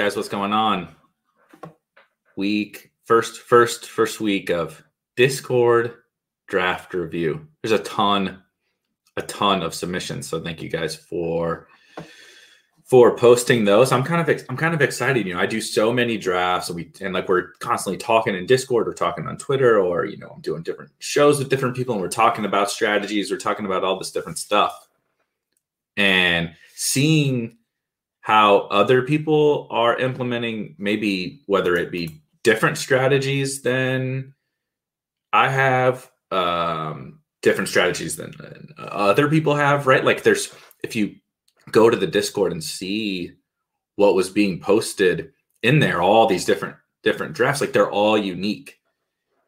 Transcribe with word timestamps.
Guys, 0.00 0.16
what's 0.16 0.30
going 0.30 0.54
on? 0.54 0.88
Week 2.34 2.90
first, 3.04 3.42
first, 3.42 3.84
first 3.84 4.18
week 4.18 4.48
of 4.48 4.82
Discord 5.14 5.92
draft 6.48 6.94
review. 6.94 7.46
There's 7.60 7.78
a 7.78 7.84
ton, 7.84 8.42
a 9.18 9.20
ton 9.20 9.62
of 9.62 9.74
submissions. 9.74 10.26
So 10.26 10.40
thank 10.40 10.62
you 10.62 10.70
guys 10.70 10.96
for 10.96 11.68
for 12.82 13.14
posting 13.14 13.66
those. 13.66 13.92
I'm 13.92 14.02
kind 14.02 14.26
of 14.26 14.42
I'm 14.48 14.56
kind 14.56 14.72
of 14.72 14.80
excited. 14.80 15.26
You 15.26 15.34
know, 15.34 15.40
I 15.40 15.44
do 15.44 15.60
so 15.60 15.92
many 15.92 16.16
drafts, 16.16 16.70
and 16.70 16.76
we 16.76 16.90
and 17.02 17.12
like 17.12 17.28
we're 17.28 17.52
constantly 17.58 17.98
talking 17.98 18.34
in 18.34 18.46
Discord, 18.46 18.86
we're 18.86 18.94
talking 18.94 19.26
on 19.26 19.36
Twitter, 19.36 19.78
or 19.78 20.06
you 20.06 20.16
know, 20.16 20.28
I'm 20.34 20.40
doing 20.40 20.62
different 20.62 20.92
shows 21.00 21.38
with 21.38 21.50
different 21.50 21.76
people, 21.76 21.92
and 21.94 22.00
we're 22.00 22.08
talking 22.08 22.46
about 22.46 22.70
strategies, 22.70 23.30
we're 23.30 23.36
talking 23.36 23.66
about 23.66 23.84
all 23.84 23.98
this 23.98 24.12
different 24.12 24.38
stuff, 24.38 24.88
and 25.98 26.54
seeing 26.74 27.58
how 28.20 28.58
other 28.68 29.02
people 29.02 29.66
are 29.70 29.98
implementing 29.98 30.74
maybe 30.78 31.42
whether 31.46 31.76
it 31.76 31.90
be 31.90 32.20
different 32.42 32.78
strategies 32.78 33.62
than 33.62 34.34
I 35.32 35.48
have, 35.48 36.10
um, 36.30 37.20
different 37.42 37.68
strategies 37.68 38.16
than 38.16 38.34
other 38.78 39.28
people 39.28 39.54
have, 39.54 39.86
right? 39.86 40.04
Like 40.04 40.22
there's 40.22 40.54
if 40.82 40.94
you 40.94 41.16
go 41.70 41.88
to 41.88 41.96
the 41.96 42.06
Discord 42.06 42.52
and 42.52 42.62
see 42.62 43.32
what 43.96 44.14
was 44.14 44.30
being 44.30 44.60
posted 44.60 45.32
in 45.62 45.78
there, 45.78 46.02
all 46.02 46.26
these 46.26 46.44
different 46.44 46.76
different 47.02 47.34
drafts, 47.34 47.60
like 47.60 47.72
they're 47.72 47.90
all 47.90 48.18
unique, 48.18 48.78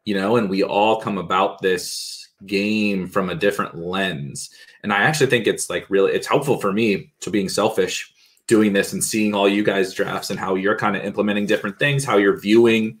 you 0.05 0.15
know, 0.15 0.37
and 0.37 0.49
we 0.49 0.63
all 0.63 0.99
come 0.99 1.17
about 1.17 1.61
this 1.61 2.29
game 2.45 3.07
from 3.07 3.29
a 3.29 3.35
different 3.35 3.77
lens. 3.77 4.49
And 4.81 4.91
I 4.91 5.03
actually 5.03 5.27
think 5.27 5.47
it's 5.47 5.69
like 5.69 5.89
really 5.89 6.11
it's 6.13 6.27
helpful 6.27 6.59
for 6.59 6.71
me 6.71 7.13
to 7.21 7.29
being 7.29 7.49
selfish 7.49 8.12
doing 8.47 8.73
this 8.73 8.93
and 8.93 9.03
seeing 9.03 9.33
all 9.33 9.47
you 9.47 9.63
guys 9.63 9.93
drafts 9.93 10.29
and 10.29 10.39
how 10.39 10.55
you're 10.55 10.77
kind 10.77 10.95
of 10.95 11.03
implementing 11.03 11.45
different 11.45 11.79
things, 11.79 12.03
how 12.03 12.17
you're 12.17 12.39
viewing, 12.39 12.99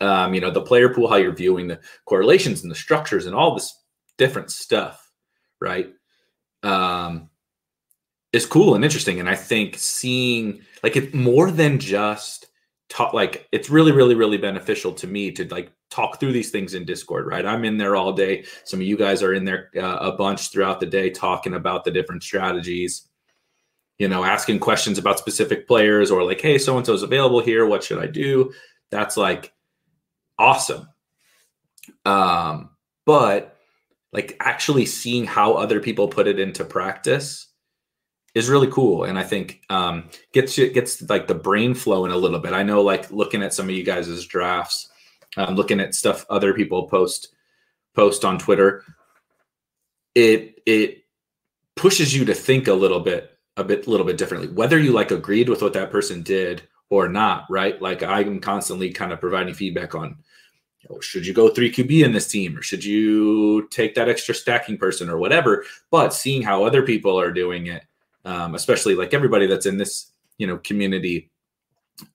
um, 0.00 0.32
you 0.32 0.40
know, 0.40 0.50
the 0.50 0.62
player 0.62 0.88
pool, 0.88 1.08
how 1.08 1.16
you're 1.16 1.32
viewing 1.32 1.68
the 1.68 1.80
correlations 2.06 2.62
and 2.62 2.70
the 2.70 2.76
structures 2.76 3.26
and 3.26 3.34
all 3.34 3.54
this 3.54 3.76
different 4.16 4.50
stuff, 4.50 5.10
right? 5.60 5.92
Um, 6.62 7.28
is 8.32 8.46
cool 8.46 8.74
and 8.74 8.84
interesting. 8.84 9.20
And 9.20 9.28
I 9.28 9.34
think 9.34 9.76
seeing 9.76 10.62
like 10.82 10.96
it 10.96 11.14
more 11.14 11.50
than 11.50 11.78
just 11.78 12.46
talk, 12.88 13.12
like 13.12 13.46
it's 13.52 13.68
really, 13.68 13.92
really, 13.92 14.14
really 14.14 14.38
beneficial 14.38 14.92
to 14.94 15.06
me 15.06 15.32
to 15.32 15.46
like 15.48 15.70
talk 15.90 16.20
through 16.20 16.32
these 16.32 16.50
things 16.50 16.74
in 16.74 16.84
Discord, 16.84 17.26
right? 17.26 17.44
I'm 17.44 17.64
in 17.64 17.76
there 17.76 17.96
all 17.96 18.12
day. 18.12 18.44
Some 18.64 18.80
of 18.80 18.86
you 18.86 18.96
guys 18.96 19.22
are 19.22 19.34
in 19.34 19.44
there 19.44 19.70
uh, 19.76 19.98
a 20.00 20.12
bunch 20.12 20.50
throughout 20.50 20.80
the 20.80 20.86
day 20.86 21.10
talking 21.10 21.54
about 21.54 21.84
the 21.84 21.90
different 21.90 22.22
strategies 22.22 23.09
you 24.00 24.08
know, 24.08 24.24
asking 24.24 24.58
questions 24.58 24.96
about 24.96 25.18
specific 25.18 25.68
players 25.68 26.10
or 26.10 26.24
like, 26.24 26.40
hey, 26.40 26.56
so 26.56 26.74
and 26.78 26.86
so's 26.86 27.02
available 27.02 27.40
here. 27.40 27.66
What 27.66 27.84
should 27.84 27.98
I 27.98 28.06
do? 28.06 28.50
That's 28.90 29.18
like 29.18 29.52
awesome. 30.38 30.88
Um, 32.06 32.70
but 33.04 33.58
like 34.10 34.38
actually 34.40 34.86
seeing 34.86 35.26
how 35.26 35.52
other 35.52 35.80
people 35.80 36.08
put 36.08 36.26
it 36.26 36.40
into 36.40 36.64
practice 36.64 37.48
is 38.34 38.48
really 38.48 38.68
cool 38.68 39.02
and 39.02 39.18
i 39.18 39.24
think 39.24 39.60
um 39.70 40.08
gets 40.32 40.56
you 40.56 40.70
gets 40.70 41.02
like 41.08 41.26
the 41.26 41.34
brain 41.34 41.74
flowing 41.74 42.12
a 42.12 42.16
little 42.16 42.38
bit 42.38 42.52
i 42.52 42.62
know 42.62 42.80
like 42.80 43.10
looking 43.10 43.42
at 43.42 43.52
some 43.52 43.68
of 43.68 43.74
you 43.74 43.82
guys' 43.82 44.24
drafts 44.26 44.88
um, 45.36 45.56
looking 45.56 45.80
at 45.80 45.96
stuff 45.96 46.24
other 46.30 46.54
people 46.54 46.86
post 46.86 47.34
post 47.92 48.24
on 48.24 48.38
twitter 48.38 48.84
it 50.14 50.60
it 50.64 51.04
pushes 51.74 52.14
you 52.14 52.24
to 52.24 52.34
think 52.34 52.68
a 52.68 52.72
little 52.74 53.00
bit 53.00 53.29
a 53.60 53.64
bit 53.64 53.86
little 53.86 54.06
bit 54.06 54.18
differently. 54.18 54.48
Whether 54.48 54.78
you 54.78 54.92
like 54.92 55.10
agreed 55.10 55.48
with 55.48 55.62
what 55.62 55.72
that 55.74 55.90
person 55.90 56.22
did 56.22 56.62
or 56.88 57.08
not 57.08 57.46
right? 57.48 57.80
Like 57.80 58.02
i'm 58.02 58.40
constantly 58.40 58.90
kind 58.90 59.12
of 59.12 59.20
providing 59.20 59.54
feedback 59.54 59.94
on 59.94 60.16
you 60.80 60.88
know, 60.88 61.00
should 61.00 61.26
you 61.26 61.34
go 61.34 61.48
3 61.48 61.70
qb 61.70 62.04
in 62.04 62.12
this 62.12 62.26
team 62.26 62.56
or 62.56 62.62
should 62.62 62.84
you 62.84 63.68
take 63.68 63.94
that 63.94 64.08
extra 64.08 64.34
stacking 64.34 64.78
person 64.78 65.08
or 65.08 65.18
whatever? 65.18 65.64
But 65.90 66.14
seeing 66.14 66.42
how 66.42 66.64
other 66.64 66.82
people 66.82 67.18
are 67.18 67.32
doing 67.32 67.66
it 67.66 67.84
um, 68.24 68.54
especially 68.54 68.94
like 68.94 69.14
everybody 69.14 69.46
that's 69.46 69.66
in 69.66 69.78
this 69.78 70.12
you 70.38 70.46
know 70.46 70.58
community 70.58 71.30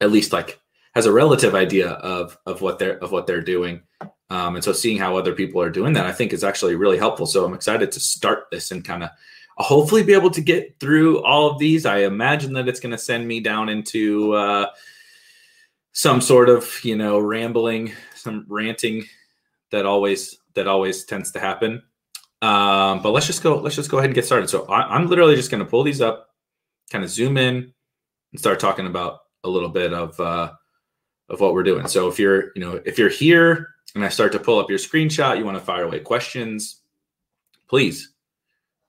at 0.02 0.12
least 0.12 0.34
like 0.34 0.60
has 0.94 1.06
a 1.06 1.12
relative 1.12 1.56
idea 1.56 1.90
of 1.90 2.38
of 2.46 2.62
what 2.62 2.80
they're 2.80 2.98
of 3.00 3.12
what 3.12 3.28
they're 3.28 3.42
doing 3.42 3.82
um, 4.30 4.56
and 4.56 4.64
so 4.64 4.74
seeing 4.74 4.98
how 4.98 5.16
other 5.16 5.34
people 5.34 5.62
are 5.62 5.70
doing 5.70 5.94
that 5.94 6.06
i 6.06 6.12
think 6.12 6.34
is 6.34 6.44
actually 6.44 6.76
really 6.76 6.98
helpful. 6.98 7.26
So 7.26 7.46
i'm 7.46 7.54
excited 7.54 7.92
to 7.92 8.00
start 8.00 8.48
this 8.52 8.72
and 8.72 8.84
kind 8.84 9.04
of 9.04 9.10
I'll 9.58 9.66
hopefully 9.66 10.04
be 10.04 10.14
able 10.14 10.32
to 10.32 10.42
get 10.42 10.80
through 10.80 11.24
all 11.24 11.50
of 11.50 11.60
these. 11.60 11.86
I 11.86 12.00
imagine 12.00 12.54
that 12.54 12.68
it's 12.68 12.80
going 12.80 12.92
to 12.92 12.98
send 12.98 13.28
me 13.28 13.40
down 13.40 13.70
into 13.70 14.34
uh, 14.34 14.68
some 15.94 16.22
sort 16.22 16.50
of 16.50 16.84
you 16.84 16.96
know 16.96 17.20
rambling, 17.20 17.94
some 18.16 18.46
ranting 18.48 19.06
that 19.72 19.86
always 19.86 20.38
that 20.56 20.68
always 20.68 21.06
tends 21.06 21.32
to 21.32 21.40
happen. 21.40 21.82
Um, 22.42 23.02
but 23.02 23.12
let's 23.12 23.28
just 23.28 23.44
go. 23.44 23.58
Let's 23.58 23.76
just 23.76 23.90
go 23.90 23.98
ahead 23.98 24.10
and 24.10 24.16
get 24.16 24.26
started. 24.26 24.50
So 24.50 24.66
I, 24.66 24.96
am 24.96 25.08
literally 25.08 25.36
just 25.36 25.52
going 25.52 25.64
to 25.64 25.70
pull 25.70 25.84
these 25.84 26.02
up, 26.02 26.30
kind 26.92 27.04
of 27.04 27.10
zoom 27.10 27.38
in, 27.38 27.74
and 28.32 28.40
start 28.40 28.60
talking 28.60 28.88
about 28.88 29.20
a 29.44 29.50
little 29.50 29.70
bit 29.70 29.94
of 29.94 30.20
uh, 30.20 30.52
of 31.30 31.40
what 31.40 31.54
we're 31.54 31.64
doing. 31.64 31.88
So 31.88 32.08
if 32.10 32.20
you're 32.20 32.52
you 32.56 32.62
know 32.62 32.82
if 32.86 33.00
you're 33.00 33.10
here 33.10 33.70
and 33.96 34.04
I 34.04 34.10
start 34.10 34.34
to 34.34 34.40
pull 34.40 34.60
up 34.60 34.70
your 34.70 34.80
screenshot, 34.80 35.38
you 35.38 35.46
want 35.46 35.58
to 35.58 35.64
fire 35.64 35.86
away 35.86 36.00
questions 36.02 36.82
please, 37.68 38.14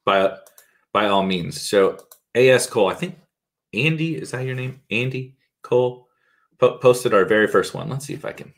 by 0.05 0.37
by 0.97 1.09
all 1.09 1.23
means. 1.23 1.61
So 1.61 1.99
AS 2.35 2.67
Cole, 2.67 2.89
I 2.89 2.95
think 2.95 3.19
Andy 3.75 4.17
is 4.17 4.31
that 4.31 4.47
your 4.47 4.55
name? 4.55 4.81
Andy 4.91 5.37
Cole 5.61 6.09
po- 6.59 6.79
posted 6.79 7.13
our 7.13 7.27
very 7.27 7.49
first 7.49 7.75
one. 7.75 7.91
Let's 7.91 8.07
see 8.07 8.15
if 8.15 8.25
I 8.25 8.33
can 8.33 8.55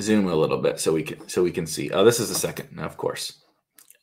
zoom 0.00 0.26
a 0.26 0.34
little 0.34 0.58
bit 0.58 0.80
so 0.80 0.92
we 0.92 1.04
can 1.04 1.28
so 1.28 1.40
we 1.40 1.52
can 1.52 1.68
see. 1.68 1.92
Oh, 1.92 2.04
this 2.04 2.18
is 2.18 2.30
the 2.30 2.34
second, 2.34 2.80
of 2.80 2.96
course. 2.96 3.44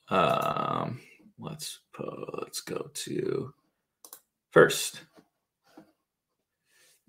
Um, 0.07 1.01
let's 1.37 1.81
let's 2.39 2.61
go 2.61 2.89
to 2.93 3.53
first. 4.51 5.01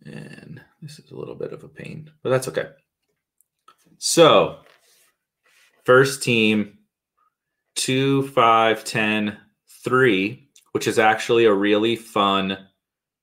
And 0.04 0.60
this 0.82 0.98
is 0.98 1.12
a 1.12 1.16
little 1.16 1.36
bit 1.36 1.52
of 1.52 1.62
a 1.62 1.68
pain, 1.68 2.10
but 2.24 2.30
that's 2.30 2.48
okay. 2.48 2.70
So, 3.98 4.62
first 5.84 6.24
team, 6.24 6.79
two, 7.90 8.28
five, 8.28 8.84
10, 8.84 9.36
three, 9.82 10.48
which 10.70 10.86
is 10.86 10.96
actually 10.96 11.46
a 11.46 11.52
really 11.52 11.96
fun 11.96 12.56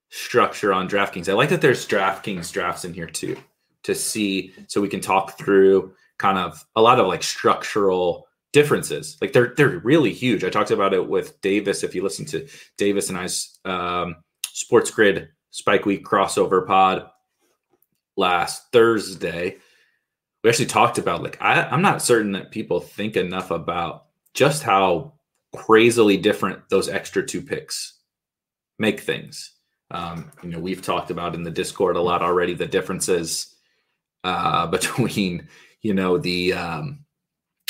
structure 0.09 0.73
on 0.73 0.89
DraftKings. 0.89 1.29
I 1.29 1.33
like 1.35 1.47
that 1.51 1.61
there's 1.61 1.87
DraftKings 1.87 2.51
drafts 2.51 2.83
in 2.83 2.93
here 2.93 3.07
too 3.07 3.37
to 3.83 3.95
see 3.95 4.53
so 4.67 4.81
we 4.81 4.89
can 4.89 4.99
talk 4.99 5.37
through 5.37 5.93
kind 6.17 6.37
of 6.37 6.65
a 6.75 6.81
lot 6.81 6.99
of 6.99 7.07
like 7.07 7.23
structural 7.23 8.27
differences. 8.51 9.17
Like 9.21 9.31
they're 9.31 9.53
they're 9.55 9.79
really 9.79 10.11
huge. 10.11 10.43
I 10.43 10.49
talked 10.49 10.71
about 10.71 10.93
it 10.93 11.07
with 11.07 11.39
Davis. 11.39 11.81
If 11.81 11.95
you 11.95 12.03
listen 12.03 12.25
to 12.25 12.45
Davis 12.77 13.07
and 13.07 13.17
I's 13.17 13.57
um, 13.63 14.17
Sports 14.47 14.91
Grid 14.91 15.29
Spike 15.51 15.85
Week 15.85 16.03
crossover 16.03 16.67
pod 16.67 17.07
last 18.17 18.63
Thursday, 18.73 19.59
we 20.43 20.49
actually 20.49 20.65
talked 20.65 20.97
about 20.97 21.23
like 21.23 21.37
I, 21.39 21.63
I'm 21.63 21.81
not 21.81 22.01
certain 22.01 22.33
that 22.33 22.51
people 22.51 22.81
think 22.81 23.15
enough 23.15 23.49
about 23.49 24.06
just 24.37 24.61
how 24.61 25.13
crazily 25.55 26.15
different 26.15 26.69
those 26.69 26.87
extra 26.87 27.25
two 27.25 27.41
picks 27.41 27.99
make 28.77 28.99
things. 28.99 29.53
Um, 29.89 30.31
you 30.43 30.49
know, 30.49 30.59
we've 30.59 30.83
talked 30.83 31.09
about 31.09 31.33
in 31.33 31.41
the 31.41 31.49
Discord 31.49 31.95
a 31.95 32.01
lot 32.01 32.21
already 32.21 32.53
the 32.53 32.67
differences 32.67 33.55
uh, 34.23 34.67
between 34.77 35.47
you 35.81 35.93
know 35.93 36.19
the 36.19 36.53
um, 36.53 36.99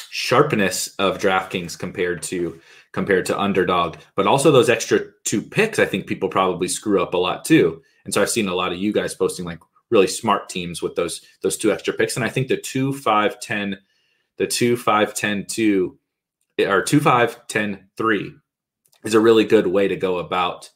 sharpness 0.10 0.94
of 1.00 1.20
DraftKings 1.20 1.80
compared 1.80 2.22
to 2.24 2.60
compared 2.92 3.26
to 3.28 3.40
underdog, 3.40 3.96
but 4.16 4.28
also 4.28 4.52
those 4.52 4.70
extra 4.70 5.00
two 5.24 5.42
picks. 5.42 5.80
I 5.80 5.86
think 5.86 6.06
people 6.06 6.28
probably 6.28 6.68
screw 6.68 7.02
up 7.02 7.14
a 7.14 7.18
lot 7.18 7.46
too. 7.46 7.82
And 8.04 8.14
so 8.14 8.22
I've 8.22 8.30
seen 8.30 8.50
a 8.50 8.56
lot 8.56 8.74
of 8.74 8.78
you 8.78 8.92
guys 8.92 9.16
posting 9.16 9.46
like 9.46 9.60
really 9.90 10.08
smart 10.08 10.50
teams 10.50 10.82
with 10.82 10.96
those 10.96 11.22
those 11.44 11.56
two 11.56 11.72
extra 11.72 11.94
picks. 11.94 12.18
And 12.18 12.26
I 12.26 12.30
think 12.30 12.50
the 12.50 12.58
two 12.58 12.92
five 12.92 13.40
ten, 13.40 13.78
the 14.38 14.48
two 14.48 14.76
five 14.76 15.14
ten 15.14 15.46
two, 15.46 15.98
or 16.60 16.82
two 16.82 17.00
five 17.00 17.48
ten 17.48 17.88
three 17.98 18.34
is 19.04 19.14
a 19.14 19.20
really 19.20 19.46
good 19.46 19.68
way 19.68 19.88
to 19.88 19.96
go 19.96 20.18
about 20.18 20.70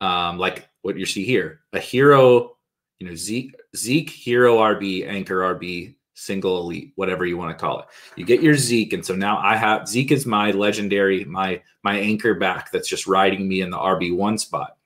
um, 0.00 0.38
like 0.38 0.68
what 0.82 0.96
you 0.96 1.06
see 1.06 1.24
here, 1.24 1.60
a 1.72 1.78
hero, 1.78 2.56
you 2.98 3.06
know, 3.06 3.14
Zeke 3.14 3.54
Zeke 3.76 4.10
hero 4.10 4.58
RB 4.58 5.06
anchor 5.06 5.40
RB 5.40 5.94
single 6.14 6.58
elite, 6.60 6.92
whatever 6.96 7.24
you 7.24 7.36
want 7.36 7.56
to 7.56 7.60
call 7.60 7.80
it. 7.80 7.86
You 8.16 8.24
get 8.24 8.42
your 8.42 8.56
Zeke, 8.56 8.92
and 8.92 9.04
so 9.04 9.14
now 9.14 9.38
I 9.38 9.56
have 9.56 9.88
Zeke 9.88 10.12
is 10.12 10.26
my 10.26 10.50
legendary, 10.50 11.24
my 11.24 11.62
my 11.82 11.98
anchor 11.98 12.34
back 12.34 12.70
that's 12.70 12.88
just 12.88 13.06
riding 13.06 13.48
me 13.48 13.60
in 13.60 13.70
the 13.70 13.78
RB 13.78 14.14
one 14.14 14.38
spot, 14.38 14.76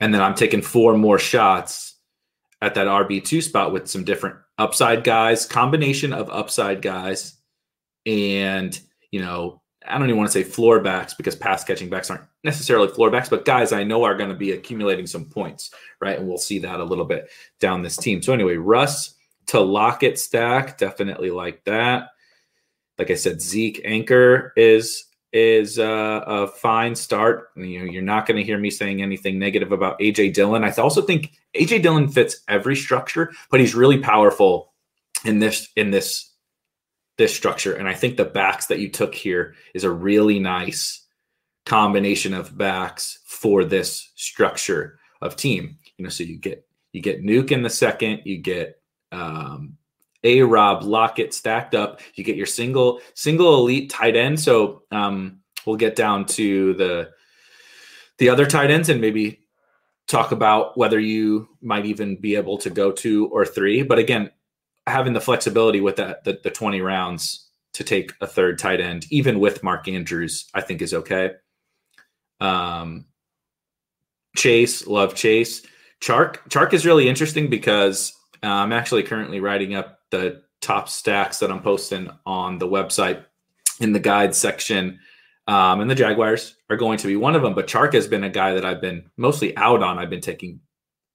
and 0.00 0.14
then 0.14 0.22
I'm 0.22 0.34
taking 0.34 0.62
four 0.62 0.96
more 0.96 1.18
shots 1.18 1.96
at 2.62 2.74
that 2.74 2.86
RB 2.86 3.24
two 3.24 3.40
spot 3.40 3.72
with 3.72 3.88
some 3.88 4.04
different 4.04 4.36
upside 4.58 5.04
guys, 5.04 5.46
combination 5.46 6.12
of 6.12 6.30
upside 6.30 6.80
guys, 6.80 7.34
and 8.06 8.78
you 9.14 9.20
know 9.20 9.62
I 9.86 9.96
don't 9.96 10.08
even 10.08 10.16
want 10.16 10.28
to 10.28 10.32
say 10.32 10.42
floor 10.42 10.80
backs 10.80 11.14
because 11.14 11.36
pass 11.36 11.62
catching 11.62 11.90
backs 11.90 12.10
aren't 12.10 12.24
necessarily 12.42 12.88
floor 12.88 13.10
backs, 13.10 13.28
but 13.28 13.44
guys 13.44 13.72
I 13.72 13.84
know 13.84 14.02
are 14.02 14.16
going 14.16 14.30
to 14.30 14.34
be 14.34 14.52
accumulating 14.52 15.06
some 15.06 15.26
points, 15.26 15.70
right? 16.00 16.18
And 16.18 16.26
we'll 16.26 16.38
see 16.38 16.58
that 16.60 16.80
a 16.80 16.84
little 16.84 17.04
bit 17.04 17.28
down 17.60 17.82
this 17.82 17.96
team. 17.96 18.22
So 18.22 18.32
anyway, 18.32 18.56
Russ 18.56 19.14
to 19.46 19.60
Lockett 19.60 20.18
stack. 20.18 20.78
Definitely 20.78 21.30
like 21.30 21.62
that. 21.64 22.08
Like 22.98 23.10
I 23.10 23.14
said, 23.14 23.40
Zeke 23.40 23.82
Anchor 23.84 24.52
is 24.56 25.04
is 25.32 25.78
uh, 25.78 26.22
a 26.26 26.46
fine 26.46 26.94
start. 26.94 27.50
You 27.56 27.80
know, 27.80 27.84
you're 27.84 28.02
not 28.02 28.26
going 28.26 28.36
to 28.38 28.44
hear 28.44 28.58
me 28.58 28.70
saying 28.70 29.02
anything 29.02 29.38
negative 29.38 29.72
about 29.72 29.98
AJ 29.98 30.32
Dillon. 30.32 30.64
I 30.64 30.70
also 30.72 31.02
think 31.02 31.32
AJ 31.54 31.82
Dillon 31.82 32.08
fits 32.08 32.40
every 32.48 32.76
structure, 32.76 33.32
but 33.50 33.60
he's 33.60 33.74
really 33.74 33.98
powerful 33.98 34.72
in 35.24 35.40
this 35.40 35.68
in 35.76 35.90
this 35.90 36.33
this 37.16 37.34
structure. 37.34 37.74
And 37.74 37.88
I 37.88 37.94
think 37.94 38.16
the 38.16 38.24
backs 38.24 38.66
that 38.66 38.80
you 38.80 38.88
took 38.88 39.14
here 39.14 39.54
is 39.74 39.84
a 39.84 39.90
really 39.90 40.38
nice 40.38 41.06
combination 41.66 42.34
of 42.34 42.56
backs 42.56 43.20
for 43.24 43.64
this 43.64 44.10
structure 44.16 44.98
of 45.22 45.36
team. 45.36 45.78
You 45.96 46.04
know, 46.04 46.08
so 46.10 46.24
you 46.24 46.38
get 46.38 46.66
you 46.92 47.00
get 47.00 47.24
Nuke 47.24 47.50
in 47.50 47.62
the 47.62 47.70
second, 47.70 48.22
you 48.24 48.38
get 48.38 48.80
um, 49.12 49.76
a 50.22 50.42
Rob 50.42 50.82
Lockett 50.82 51.34
stacked 51.34 51.74
up. 51.74 52.00
You 52.14 52.24
get 52.24 52.36
your 52.36 52.46
single 52.46 53.00
single 53.14 53.54
elite 53.54 53.90
tight 53.90 54.16
end. 54.16 54.40
So 54.40 54.82
um, 54.90 55.40
we'll 55.66 55.76
get 55.76 55.96
down 55.96 56.26
to 56.26 56.74
the 56.74 57.10
the 58.18 58.28
other 58.28 58.46
tight 58.46 58.70
ends 58.70 58.88
and 58.88 59.00
maybe 59.00 59.40
talk 60.06 60.32
about 60.32 60.76
whether 60.76 61.00
you 61.00 61.48
might 61.60 61.86
even 61.86 62.16
be 62.16 62.36
able 62.36 62.58
to 62.58 62.70
go 62.70 62.92
two 62.92 63.26
or 63.28 63.44
three. 63.44 63.82
But 63.82 63.98
again, 63.98 64.30
having 64.86 65.12
the 65.12 65.20
flexibility 65.20 65.80
with 65.80 65.96
that 65.96 66.24
the, 66.24 66.38
the 66.42 66.50
20 66.50 66.80
rounds 66.80 67.48
to 67.74 67.84
take 67.84 68.12
a 68.20 68.26
third 68.26 68.58
tight 68.58 68.80
end, 68.80 69.06
even 69.10 69.40
with 69.40 69.62
Mark 69.62 69.88
Andrews, 69.88 70.48
I 70.54 70.60
think 70.60 70.80
is 70.80 70.94
okay. 70.94 71.32
Um, 72.40 73.06
Chase, 74.36 74.86
love 74.86 75.14
Chase. 75.14 75.62
Chark, 76.00 76.36
Chark 76.48 76.72
is 76.72 76.86
really 76.86 77.08
interesting 77.08 77.48
because 77.48 78.12
uh, 78.42 78.48
I'm 78.48 78.72
actually 78.72 79.02
currently 79.02 79.40
writing 79.40 79.74
up 79.74 80.00
the 80.10 80.42
top 80.60 80.88
stacks 80.88 81.38
that 81.38 81.50
I'm 81.50 81.62
posting 81.62 82.10
on 82.26 82.58
the 82.58 82.68
website 82.68 83.24
in 83.80 83.92
the 83.92 84.00
guide 84.00 84.34
section. 84.34 84.98
Um, 85.46 85.80
and 85.80 85.90
the 85.90 85.94
Jaguars 85.94 86.56
are 86.70 86.76
going 86.76 86.98
to 86.98 87.06
be 87.06 87.16
one 87.16 87.34
of 87.34 87.42
them. 87.42 87.54
But 87.54 87.66
Chark 87.66 87.92
has 87.94 88.06
been 88.06 88.24
a 88.24 88.30
guy 88.30 88.54
that 88.54 88.64
I've 88.64 88.80
been 88.80 89.10
mostly 89.16 89.56
out 89.56 89.82
on. 89.82 89.98
I've 89.98 90.10
been 90.10 90.20
taking 90.20 90.60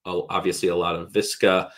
obviously 0.05 0.69
a 0.69 0.75
lot 0.75 0.95
of 0.95 1.11
Viska 1.11 1.69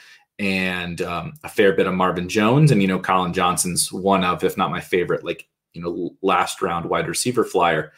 and 0.41 1.03
um, 1.03 1.33
a 1.43 1.49
fair 1.49 1.71
bit 1.73 1.85
of 1.85 1.93
Marvin 1.93 2.27
Jones. 2.27 2.71
And, 2.71 2.81
you 2.81 2.87
know, 2.87 2.99
Colin 2.99 3.31
Johnson's 3.31 3.93
one 3.93 4.23
of, 4.23 4.43
if 4.43 4.57
not 4.57 4.71
my 4.71 4.81
favorite, 4.81 5.23
like, 5.23 5.47
you 5.73 5.81
know, 5.83 6.15
last 6.23 6.63
round 6.63 6.89
wide 6.89 7.07
receiver 7.07 7.45
flyer. 7.45 7.93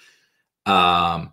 Um, 0.65 1.31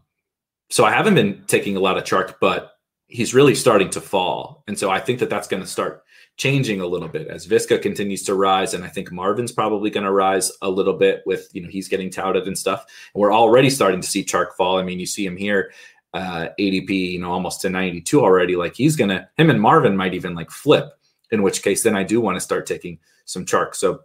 so 0.70 0.84
I 0.84 0.92
haven't 0.92 1.16
been 1.16 1.42
taking 1.48 1.76
a 1.76 1.80
lot 1.80 1.98
of 1.98 2.04
Chark, 2.04 2.36
but 2.40 2.74
he's 3.08 3.34
really 3.34 3.56
starting 3.56 3.90
to 3.90 4.00
fall. 4.00 4.62
And 4.68 4.78
so 4.78 4.88
I 4.88 5.00
think 5.00 5.18
that 5.18 5.28
that's 5.28 5.48
going 5.48 5.62
to 5.62 5.68
start 5.68 6.04
changing 6.36 6.80
a 6.80 6.86
little 6.86 7.08
bit 7.08 7.26
as 7.26 7.44
Viska 7.44 7.82
continues 7.82 8.22
to 8.22 8.34
rise. 8.34 8.72
And 8.72 8.84
I 8.84 8.88
think 8.88 9.10
Marvin's 9.10 9.50
probably 9.50 9.90
going 9.90 10.06
to 10.06 10.12
rise 10.12 10.52
a 10.62 10.70
little 10.70 10.94
bit 10.94 11.24
with, 11.26 11.48
you 11.52 11.60
know, 11.60 11.68
he's 11.68 11.88
getting 11.88 12.08
touted 12.08 12.46
and 12.46 12.56
stuff. 12.56 12.86
And 13.14 13.20
we're 13.20 13.34
already 13.34 13.68
starting 13.68 14.00
to 14.00 14.06
see 14.06 14.24
Chark 14.24 14.54
fall. 14.56 14.78
I 14.78 14.84
mean, 14.84 15.00
you 15.00 15.06
see 15.06 15.26
him 15.26 15.36
here, 15.36 15.72
uh, 16.14 16.50
ADP, 16.58 16.90
you 16.90 17.18
know, 17.18 17.32
almost 17.32 17.60
to 17.62 17.68
92 17.68 18.22
already. 18.22 18.54
Like 18.54 18.76
he's 18.76 18.94
going 18.94 19.10
to, 19.10 19.28
him 19.36 19.50
and 19.50 19.60
Marvin 19.60 19.96
might 19.96 20.14
even 20.14 20.36
like 20.36 20.52
flip, 20.52 20.92
in 21.30 21.42
which 21.42 21.62
case 21.62 21.82
then 21.82 21.96
I 21.96 22.02
do 22.02 22.20
want 22.20 22.36
to 22.36 22.40
start 22.40 22.66
taking 22.66 22.98
some 23.24 23.44
Chark. 23.44 23.74
So 23.74 24.00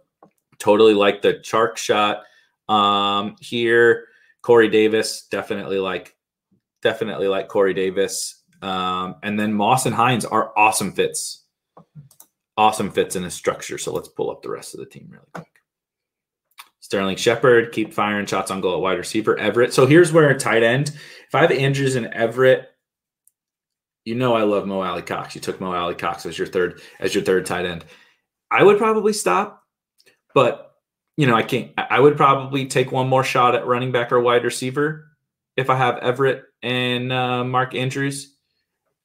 totally 0.58 0.94
like 0.94 1.22
the 1.22 1.34
Chark 1.34 1.76
shot 1.76 2.22
um, 2.68 3.36
here. 3.40 4.06
Corey 4.42 4.68
Davis, 4.68 5.26
definitely 5.30 5.78
like, 5.78 6.14
definitely 6.82 7.28
like 7.28 7.48
Corey 7.48 7.74
Davis. 7.74 8.42
Um, 8.62 9.16
and 9.22 9.38
then 9.38 9.52
Moss 9.52 9.86
and 9.86 9.94
Hines 9.94 10.24
are 10.24 10.52
awesome 10.56 10.92
fits 10.92 11.44
awesome 12.56 12.90
fits 12.90 13.16
in 13.16 13.22
his 13.22 13.34
structure. 13.34 13.78
So 13.78 13.92
let's 13.92 14.08
pull 14.08 14.30
up 14.30 14.42
the 14.42 14.50
rest 14.50 14.74
of 14.74 14.80
the 14.80 14.86
team 14.86 15.08
really 15.10 15.26
quick. 15.32 15.46
Sterling 16.80 17.16
Shepard, 17.16 17.72
keep 17.72 17.92
firing 17.92 18.26
shots 18.26 18.50
on 18.50 18.60
goal 18.60 18.74
at 18.74 18.80
wide 18.80 18.98
receiver. 18.98 19.36
Everett. 19.38 19.74
So 19.74 19.86
here's 19.86 20.12
where 20.12 20.36
tight 20.38 20.62
end. 20.62 20.90
If 20.90 21.34
I 21.34 21.40
have 21.40 21.50
Andrews 21.50 21.96
and 21.96 22.06
Everett, 22.06 22.70
you 24.06 24.14
know 24.14 24.34
I 24.34 24.44
love 24.44 24.66
Mo 24.66 24.80
Alie-Cox. 24.80 25.34
You 25.34 25.42
took 25.42 25.60
Mo 25.60 25.74
Alie-Cox 25.74 26.24
as 26.24 26.38
your 26.38 26.46
third 26.46 26.80
as 26.98 27.14
your 27.14 27.24
third 27.24 27.44
tight 27.44 27.66
end. 27.66 27.84
I 28.50 28.62
would 28.62 28.78
probably 28.78 29.12
stop, 29.12 29.62
but 30.32 30.72
you 31.16 31.26
know 31.26 31.34
I 31.34 31.42
can't. 31.42 31.72
I 31.76 32.00
would 32.00 32.16
probably 32.16 32.66
take 32.66 32.92
one 32.92 33.08
more 33.08 33.24
shot 33.24 33.54
at 33.54 33.66
running 33.66 33.92
back 33.92 34.12
or 34.12 34.20
wide 34.20 34.44
receiver 34.44 35.08
if 35.56 35.68
I 35.68 35.76
have 35.76 35.98
Everett 35.98 36.44
and 36.62 37.12
uh, 37.12 37.44
Mark 37.44 37.74
Andrews. 37.74 38.34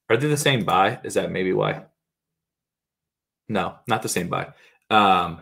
Are 0.09 0.17
they 0.17 0.27
the 0.27 0.37
same 0.37 0.65
buy? 0.65 0.99
Is 1.03 1.15
that 1.15 1.31
maybe 1.31 1.51
why? 1.51 1.85
No, 3.49 3.75
not 3.87 4.03
the 4.03 4.09
same 4.09 4.29
buy. 4.29 4.49
Um, 4.89 5.41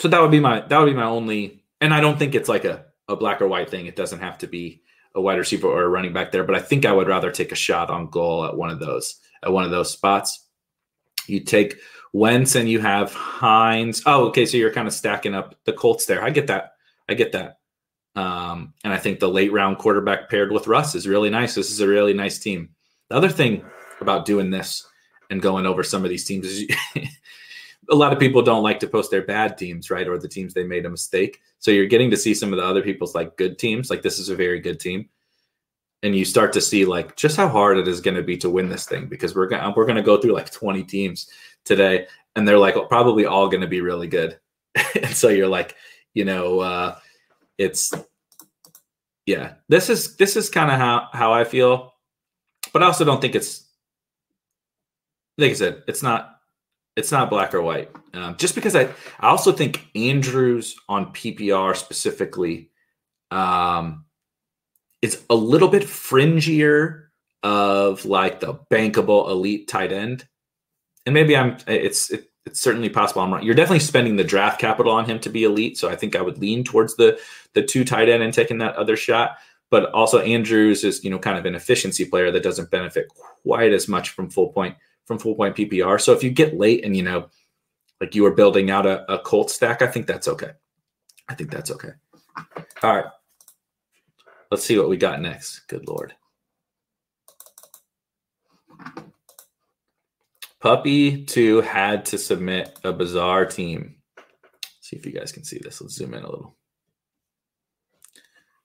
so 0.00 0.08
that 0.08 0.20
would 0.20 0.30
be 0.32 0.40
my 0.40 0.60
that 0.60 0.78
would 0.78 0.90
be 0.90 0.94
my 0.94 1.04
only, 1.04 1.64
and 1.80 1.94
I 1.94 2.00
don't 2.00 2.18
think 2.18 2.34
it's 2.34 2.48
like 2.48 2.64
a 2.64 2.86
a 3.08 3.14
black 3.14 3.40
or 3.40 3.46
white 3.46 3.70
thing. 3.70 3.86
It 3.86 3.96
doesn't 3.96 4.20
have 4.20 4.38
to 4.38 4.48
be 4.48 4.82
a 5.14 5.20
wide 5.20 5.38
receiver 5.38 5.68
or 5.68 5.82
a 5.82 5.88
running 5.88 6.12
back 6.12 6.32
there, 6.32 6.44
but 6.44 6.56
I 6.56 6.60
think 6.60 6.84
I 6.84 6.92
would 6.92 7.08
rather 7.08 7.30
take 7.30 7.52
a 7.52 7.56
shot 7.56 7.90
on 7.90 8.10
goal 8.10 8.44
at 8.44 8.56
one 8.56 8.70
of 8.70 8.80
those 8.80 9.20
at 9.42 9.52
one 9.52 9.64
of 9.64 9.70
those 9.70 9.92
spots. 9.92 10.46
You 11.26 11.40
take 11.40 11.76
Wentz 12.12 12.54
and 12.54 12.68
you 12.68 12.80
have 12.80 13.12
Hines. 13.12 14.02
Oh, 14.06 14.26
okay. 14.26 14.46
So 14.46 14.56
you're 14.56 14.72
kind 14.72 14.88
of 14.88 14.94
stacking 14.94 15.34
up 15.34 15.56
the 15.64 15.72
Colts 15.72 16.06
there. 16.06 16.22
I 16.22 16.30
get 16.30 16.46
that. 16.48 16.72
I 17.08 17.14
get 17.14 17.32
that. 17.32 17.58
Um, 18.16 18.74
and 18.84 18.92
I 18.92 18.98
think 18.98 19.18
the 19.18 19.28
late 19.28 19.52
round 19.52 19.78
quarterback 19.78 20.30
paired 20.30 20.52
with 20.52 20.68
Russ 20.68 20.94
is 20.94 21.08
really 21.08 21.30
nice. 21.30 21.54
This 21.54 21.70
is 21.70 21.80
a 21.80 21.88
really 21.88 22.14
nice 22.14 22.38
team. 22.38 22.70
The 23.10 23.16
other 23.16 23.28
thing 23.28 23.64
about 24.00 24.24
doing 24.24 24.50
this 24.50 24.86
and 25.30 25.42
going 25.42 25.66
over 25.66 25.82
some 25.82 26.04
of 26.04 26.10
these 26.10 26.24
teams 26.24 26.46
is 26.46 26.68
a 27.90 27.94
lot 27.94 28.12
of 28.12 28.18
people 28.18 28.42
don't 28.42 28.62
like 28.62 28.80
to 28.80 28.86
post 28.86 29.10
their 29.10 29.22
bad 29.22 29.58
teams, 29.58 29.90
right? 29.90 30.08
Or 30.08 30.18
the 30.18 30.28
teams 30.28 30.54
they 30.54 30.64
made 30.64 30.86
a 30.86 30.90
mistake. 30.90 31.40
So 31.58 31.70
you're 31.70 31.86
getting 31.86 32.10
to 32.10 32.16
see 32.16 32.34
some 32.34 32.52
of 32.52 32.58
the 32.58 32.64
other 32.64 32.82
people's 32.82 33.14
like 33.14 33.36
good 33.36 33.58
teams. 33.58 33.90
Like 33.90 34.02
this 34.02 34.18
is 34.18 34.28
a 34.28 34.36
very 34.36 34.60
good 34.60 34.80
team. 34.80 35.08
And 36.02 36.14
you 36.14 36.24
start 36.24 36.52
to 36.52 36.60
see 36.60 36.84
like 36.84 37.16
just 37.16 37.36
how 37.36 37.48
hard 37.48 37.78
it 37.78 37.88
is 37.88 38.00
going 38.00 38.16
to 38.16 38.22
be 38.22 38.36
to 38.38 38.50
win 38.50 38.68
this 38.68 38.86
thing 38.86 39.06
because 39.06 39.34
we're 39.34 39.46
gonna 39.46 39.72
we're 39.74 39.86
going 39.86 39.96
to 39.96 40.02
go 40.02 40.20
through 40.20 40.32
like 40.32 40.50
20 40.50 40.82
teams 40.84 41.30
today 41.64 42.06
and 42.36 42.46
they're 42.46 42.58
like 42.58 42.76
probably 42.88 43.24
all 43.24 43.48
going 43.48 43.62
to 43.62 43.66
be 43.66 43.80
really 43.80 44.06
good. 44.06 44.38
and 44.94 45.14
so 45.14 45.28
you're 45.28 45.48
like, 45.48 45.74
you 46.12 46.24
know, 46.24 46.60
uh 46.60 46.98
it's 47.56 47.92
yeah, 49.26 49.54
this 49.68 49.88
is 49.88 50.16
this 50.16 50.36
is 50.36 50.50
kind 50.50 50.70
of 50.70 50.78
how 50.78 51.08
how 51.12 51.32
I 51.32 51.44
feel, 51.44 51.94
but 52.72 52.82
I 52.82 52.86
also 52.86 53.04
don't 53.04 53.20
think 53.20 53.34
it's 53.34 53.64
like 55.38 55.50
I 55.50 55.54
said, 55.54 55.82
it's 55.88 56.02
not 56.02 56.33
it's 56.96 57.12
not 57.12 57.30
black 57.30 57.54
or 57.54 57.62
white. 57.62 57.90
Um, 58.12 58.36
just 58.36 58.54
because 58.54 58.76
I 58.76 58.84
I 59.20 59.28
also 59.28 59.52
think 59.52 59.88
Andrews 59.94 60.76
on 60.88 61.12
PPR 61.12 61.76
specifically, 61.76 62.70
um, 63.30 64.04
it's 65.02 65.22
a 65.28 65.34
little 65.34 65.68
bit 65.68 65.82
fringier 65.82 67.06
of 67.42 68.04
like 68.04 68.40
the 68.40 68.54
bankable 68.70 69.28
elite 69.28 69.68
tight 69.68 69.92
end, 69.92 70.26
and 71.06 71.14
maybe 71.14 71.36
I'm 71.36 71.56
it's 71.66 72.10
it, 72.10 72.30
it's 72.46 72.60
certainly 72.60 72.88
possible 72.88 73.22
I'm 73.22 73.32
wrong. 73.32 73.42
You're 73.42 73.54
definitely 73.54 73.80
spending 73.80 74.16
the 74.16 74.24
draft 74.24 74.60
capital 74.60 74.92
on 74.92 75.06
him 75.06 75.18
to 75.20 75.30
be 75.30 75.44
elite. 75.44 75.78
So 75.78 75.88
I 75.88 75.96
think 75.96 76.14
I 76.14 76.22
would 76.22 76.38
lean 76.38 76.62
towards 76.62 76.96
the 76.96 77.18
the 77.54 77.62
two 77.62 77.84
tight 77.84 78.08
end 78.08 78.22
and 78.22 78.32
taking 78.32 78.58
that 78.58 78.76
other 78.76 78.96
shot. 78.96 79.38
But 79.70 79.90
also 79.92 80.20
Andrews 80.20 80.84
is, 80.84 81.02
you 81.02 81.10
know, 81.10 81.18
kind 81.18 81.38
of 81.38 81.46
an 81.46 81.54
efficiency 81.54 82.04
player 82.04 82.30
that 82.30 82.44
doesn't 82.44 82.70
benefit 82.70 83.08
quite 83.08 83.72
as 83.72 83.88
much 83.88 84.10
from 84.10 84.30
full 84.30 84.52
point 84.52 84.76
from 85.06 85.18
full 85.18 85.34
point 85.34 85.56
PPR. 85.56 86.00
So 86.00 86.12
if 86.12 86.22
you 86.22 86.30
get 86.30 86.58
late 86.58 86.84
and 86.84 86.96
you 86.96 87.02
know, 87.02 87.28
like 88.00 88.14
you 88.14 88.24
are 88.26 88.34
building 88.34 88.70
out 88.70 88.86
a, 88.86 89.10
a 89.12 89.18
Colt 89.18 89.50
stack, 89.50 89.82
I 89.82 89.86
think 89.86 90.06
that's 90.06 90.28
okay. 90.28 90.52
I 91.28 91.34
think 91.34 91.50
that's 91.50 91.70
okay. 91.70 91.90
All 92.82 92.96
right. 92.96 93.06
Let's 94.50 94.64
see 94.64 94.78
what 94.78 94.88
we 94.88 94.96
got 94.96 95.20
next. 95.20 95.60
Good 95.68 95.88
lord. 95.88 96.14
Puppy 100.60 101.24
2 101.24 101.60
had 101.60 102.06
to 102.06 102.18
submit 102.18 102.78
a 102.84 102.92
bizarre 102.92 103.44
team. 103.44 103.96
Let's 104.16 104.28
see 104.80 104.96
if 104.96 105.04
you 105.04 105.12
guys 105.12 105.30
can 105.30 105.44
see 105.44 105.58
this. 105.62 105.80
Let's 105.80 105.94
zoom 105.94 106.14
in 106.14 106.22
a 106.22 106.30
little. 106.30 106.56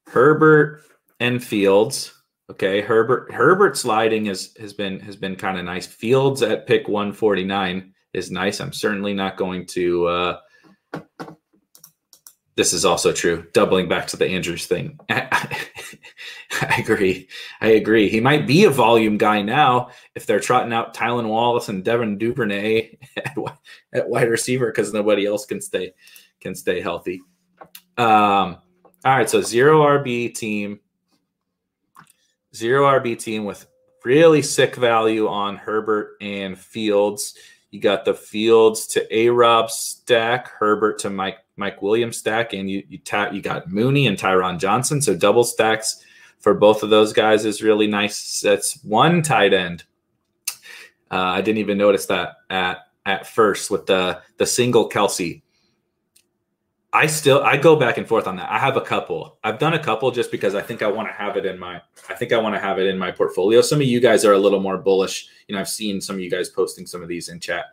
Herbert 0.08 0.84
and 1.19 1.43
Fields. 1.43 2.13
Okay, 2.49 2.81
Herbert 2.81 3.31
Herbert 3.31 3.77
sliding 3.77 4.25
has 4.25 4.53
has 4.59 4.73
been 4.73 4.99
has 5.01 5.15
been 5.15 5.35
kind 5.35 5.57
of 5.57 5.65
nice. 5.65 5.85
Fields 5.85 6.41
at 6.41 6.65
pick 6.65 6.87
149 6.87 7.93
is 8.13 8.31
nice. 8.31 8.59
I'm 8.59 8.73
certainly 8.73 9.13
not 9.13 9.37
going 9.37 9.65
to 9.67 10.07
uh 10.07 10.39
this 12.59 12.73
is 12.73 12.83
also 12.83 13.13
true. 13.13 13.47
Doubling 13.53 13.87
back 13.87 14.07
to 14.07 14.17
the 14.17 14.27
Andrews 14.27 14.65
thing. 14.65 14.99
I, 15.09 16.75
agree. 16.77 17.29
I 17.61 17.67
agree. 17.67 18.09
He 18.09 18.19
might 18.19 18.45
be 18.45 18.65
a 18.65 18.69
volume 18.69 19.17
guy 19.17 19.41
now 19.41 19.91
if 20.13 20.25
they're 20.25 20.41
trotting 20.41 20.73
out 20.73 20.93
Tylan 20.93 21.29
Wallace 21.29 21.69
and 21.69 21.85
Devin 21.85 22.17
Duvernay 22.17 22.97
at, 23.15 23.37
at 23.93 24.09
wide 24.09 24.27
receiver 24.27 24.65
because 24.65 24.91
nobody 24.91 25.25
else 25.25 25.45
can 25.45 25.61
stay 25.61 25.93
can 26.41 26.53
stay 26.53 26.81
healthy. 26.81 27.21
Um, 27.97 28.57
all 29.05 29.15
right, 29.17 29.29
so 29.29 29.41
zero 29.41 29.81
RB 29.83 30.35
team, 30.35 30.81
zero 32.53 32.85
RB 32.99 33.17
team 33.17 33.45
with 33.45 33.67
really 34.03 34.41
sick 34.41 34.75
value 34.75 35.27
on 35.27 35.57
Herbert 35.57 36.17
and 36.21 36.57
Fields. 36.57 37.35
You 37.71 37.79
got 37.79 38.05
the 38.05 38.13
Fields 38.13 38.87
to 38.87 39.15
A 39.15 39.29
Rob 39.29 39.69
stack, 39.69 40.49
Herbert 40.49 40.99
to 40.99 41.09
Mike 41.09 41.37
Mike 41.55 41.81
Williams 41.81 42.17
stack, 42.17 42.53
and 42.53 42.69
you 42.69 42.83
you 42.87 42.97
ta- 42.97 43.31
you 43.31 43.41
got 43.41 43.71
Mooney 43.71 44.07
and 44.07 44.17
Tyron 44.17 44.59
Johnson. 44.59 45.01
So 45.01 45.15
double 45.15 45.43
stacks 45.43 46.03
for 46.39 46.53
both 46.53 46.83
of 46.83 46.89
those 46.89 47.13
guys 47.13 47.45
is 47.45 47.61
really 47.61 47.87
nice. 47.87 48.41
That's 48.41 48.83
one 48.83 49.21
tight 49.21 49.53
end. 49.53 49.83
Uh, 51.11 51.17
I 51.17 51.41
didn't 51.41 51.59
even 51.59 51.77
notice 51.77 52.05
that 52.07 52.37
at 52.49 52.79
at 53.05 53.27
first 53.27 53.69
with 53.69 53.85
the 53.85 54.21
the 54.37 54.45
single 54.45 54.89
Kelce. 54.89 55.41
I 56.91 57.05
still 57.05 57.41
I 57.43 57.58
go 57.58 57.75
back 57.75 57.98
and 57.98 58.08
forth 58.08 58.25
on 58.27 58.36
that. 58.38 58.50
I 58.50 58.58
have 58.58 58.75
a 58.75 58.81
couple. 58.81 59.38
I've 59.43 59.60
done 59.60 59.74
a 59.74 59.84
couple 59.84 60.10
just 60.12 60.31
because 60.31 60.55
I 60.55 60.62
think 60.62 60.81
I 60.81 60.88
want 60.88 61.08
to 61.08 61.13
have 61.13 61.38
it 61.38 61.46
in 61.46 61.60
my 61.60 61.81
I 62.10 62.15
think 62.15 62.34
I 62.34 62.38
want 62.38 62.55
to 62.55 62.60
have 62.60 62.79
it 62.79 62.88
in 62.88 62.98
my 62.98 63.12
portfolio. 63.12 63.62
Some 63.62 63.79
of 63.79 63.88
you 63.88 64.00
guys 64.00 64.25
are 64.25 64.34
a 64.34 64.39
little 64.39 64.60
more 64.60 64.77
bullish. 64.77 65.27
You 65.48 65.55
know, 65.55 65.62
I've 65.62 65.69
seen 65.69 66.01
some 66.01 66.15
of 66.15 66.22
you 66.22 66.31
guys 66.31 66.50
posting 66.50 66.88
some 66.88 67.03
of 67.03 67.08
these 67.08 67.29
in 67.29 67.39
chat 67.39 67.65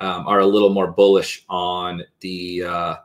um, 0.00 0.26
are 0.26 0.40
a 0.40 0.46
little 0.46 0.70
more 0.70 0.90
bullish 0.90 1.44
on 1.48 2.02
the 2.20 2.64
uh, 2.64 2.96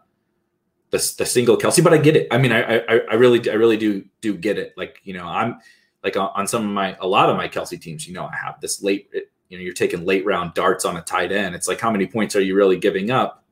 the, 0.92 1.14
the 1.18 1.26
single 1.26 1.58
Kelce, 1.58 1.84
but 1.84 1.94
I 1.94 1.98
get 1.98 2.16
it. 2.16 2.28
I 2.32 2.38
mean, 2.38 2.52
I, 2.52 2.80
I, 2.80 3.02
I 3.12 3.14
really, 3.16 3.50
I 3.50 3.54
really 3.54 3.78
do, 3.78 4.04
do 4.22 4.36
get 4.36 4.58
it. 4.58 4.74
Like, 4.76 5.00
you 5.04 5.14
know, 5.14 5.26
I'm 5.26 5.60
like 6.04 6.18
on, 6.18 6.32
on, 6.36 6.48
some 6.48 6.64
of 6.64 6.72
my, 6.72 6.98
a 7.00 7.08
lot 7.08 7.30
of 7.30 7.38
my 7.38 7.48
Kelce 7.48 7.80
teams, 7.80 8.08
you 8.08 8.14
know, 8.14 8.26
I 8.26 8.36
have 8.36 8.60
this 8.60 8.82
late, 8.82 9.10
you 9.50 9.58
know, 9.58 9.64
you're 9.64 9.74
taking 9.74 10.06
late 10.06 10.26
round 10.26 10.54
darts 10.54 10.86
on 10.86 10.98
a 10.98 11.02
tight 11.02 11.32
end. 11.32 11.56
It's 11.56 11.68
like, 11.68 11.80
how 11.80 11.92
many 11.92 12.08
points 12.08 12.36
are 12.36 12.42
you 12.42 12.56
really 12.56 12.78
giving 12.78 13.12
up? 13.12 13.44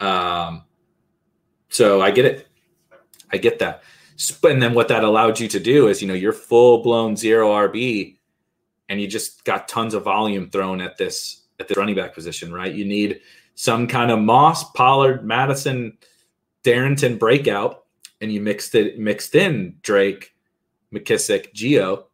Um, 0.00 0.64
so 1.68 2.00
I 2.00 2.10
get 2.10 2.24
it. 2.24 2.48
I 3.32 3.36
get 3.36 3.58
that. 3.58 3.82
And 4.42 4.60
then 4.60 4.74
what 4.74 4.88
that 4.88 5.04
allowed 5.04 5.38
you 5.38 5.48
to 5.48 5.60
do 5.60 5.88
is, 5.88 6.02
you 6.02 6.08
know, 6.08 6.14
you're 6.14 6.32
full 6.32 6.82
blown 6.82 7.16
zero 7.16 7.50
RB 7.50 8.16
and 8.88 9.00
you 9.00 9.06
just 9.06 9.44
got 9.44 9.68
tons 9.68 9.94
of 9.94 10.04
volume 10.04 10.50
thrown 10.50 10.80
at 10.80 10.96
this, 10.96 11.44
at 11.60 11.68
the 11.68 11.74
running 11.74 11.94
back 11.94 12.14
position, 12.14 12.52
right? 12.52 12.74
You 12.74 12.84
need 12.84 13.20
some 13.54 13.86
kind 13.86 14.10
of 14.10 14.18
Moss, 14.18 14.70
Pollard, 14.72 15.24
Madison, 15.24 15.96
Darrynton 16.64 17.18
breakout 17.18 17.84
and 18.20 18.32
you 18.32 18.40
mixed 18.40 18.74
it 18.74 18.98
mixed 18.98 19.34
in 19.34 19.76
Drake, 19.82 20.34
McKissick, 20.92 21.52
Geo, 21.52 22.08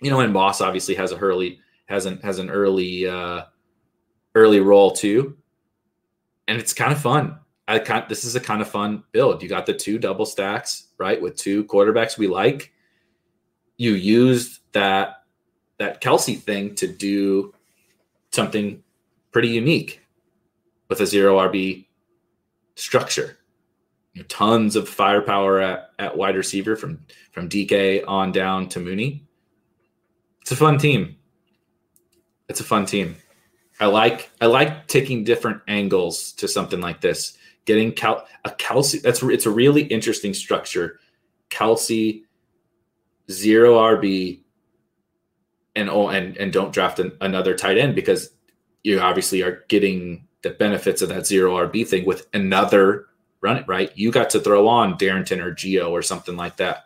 you 0.00 0.10
know, 0.10 0.20
and 0.20 0.32
Moss 0.32 0.60
obviously 0.60 0.94
has 0.94 1.12
a 1.12 1.18
early 1.18 1.60
has 1.86 2.06
an 2.06 2.18
has 2.22 2.38
an 2.38 2.50
early 2.50 3.06
uh 3.06 3.42
early 4.34 4.60
role 4.60 4.92
too. 4.92 5.36
And 6.48 6.58
it's 6.58 6.72
kind 6.72 6.92
of 6.92 7.00
fun. 7.00 7.38
I 7.70 7.78
kind 7.78 8.04
this 8.08 8.24
is 8.24 8.34
a 8.34 8.40
kind 8.40 8.60
of 8.60 8.68
fun 8.68 9.04
build. 9.12 9.42
You 9.42 9.48
got 9.48 9.64
the 9.64 9.72
two 9.72 9.98
double 9.98 10.26
stacks, 10.26 10.88
right? 10.98 11.20
With 11.20 11.36
two 11.36 11.64
quarterbacks 11.64 12.18
we 12.18 12.26
like. 12.26 12.72
You 13.76 13.92
used 13.92 14.60
that 14.72 15.22
that 15.78 16.00
Kelce 16.02 16.38
thing 16.38 16.74
to 16.74 16.88
do 16.88 17.54
something 18.32 18.82
pretty 19.30 19.48
unique 19.48 20.00
with 20.88 21.00
a 21.00 21.06
zero 21.06 21.38
RB 21.38 21.86
structure 22.74 23.38
you 24.14 24.22
know, 24.22 24.26
tons 24.28 24.74
of 24.74 24.88
firepower 24.88 25.60
at, 25.60 25.90
at 25.98 26.16
wide 26.16 26.36
receiver 26.36 26.74
from 26.74 26.98
from 27.30 27.48
DK 27.48 28.02
on 28.08 28.32
down 28.32 28.68
to 28.70 28.80
Mooney. 28.80 29.24
It's 30.42 30.50
a 30.50 30.56
fun 30.56 30.78
team. 30.78 31.16
It's 32.48 32.60
a 32.60 32.64
fun 32.64 32.84
team. 32.84 33.14
I 33.78 33.86
like 33.86 34.30
I 34.40 34.46
like 34.46 34.88
taking 34.88 35.22
different 35.22 35.62
angles 35.68 36.32
to 36.32 36.48
something 36.48 36.80
like 36.80 37.00
this. 37.00 37.38
Getting 37.64 37.92
Cal 37.92 38.26
a 38.44 38.50
Kelce 38.50 39.02
that's 39.02 39.22
it's 39.22 39.46
a 39.46 39.50
really 39.50 39.82
interesting 39.82 40.34
structure. 40.34 40.98
Kelce 41.50 42.22
zero 43.30 43.76
RB 43.76 44.40
and 45.76 45.88
oh 45.88 46.08
and 46.08 46.36
and 46.36 46.52
don't 46.52 46.72
draft 46.72 46.98
an, 46.98 47.12
another 47.20 47.54
tight 47.54 47.78
end 47.78 47.94
because 47.94 48.30
you 48.82 48.98
obviously 48.98 49.42
are 49.42 49.64
getting 49.68 50.26
the 50.42 50.50
benefits 50.50 51.02
of 51.02 51.10
that 51.10 51.26
zero 51.26 51.56
RB 51.68 51.86
thing 51.86 52.06
with 52.06 52.26
another 52.32 53.06
run 53.40 53.56
it 53.56 53.66
right, 53.66 53.96
you 53.96 54.10
got 54.10 54.30
to 54.30 54.40
throw 54.40 54.68
on 54.68 54.98
Darrynton 54.98 55.42
or 55.42 55.52
geo 55.52 55.90
or 55.90 56.02
something 56.02 56.36
like 56.36 56.56
that. 56.58 56.84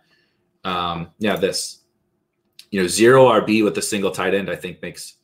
Um, 0.63 1.11
yeah, 1.19 1.37
this, 1.37 1.81
you 2.71 2.81
know, 2.81 2.87
zero 2.87 3.27
RB 3.27 3.65
with 3.65 3.77
a 3.79 3.83
single 3.83 4.11
tight 4.11 4.35
end, 4.35 4.49
I 4.49 4.57
think 4.57 4.81
makes 4.83 5.15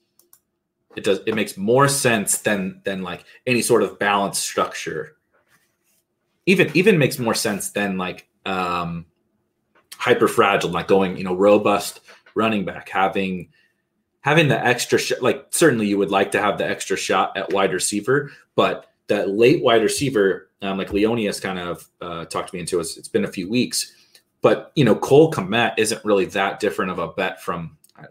it 0.97 1.04
does 1.04 1.21
it 1.25 1.35
makes 1.35 1.57
more 1.57 1.88
sense 1.88 2.38
than 2.38 2.80
than 2.85 3.02
like 3.02 3.25
any 3.47 3.62
sort 3.62 3.83
of 3.83 3.99
balanced 3.99 4.42
structure. 4.42 5.16
Even 6.47 6.70
even 6.75 6.99
makes 6.99 7.18
more 7.18 7.35
sense 7.35 7.70
than 7.70 7.99
like 7.99 8.28
um 8.47 9.06
hyper 9.97 10.28
fragile, 10.28 10.70
like 10.70 10.88
going, 10.88 11.16
you 11.16 11.25
know, 11.25 11.35
robust 11.35 12.00
running 12.35 12.64
back, 12.64 12.88
having 12.88 13.50
having 14.23 14.49
the 14.49 14.64
extra 14.64 14.99
sh- 14.99 15.20
like 15.20 15.47
certainly 15.50 15.87
you 15.87 15.99
would 15.99 16.11
like 16.11 16.32
to 16.32 16.40
have 16.40 16.59
the 16.59 16.68
extra 16.68 16.97
shot 16.97 17.37
at 17.37 17.52
wide 17.52 17.73
receiver, 17.73 18.30
but 18.54 18.87
that 19.09 19.30
late 19.30 19.62
wide 19.62 19.82
receiver 19.82 20.50
um, 20.62 20.78
like 20.78 20.88
Leonius 20.88 21.40
kind 21.40 21.59
of 21.59 21.88
uh, 22.00 22.25
talked 22.26 22.52
me 22.52 22.61
into 22.61 22.78
it. 22.80 22.87
It's 22.97 23.09
been 23.09 23.25
a 23.25 23.32
few 23.32 23.49
weeks, 23.49 23.92
but 24.42 24.73
you 24.75 24.85
know, 24.85 24.94
Cole 24.94 25.30
Kmet 25.32 25.75
isn't 25.78 26.04
really 26.04 26.26
that 26.26 26.61
different 26.61 26.90
of 26.90 26.99
a 26.99 27.09
bet 27.09 27.42
from 27.42 27.76
know, 27.99 28.09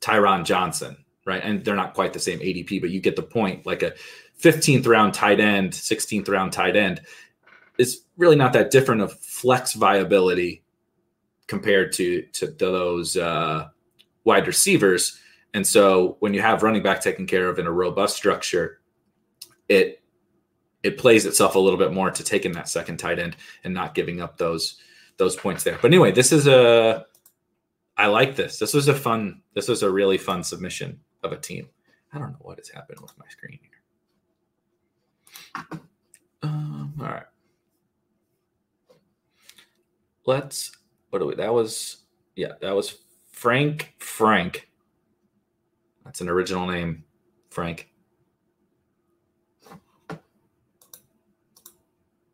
Tyron 0.00 0.44
Johnson, 0.44 0.96
right? 1.26 1.42
And 1.42 1.64
they're 1.64 1.76
not 1.76 1.94
quite 1.94 2.12
the 2.12 2.20
same 2.20 2.38
ADP, 2.40 2.80
but 2.80 2.90
you 2.90 3.00
get 3.00 3.16
the 3.16 3.22
point. 3.22 3.66
Like 3.66 3.82
a 3.82 3.94
15th 4.42 4.86
round 4.86 5.14
tight 5.14 5.40
end, 5.40 5.72
16th 5.72 6.28
round 6.28 6.52
tight 6.52 6.76
end 6.76 7.00
is 7.78 8.02
really 8.16 8.36
not 8.36 8.52
that 8.52 8.70
different 8.70 9.00
of 9.00 9.18
flex 9.20 9.74
viability 9.74 10.62
compared 11.46 11.92
to 11.92 12.22
to 12.32 12.46
those 12.46 13.16
uh, 13.16 13.68
wide 14.24 14.46
receivers. 14.46 15.18
And 15.54 15.66
so 15.66 16.16
when 16.20 16.34
you 16.34 16.42
have 16.42 16.62
running 16.62 16.82
back 16.82 17.00
taken 17.00 17.26
care 17.26 17.48
of 17.48 17.58
in 17.58 17.66
a 17.66 17.72
robust 17.72 18.16
structure, 18.16 18.80
it 19.68 20.02
it 20.82 20.98
plays 20.98 21.26
itself 21.26 21.54
a 21.54 21.58
little 21.58 21.78
bit 21.78 21.92
more 21.92 22.10
to 22.10 22.22
taking 22.22 22.52
that 22.52 22.68
second 22.68 22.98
tight 22.98 23.18
end 23.18 23.36
and 23.64 23.74
not 23.74 23.94
giving 23.94 24.20
up 24.20 24.36
those 24.36 24.78
those 25.16 25.34
points 25.36 25.64
there. 25.64 25.78
But 25.80 25.90
anyway, 25.90 26.12
this 26.12 26.32
is 26.32 26.46
a 26.46 27.06
I 27.96 28.06
like 28.06 28.36
this. 28.36 28.58
This 28.58 28.74
was 28.74 28.86
a 28.88 28.94
fun. 28.94 29.42
This 29.54 29.68
was 29.68 29.82
a 29.82 29.90
really 29.90 30.18
fun 30.18 30.44
submission 30.44 31.00
of 31.24 31.32
a 31.32 31.36
team. 31.36 31.68
I 32.12 32.18
don't 32.18 32.30
know 32.30 32.38
what 32.40 32.58
has 32.58 32.68
happened 32.68 33.00
with 33.00 33.18
my 33.18 33.26
screen. 33.28 33.58
Um, 36.42 36.94
all 37.00 37.06
right. 37.06 37.22
Let's. 40.26 40.72
What 41.10 41.20
do 41.20 41.26
we? 41.26 41.34
That 41.34 41.52
was. 41.52 42.04
Yeah, 42.36 42.52
that 42.60 42.74
was 42.74 42.98
Frank. 43.32 43.94
Frank. 43.98 44.68
That's 46.04 46.20
an 46.20 46.28
original 46.28 46.66
name, 46.66 47.04
Frank. 47.50 47.90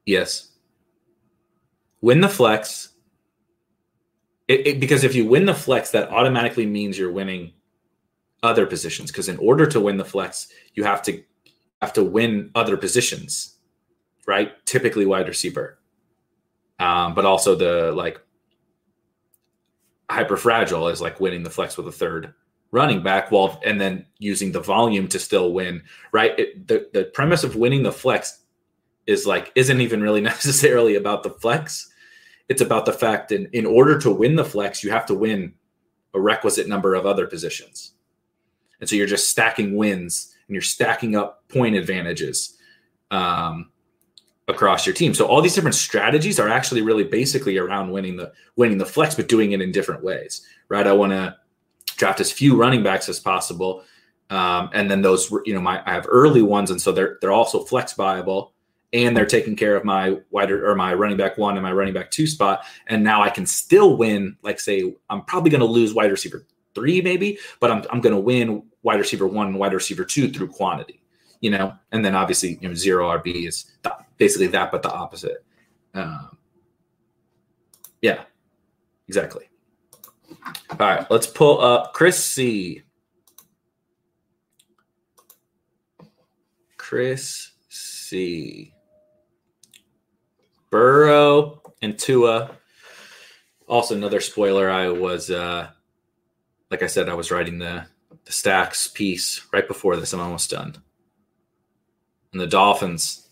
Yes. 0.07 0.51
Win 2.01 2.21
the 2.21 2.29
flex. 2.29 2.91
It, 4.47 4.67
it, 4.67 4.81
because 4.81 5.05
if 5.05 5.15
you 5.15 5.27
win 5.27 5.47
the 5.47 5.55
flex, 5.55 5.91
that 5.93 6.11
automatically 6.11 6.67
means 6.67 6.99
you're 6.99 7.11
winning 7.11 7.53
other 8.43 8.67
positions. 8.67 9.11
Because 9.11 9.29
in 9.29 9.39
order 9.39 9.67
to 9.67 9.81
win 9.81 9.97
the 9.97 10.05
flex, 10.05 10.49
you 10.75 10.85
have 10.85 11.03
to 11.03 11.23
have 11.85 11.93
to 11.93 12.03
win 12.03 12.51
other 12.55 12.79
positions, 12.79 13.57
right? 14.27 14.53
Typically 14.65 15.05
wide 15.05 15.29
receiver, 15.29 15.79
um, 16.79 17.15
but 17.15 17.27
also 17.27 17.55
the 17.55 17.93
like 17.93 18.19
hyper 20.09 20.39
fragile 20.39 20.89
is 20.89 21.03
like 21.03 21.21
winning 21.21 21.43
the 21.43 21.51
flex 21.51 21.77
with 21.77 21.87
a 21.87 21.93
third 21.93 22.33
running 22.71 23.03
back 23.03 23.31
while 23.31 23.61
and 23.65 23.81
then 23.81 24.05
using 24.19 24.51
the 24.51 24.61
volume 24.61 25.07
to 25.09 25.19
still 25.19 25.53
win 25.53 25.83
right? 26.13 26.39
It, 26.39 26.67
the, 26.67 26.89
the 26.93 27.05
premise 27.05 27.45
of 27.45 27.55
winning 27.55 27.83
the 27.83 27.93
flex 27.93 28.41
is 29.07 29.27
like 29.27 29.53
isn't 29.55 29.81
even 29.81 30.03
really 30.03 30.21
necessarily 30.33 30.95
about 30.97 31.23
the 31.23 31.31
flex. 31.31 31.91
It's 32.49 32.63
about 32.63 32.87
the 32.87 32.93
fact 32.93 33.31
in 33.31 33.47
in 33.53 33.67
order 33.67 33.99
to 34.01 34.11
win 34.11 34.37
the 34.37 34.45
flex 34.45 34.83
you 34.83 34.91
have 34.91 35.07
to 35.07 35.15
win 35.15 35.55
a 36.15 36.21
requisite 36.21 36.69
number 36.69 36.95
of 36.95 37.05
other 37.05 37.27
positions. 37.27 37.93
And 38.81 38.89
so 38.89 38.97
you're 38.97 39.07
just 39.07 39.31
stacking 39.31 39.77
wins 39.77 40.34
and 40.47 40.55
you're 40.55 40.63
stacking 40.63 41.17
up 41.17 41.47
point 41.49 41.75
advantages 41.75 42.59
um, 43.11 43.71
across 44.49 44.87
your 44.87 44.95
team 44.95 45.15
so 45.15 45.27
all 45.27 45.41
these 45.41 45.55
different 45.55 45.75
strategies 45.75 46.39
are 46.39 46.49
actually 46.49 46.83
really 46.83 47.05
basically 47.05 47.57
around 47.57 47.91
winning 47.91 48.17
the 48.17 48.33
winning 48.57 48.79
the 48.79 48.87
flex 48.87 49.15
but 49.15 49.29
doing 49.29 49.53
it 49.53 49.61
in 49.61 49.73
different 49.73 50.03
ways 50.03 50.47
right 50.69 50.87
i 50.87 50.93
want 50.93 51.13
to 51.13 51.35
draft 51.97 52.21
as 52.21 52.31
few 52.31 52.57
running 52.57 52.83
backs 52.83 53.09
as 53.09 53.21
possible. 53.21 53.85
Um, 54.31 54.71
and 54.73 54.91
then 54.91 55.03
those, 55.03 55.31
you 55.45 55.55
know, 55.55 55.61
my 55.61 55.83
I 55.87 55.93
have 55.93 56.07
early 56.09 56.43
ones, 56.43 56.71
and 56.71 56.81
so 56.81 56.93
they're 56.93 57.19
they're 57.21 57.33
also 57.33 57.65
flex 57.65 57.93
viable, 57.93 58.53
and 58.93 59.17
they're 59.17 59.27
taking 59.27 59.55
care 59.55 59.77
of 59.77 59.85
my 59.85 60.19
wider 60.31 60.69
or 60.69 60.75
my 60.75 60.95
running 60.95 61.17
back 61.17 61.37
one 61.39 61.57
and 61.57 61.63
my 61.63 61.73
running 61.73 61.95
back 61.95 62.11
two 62.11 62.27
spot. 62.27 62.65
And 62.87 63.05
now 63.05 63.23
I 63.23 63.31
can 63.31 63.47
still 63.47 63.97
win. 63.97 64.37
Like 64.43 64.61
say, 64.61 64.95
I'm 65.11 65.23
probably 65.23 65.51
going 65.51 65.61
to 65.61 65.67
lose 65.67 65.95
wide 65.95 66.11
receiver 66.11 66.47
three, 66.75 67.01
maybe, 67.01 67.39
but 67.61 67.71
I'm 67.71 67.85
I'm 67.91 68.01
going 68.01 68.15
to 68.15 68.21
win 68.21 68.63
wide 68.85 69.01
receiver 69.01 69.27
one 69.27 69.55
wide 69.55 69.75
receiver 69.75 70.05
two 70.05 70.29
through 70.29 70.49
quantity. 70.49 71.01
You 71.41 71.51
know, 71.51 71.75
and 71.93 72.05
then 72.05 72.15
obviously, 72.15 72.59
you 72.61 72.69
know, 72.69 72.75
zero 72.75 73.09
RB 73.19 73.49
is 73.49 73.73
th- 73.83 73.97
basically 74.17 74.47
that, 74.49 74.71
but 74.71 74.83
the 74.83 74.91
opposite. 74.91 75.45
Um, 75.93 76.39
yeah, 78.01 78.23
exactly. 79.09 79.49
All 80.71 80.77
right, 80.79 81.11
let's 81.11 81.27
pull 81.27 81.61
up 81.61 81.93
Chris 81.93 82.23
C. 82.23 82.83
Chris 86.77 87.53
C. 87.69 88.73
Burrow 90.71 91.63
and 91.83 91.99
Tua. 91.99 92.51
Also, 93.69 93.95
another 93.95 94.21
spoiler. 94.21 94.71
I 94.71 94.89
was, 94.89 95.31
uh, 95.31 95.69
like 96.71 96.83
I 96.83 96.87
said, 96.87 97.09
I 97.09 97.15
was 97.15 97.31
writing 97.31 97.59
the 97.59 97.87
the 98.25 98.33
stacks 98.33 98.89
piece 98.89 99.47
right 99.53 99.67
before 99.67 99.97
this. 99.97 100.13
I'm 100.13 100.21
almost 100.21 100.51
done. 100.51 100.77
And 102.33 102.41
the 102.41 102.47
Dolphins, 102.47 103.29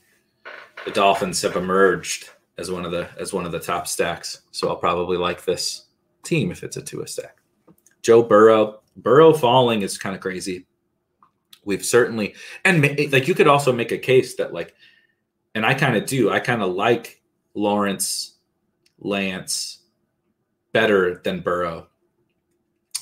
the 0.84 0.90
Dolphins 0.90 1.42
have 1.42 1.56
emerged 1.56 2.30
as 2.58 2.70
one 2.70 2.84
of 2.84 2.90
the 2.90 3.08
as 3.18 3.32
one 3.32 3.46
of 3.46 3.52
the 3.52 3.58
top 3.58 3.86
stacks. 3.86 4.42
So 4.50 4.68
I'll 4.68 4.76
probably 4.76 5.16
like 5.16 5.44
this 5.44 5.86
team 6.22 6.50
if 6.50 6.62
it's 6.62 6.76
a 6.76 6.82
two 6.82 7.02
a 7.02 7.08
stack. 7.08 7.38
Joe 8.02 8.22
Burrow, 8.22 8.80
Burrow 8.96 9.32
falling 9.32 9.82
is 9.82 9.98
kind 9.98 10.14
of 10.14 10.20
crazy. 10.20 10.66
We've 11.64 11.84
certainly, 11.84 12.34
and 12.64 12.82
like 13.12 13.28
you 13.28 13.34
could 13.34 13.46
also 13.46 13.72
make 13.72 13.92
a 13.92 13.98
case 13.98 14.34
that 14.36 14.52
like, 14.52 14.74
and 15.54 15.64
I 15.64 15.74
kind 15.74 15.96
of 15.96 16.06
do. 16.06 16.30
I 16.30 16.40
kind 16.40 16.62
of 16.62 16.72
like 16.72 17.22
Lawrence, 17.54 18.38
Lance 18.98 19.78
better 20.72 21.20
than 21.22 21.40
Burrow, 21.40 21.88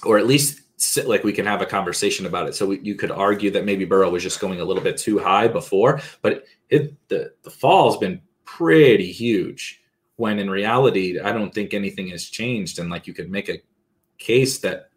or 0.05 0.19
at 0.19 0.27
least 0.27 0.61
like 1.05 1.25
we 1.25 1.33
can 1.33 1.47
have 1.47 1.63
a 1.63 1.67
conversation 1.67 2.27
about 2.27 2.49
it. 2.49 2.55
So 2.55 2.67
we, 2.67 2.81
you 2.81 2.95
could 2.95 3.11
argue 3.11 3.51
that 3.51 3.65
maybe 3.65 3.85
Burrow 3.85 4.11
was 4.11 4.23
just 4.23 4.41
going 4.41 4.61
a 4.61 4.65
little 4.65 4.83
bit 4.83 4.97
too 4.97 5.19
high 5.19 5.49
before, 5.49 6.01
but 6.23 6.45
it, 6.69 6.97
the 7.09 7.33
the 7.43 7.51
fall 7.51 7.91
has 7.91 7.99
been 7.99 8.21
pretty 8.45 9.13
huge 9.13 9.81
when 10.17 10.39
in 10.41 10.51
reality 10.51 11.21
i 11.21 11.33
don't 11.33 11.55
think 11.55 11.73
anything 11.73 12.09
has 12.09 12.25
changed. 12.25 12.79
And 12.79 12.91
like 12.91 13.07
you 13.07 13.15
could 13.15 13.31
make 13.31 13.49
a 13.49 13.63
case 14.19 14.59
that 14.59 14.91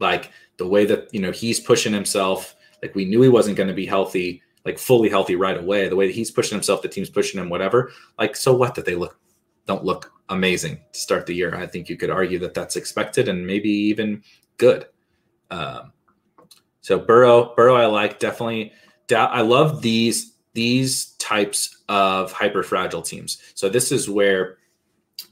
like 0.00 0.30
the 0.58 0.66
way 0.66 0.84
that 0.86 1.12
you 1.12 1.20
know 1.20 1.32
he's 1.32 1.60
pushing 1.60 1.92
himself 1.92 2.54
like 2.82 2.94
we 2.94 3.04
knew 3.04 3.22
he 3.22 3.28
wasn't 3.28 3.56
going 3.56 3.68
to 3.68 3.74
be 3.74 3.86
healthy 3.86 4.42
like 4.64 4.78
fully 4.78 5.08
healthy 5.08 5.34
right 5.34 5.56
away. 5.56 5.88
The 5.88 5.96
way 5.96 6.06
that 6.06 6.14
he's 6.14 6.30
pushing 6.30 6.56
himself 6.56 6.82
the 6.82 6.88
team's 6.88 7.10
pushing 7.10 7.40
him 7.40 7.48
whatever. 7.48 7.90
Like 8.18 8.36
so 8.36 8.54
what? 8.54 8.74
That 8.74 8.84
they 8.84 8.94
look 8.94 9.18
don't 9.66 9.84
look 9.84 10.12
amazing 10.28 10.80
to 10.92 10.98
start 10.98 11.26
the 11.26 11.34
year. 11.34 11.54
I 11.54 11.66
think 11.66 11.88
you 11.88 11.96
could 11.96 12.10
argue 12.10 12.38
that 12.40 12.54
that's 12.54 12.76
expected 12.76 13.28
and 13.28 13.46
maybe 13.46 13.70
even 13.70 14.22
good 14.58 14.86
um 15.50 15.92
so 16.82 16.98
burrow 16.98 17.54
burrow 17.56 17.74
i 17.74 17.86
like 17.86 18.18
definitely 18.18 18.72
i 19.10 19.40
love 19.40 19.80
these 19.80 20.34
these 20.58 21.12
types 21.18 21.78
of 21.88 22.32
hyper 22.32 22.64
fragile 22.64 23.02
teams. 23.02 23.40
So 23.54 23.68
this 23.68 23.92
is 23.92 24.10
where 24.10 24.58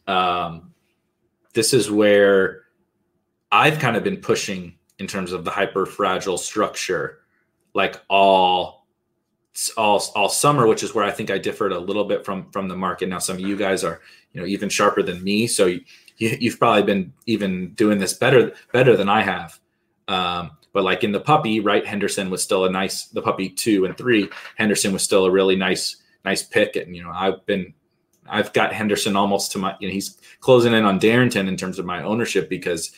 um, 0.06 0.72
this 1.52 1.74
is 1.74 1.90
where 1.90 2.62
I've 3.50 3.80
kind 3.80 3.96
of 3.96 4.04
been 4.04 4.18
pushing 4.18 4.78
in 5.00 5.08
terms 5.08 5.32
of 5.32 5.44
the 5.44 5.50
hyper 5.50 5.84
fragile 5.84 6.38
structure, 6.38 7.22
like 7.74 8.00
all 8.08 8.86
all 9.76 10.00
all 10.14 10.28
summer, 10.28 10.68
which 10.68 10.84
is 10.84 10.94
where 10.94 11.04
I 11.04 11.10
think 11.10 11.30
I 11.30 11.38
differed 11.38 11.72
a 11.72 11.78
little 11.80 12.04
bit 12.04 12.24
from 12.24 12.50
from 12.52 12.68
the 12.68 12.76
market. 12.76 13.08
Now 13.08 13.18
some 13.18 13.34
of 13.36 13.40
you 13.40 13.56
guys 13.56 13.82
are 13.82 14.00
you 14.32 14.40
know 14.40 14.46
even 14.46 14.68
sharper 14.68 15.02
than 15.02 15.24
me, 15.24 15.48
so 15.48 15.76
you, 16.18 16.36
you've 16.40 16.58
probably 16.58 16.82
been 16.82 17.12
even 17.26 17.72
doing 17.74 17.98
this 17.98 18.14
better 18.14 18.52
better 18.72 18.96
than 18.96 19.08
I 19.08 19.22
have. 19.22 19.58
Um, 20.08 20.52
but 20.72 20.84
like 20.84 21.04
in 21.04 21.12
the 21.12 21.20
puppy, 21.20 21.60
right, 21.60 21.86
Henderson 21.86 22.30
was 22.30 22.42
still 22.42 22.64
a 22.64 22.70
nice. 22.70 23.06
The 23.06 23.22
puppy 23.22 23.48
two 23.48 23.86
and 23.86 23.96
three, 23.96 24.28
Henderson 24.56 24.92
was 24.92 25.02
still 25.02 25.24
a 25.24 25.30
really 25.30 25.56
nice 25.56 25.96
nice 26.24 26.42
pick. 26.42 26.76
And 26.76 26.94
you 26.94 27.02
know, 27.02 27.12
I've 27.12 27.44
been 27.46 27.72
I've 28.28 28.52
got 28.52 28.72
Henderson 28.72 29.16
almost 29.16 29.52
to 29.52 29.58
my. 29.58 29.74
You 29.80 29.88
know, 29.88 29.94
he's 29.94 30.18
closing 30.40 30.74
in 30.74 30.84
on 30.84 31.00
Darrynton 31.00 31.48
in 31.48 31.56
terms 31.56 31.78
of 31.78 31.86
my 31.86 32.02
ownership 32.02 32.48
because 32.48 32.92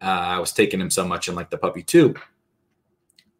uh, 0.00 0.04
I 0.04 0.38
was 0.38 0.52
taking 0.52 0.80
him 0.80 0.90
so 0.90 1.06
much 1.06 1.28
in 1.28 1.34
like 1.34 1.50
the 1.50 1.58
puppy 1.58 1.82
two. 1.82 2.14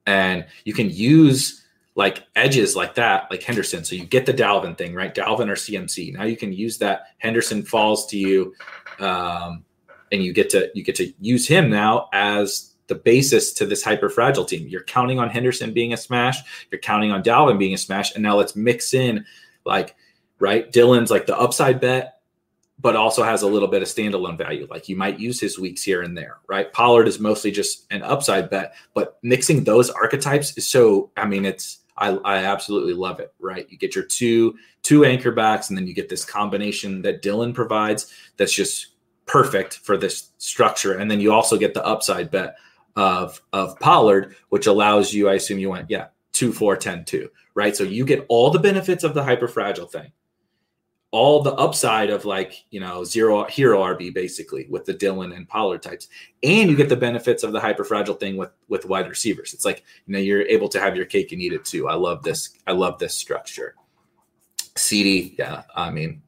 And 0.07 0.47
you 0.65 0.73
can 0.73 0.91
use 0.91 1.62
like 1.95 2.25
edges 2.37 2.75
like 2.75 2.95
that, 2.95 3.31
like 3.31 3.43
Henderson. 3.43 3.85
So 3.85 3.95
you 3.95 4.05
get 4.05 4.25
the 4.25 4.33
Dalvin 4.33 4.77
thing, 4.79 4.95
right? 4.95 5.15
Dalvin 5.15 5.49
or 5.49 5.55
CMC. 5.55 6.15
Now 6.15 6.25
you 6.25 6.37
can 6.37 6.53
use 6.53 6.79
that. 6.79 7.09
Henderson 7.19 7.63
falls 7.63 8.07
to 8.07 8.19
you, 8.19 8.55
um, 8.99 9.65
and 10.11 10.23
you 10.23 10.33
get 10.33 10.51
to 10.51 10.71
you 10.75 10.83
get 10.83 10.95
to 10.97 11.13
use 11.21 11.47
him 11.47 11.71
now 11.71 12.09
as 12.13 12.73
the 12.93 12.95
basis 12.95 13.53
to 13.55 13.67
this 13.67 13.83
hyper 13.83 14.09
fragile 14.09 14.45
team. 14.45 14.69
You're 14.69 14.85
counting 14.85 15.19
on 15.19 15.31
Henderson 15.31 15.73
being 15.73 15.93
a 15.93 15.97
smash. 15.97 16.39
You're 16.71 16.81
counting 16.81 17.13
on 17.13 17.23
Dalvin 17.23 17.59
being 17.59 17.75
a 17.75 17.79
smash. 17.79 18.15
And 18.15 18.23
now 18.23 18.37
let's 18.37 18.57
mix 18.57 18.93
in 18.93 19.25
like, 19.65 19.97
right? 20.39 20.71
Dillon's 20.71 21.11
like 21.11 21.27
the 21.27 21.39
upside 21.39 21.81
bet, 21.81 22.21
but 22.79 22.97
also 22.97 23.23
has 23.23 23.43
a 23.43 23.47
little 23.47 23.69
bit 23.69 23.83
of 23.83 23.89
standalone 23.89 24.37
value. 24.37 24.67
Like 24.69 24.89
you 24.89 24.97
might 24.97 25.19
use 25.19 25.41
his 25.41 25.59
weeks 25.59 25.83
here 25.83 26.03
and 26.03 26.17
there, 26.17 26.39
right? 26.49 26.73
Pollard 26.73 27.09
is 27.09 27.19
mostly 27.19 27.51
just 27.51 27.87
an 27.91 28.03
upside 28.03 28.51
bet, 28.51 28.75
but 28.93 29.19
mixing 29.23 29.65
those 29.65 29.89
archetypes 29.89 30.57
is 30.59 30.69
so, 30.69 31.11
I 31.17 31.27
mean, 31.27 31.47
it's, 31.47 31.79
I, 32.03 32.19
I 32.25 32.37
absolutely 32.39 32.95
love 32.95 33.21
it, 33.21 33.33
right? 33.39 33.67
You 33.71 33.79
get 33.79 33.95
your 33.95 34.05
two, 34.05 34.57
two 34.83 35.05
anchor 35.05 35.31
backs, 35.31 35.69
and 35.69 35.79
then 35.79 35.87
you 35.87 35.95
get 35.95 36.09
this 36.09 36.25
combination 36.25 37.01
that 37.03 37.23
Dillon 37.23 37.53
provides 37.53 38.13
that's 38.37 38.53
just 38.53 38.89
perfect 39.27 39.75
for 39.79 39.97
this 39.97 40.31
structure. 40.39 40.95
And 40.95 41.09
then 41.09 41.21
you 41.21 41.33
also 41.33 41.57
get 41.57 41.75
the 41.75 41.87
upside 41.87 42.31
bet 42.31 42.57
of 42.97 43.41
of 43.53 43.79
Pollard, 43.79 44.35
which 44.49 44.67
allows 44.67 45.15
you, 45.15 45.29
I 45.29 45.35
assume 45.35 45.61
you 45.61 45.71
went, 45.71 45.91
yeah, 45.91 46.09
2 46.33 46.53
4 46.53 46.77
10 46.77 47.05
2, 47.05 47.31
right? 47.55 47.77
So 47.77 47.85
you 47.85 48.05
get 48.05 48.27
all 48.29 48.51
the 48.51 48.59
benefits 48.59 49.05
of 49.05 49.15
the 49.15 49.23
hyper 49.23 49.47
fragile 49.47 49.87
thing. 49.87 50.11
All 51.13 51.43
the 51.43 51.53
upside 51.55 52.11
of 52.11 52.25
like, 52.25 52.65
you 52.71 52.81
know, 52.81 53.05
zero 53.05 53.45
hero 53.45 53.81
RB 53.81 54.13
basically 54.13 54.67
with 54.69 54.85
the 54.87 54.95
Dillon 54.95 55.33
and 55.33 55.49
Pollard 55.49 55.83
types. 55.83 56.09
And 56.43 56.69
you 56.69 56.77
get 56.77 56.89
the 56.89 56.97
benefits 56.97 57.43
of 57.43 57.53
the 57.53 57.61
hyper 57.61 57.85
fragile 57.85 58.15
thing 58.15 58.37
with 58.37 58.51
with 58.69 58.87
wide 58.87 59.09
receivers. 59.09 59.55
It's 59.55 59.65
like, 59.65 59.85
you 60.07 60.15
know, 60.15 60.19
you're 60.19 60.43
able 60.43 60.69
to 60.71 60.81
have 60.81 60.97
your 60.97 61.05
cake 61.05 61.31
and 61.33 61.41
eat 61.41 61.53
it 61.53 61.65
too. 61.65 61.89
I 61.89 61.95
love 61.95 62.23
this. 62.23 62.59
I 62.67 62.73
love 62.73 62.99
this 62.99 63.15
structure. 63.15 63.75
CD, 64.77 65.35
yeah, 65.39 65.63
I 65.77 65.91
mean, 65.91 66.23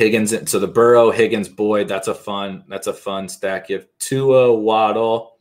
Higgins. 0.00 0.50
So 0.50 0.58
the 0.58 0.66
Burrow, 0.66 1.10
Higgins, 1.10 1.48
Boyd. 1.48 1.86
That's 1.86 2.08
a 2.08 2.14
fun. 2.14 2.64
That's 2.68 2.86
a 2.86 2.94
fun 2.94 3.28
stack. 3.28 3.68
You 3.68 3.76
have 3.76 3.86
Tua, 3.98 4.54
Waddle. 4.54 5.38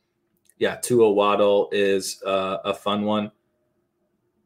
Yeah, 0.58 0.76
Tua 0.76 1.10
Waddle 1.10 1.69
is 1.72 2.22
uh, 2.24 2.58
a 2.65 2.74
fun 2.74 3.06
one. 3.06 3.32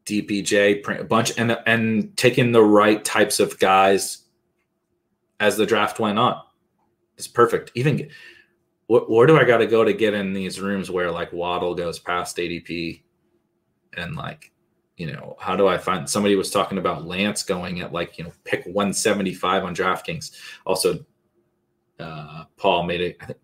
DPJ, 0.06 1.00
a 1.00 1.04
bunch, 1.04 1.38
and 1.38 1.58
and 1.66 2.16
taking 2.16 2.52
the 2.52 2.62
right 2.62 3.04
types 3.04 3.40
of 3.40 3.58
guys 3.58 4.24
as 5.40 5.56
the 5.56 5.66
draft 5.66 5.98
went 5.98 6.18
on. 6.18 6.40
It's 7.16 7.28
perfect. 7.28 7.72
Even 7.74 8.08
wh- 8.86 9.08
where 9.08 9.26
do 9.26 9.36
I 9.38 9.44
got 9.44 9.58
to 9.58 9.66
go 9.66 9.84
to 9.84 9.92
get 9.92 10.14
in 10.14 10.32
these 10.32 10.60
rooms 10.60 10.90
where 10.90 11.10
like 11.10 11.32
Waddle 11.32 11.74
goes 11.74 11.98
past 11.98 12.36
ADP, 12.36 13.02
and 13.96 14.14
like 14.16 14.52
you 14.96 15.12
know, 15.12 15.36
how 15.40 15.56
do 15.56 15.66
I 15.66 15.78
find 15.78 16.08
somebody 16.08 16.36
was 16.36 16.50
talking 16.50 16.78
about 16.78 17.06
Lance 17.06 17.42
going 17.42 17.80
at 17.80 17.92
like, 17.92 18.16
you 18.16 18.24
know, 18.24 18.32
pick 18.44 18.64
175 18.64 19.64
on 19.64 19.74
DraftKings. 19.74 20.36
Also, 20.64 21.04
uh, 21.98 22.44
Paul 22.56 22.84
made 22.84 23.00
it. 23.00 23.16
I 23.20 23.26
think 23.26 23.38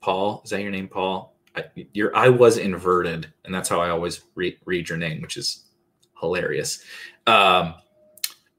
Paul, 0.00 0.42
is 0.44 0.50
that 0.50 0.60
your 0.60 0.70
name, 0.70 0.88
Paul? 0.88 1.29
Your 1.92 2.14
I 2.16 2.28
was 2.28 2.58
inverted, 2.58 3.32
and 3.44 3.54
that's 3.54 3.68
how 3.68 3.80
I 3.80 3.90
always 3.90 4.22
re- 4.34 4.58
read 4.64 4.88
your 4.88 4.98
name, 4.98 5.20
which 5.20 5.36
is 5.36 5.64
hilarious. 6.20 6.82
Um, 7.26 7.74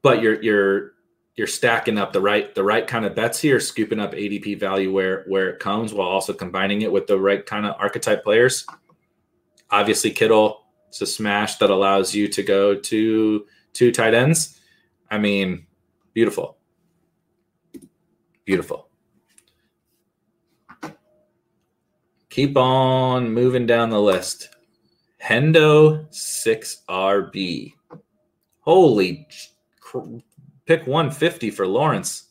but 0.02 0.22
you're 0.22 0.42
you're 0.42 0.92
you're 1.36 1.46
stacking 1.46 1.98
up 1.98 2.12
the 2.12 2.20
right 2.20 2.54
the 2.54 2.64
right 2.64 2.86
kind 2.86 3.04
of 3.04 3.14
bets 3.14 3.40
here, 3.40 3.60
scooping 3.60 3.98
up 3.98 4.12
ADP 4.12 4.60
value 4.60 4.92
where 4.92 5.24
where 5.26 5.48
it 5.48 5.58
comes, 5.58 5.94
while 5.94 6.08
also 6.08 6.32
combining 6.32 6.82
it 6.82 6.92
with 6.92 7.06
the 7.06 7.18
right 7.18 7.44
kind 7.46 7.66
of 7.66 7.74
archetype 7.78 8.24
players. 8.24 8.66
Obviously, 9.70 10.10
Kittle 10.10 10.62
it's 10.92 11.00
a 11.00 11.06
smash 11.06 11.56
that 11.56 11.70
allows 11.70 12.14
you 12.14 12.28
to 12.28 12.42
go 12.42 12.74
to 12.74 13.46
two 13.72 13.90
tight 13.92 14.12
ends. 14.12 14.60
I 15.10 15.16
mean, 15.16 15.66
beautiful. 16.12 16.58
Beautiful. 18.44 18.90
Keep 22.32 22.56
on 22.56 23.30
moving 23.30 23.66
down 23.66 23.90
the 23.90 24.00
list. 24.00 24.48
Hendo 25.22 26.08
6RB. 26.08 27.74
Holy 28.60 29.28
pick 30.64 30.86
150 30.86 31.50
for 31.50 31.66
Lawrence. 31.66 32.30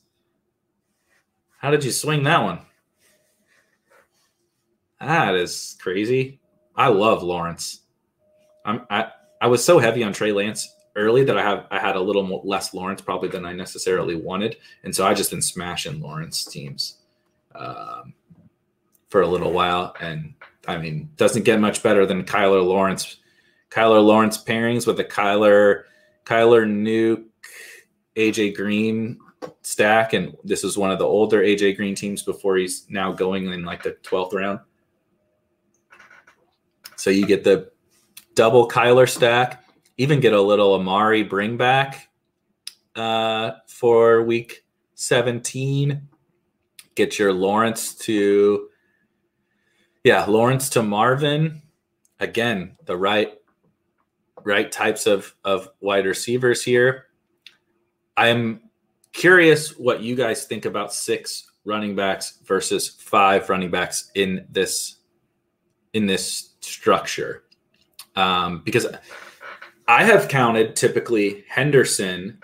How 1.60 1.70
did 1.70 1.84
you 1.84 1.92
swing 1.92 2.24
that 2.24 2.42
one? 2.42 2.62
That 5.00 5.36
is 5.36 5.78
crazy. 5.80 6.40
I 6.76 6.88
love 6.88 7.22
Lawrence. 7.22 7.82
I'm 8.66 8.88
I, 8.90 9.12
I 9.40 9.46
was 9.46 9.64
so 9.64 9.78
heavy 9.78 10.04
on 10.04 10.14
Trey 10.14 10.32
Lance 10.32 10.68
early 10.96 11.24
that 11.26 11.38
I 11.38 11.44
have 11.44 11.68
I 11.70 11.78
had 11.78 11.96
a 11.96 12.02
little 12.02 12.24
more, 12.24 12.42
less 12.44 12.74
Lawrence 12.74 13.02
probably 13.02 13.30
than 13.30 13.46
I 13.46 13.54
necessarily 13.54 14.16
wanted, 14.16 14.58
and 14.84 14.96
so 14.96 15.06
I 15.06 15.14
just 15.14 15.30
been 15.30 15.44
smashing 15.44 16.02
Lawrence 16.02 16.44
teams 16.44 16.98
um, 17.54 18.16
for 19.12 19.22
a 19.22 19.28
little 19.28 19.52
while, 19.52 19.94
and 20.02 20.34
I 20.68 20.78
mean 20.78 21.12
doesn't 21.18 21.46
get 21.46 21.60
much 21.60 21.84
better 21.84 22.08
than 22.08 22.24
Kyler 22.24 22.66
Lawrence, 22.66 23.18
Kyler 23.70 24.04
Lawrence 24.04 24.44
pairings 24.44 24.88
with 24.88 24.98
the 24.98 25.04
Kyler 25.04 25.84
Kyler 26.26 26.66
Nuke, 26.66 27.26
AJ 28.16 28.56
Green 28.56 29.20
stack, 29.62 30.14
and 30.14 30.36
this 30.44 30.64
is 30.64 30.78
one 30.78 30.90
of 30.90 30.98
the 30.98 31.06
older 31.06 31.42
AJ 31.42 31.78
Green 31.78 31.94
teams 31.94 32.24
before 32.24 32.58
he's 32.58 32.88
now 32.90 33.12
going 33.12 33.52
in 33.52 33.64
like 33.64 33.84
the 33.84 33.92
twelfth 34.02 34.34
round. 34.34 34.60
So 36.96 37.10
you 37.10 37.28
get 37.28 37.44
the 37.44 37.72
double 38.34 38.68
Kyler 38.68 39.10
stack, 39.10 39.64
even 39.98 40.20
get 40.20 40.34
a 40.34 40.42
little 40.42 40.74
Amari 40.74 41.24
bring 41.24 41.58
back 41.58 42.10
uh, 42.96 43.52
for 43.68 44.24
week 44.24 44.64
17. 44.96 46.08
Get 46.96 47.18
your 47.18 47.34
Lawrence 47.34 47.96
to, 47.96 48.68
yeah, 50.04 50.26
Lawrence 50.26 50.70
to 50.70 50.84
Marvin. 50.84 51.62
Again, 52.20 52.78
the 52.86 52.98
right 52.98 53.34
right 54.44 54.72
types 54.72 55.06
of 55.06 55.34
of 55.44 55.70
wide 55.82 56.06
receivers 56.06 56.64
here. 56.64 57.06
I'm 58.18 58.62
curious 59.14 59.78
what 59.78 60.02
you 60.02 60.16
guys 60.16 60.46
think 60.46 60.66
about 60.66 60.94
six 60.94 61.52
running 61.66 61.96
backs 61.96 62.40
versus 62.46 62.90
five 62.90 63.50
running 63.50 63.72
backs 63.72 64.12
in 64.16 64.46
this 64.50 64.98
in 65.94 66.06
this 66.06 66.54
structure 66.62 67.44
um, 68.16 68.62
because 68.64 68.88
I 69.88 70.04
have 70.04 70.28
counted 70.28 70.76
typically 70.76 71.44
Henderson 71.50 72.40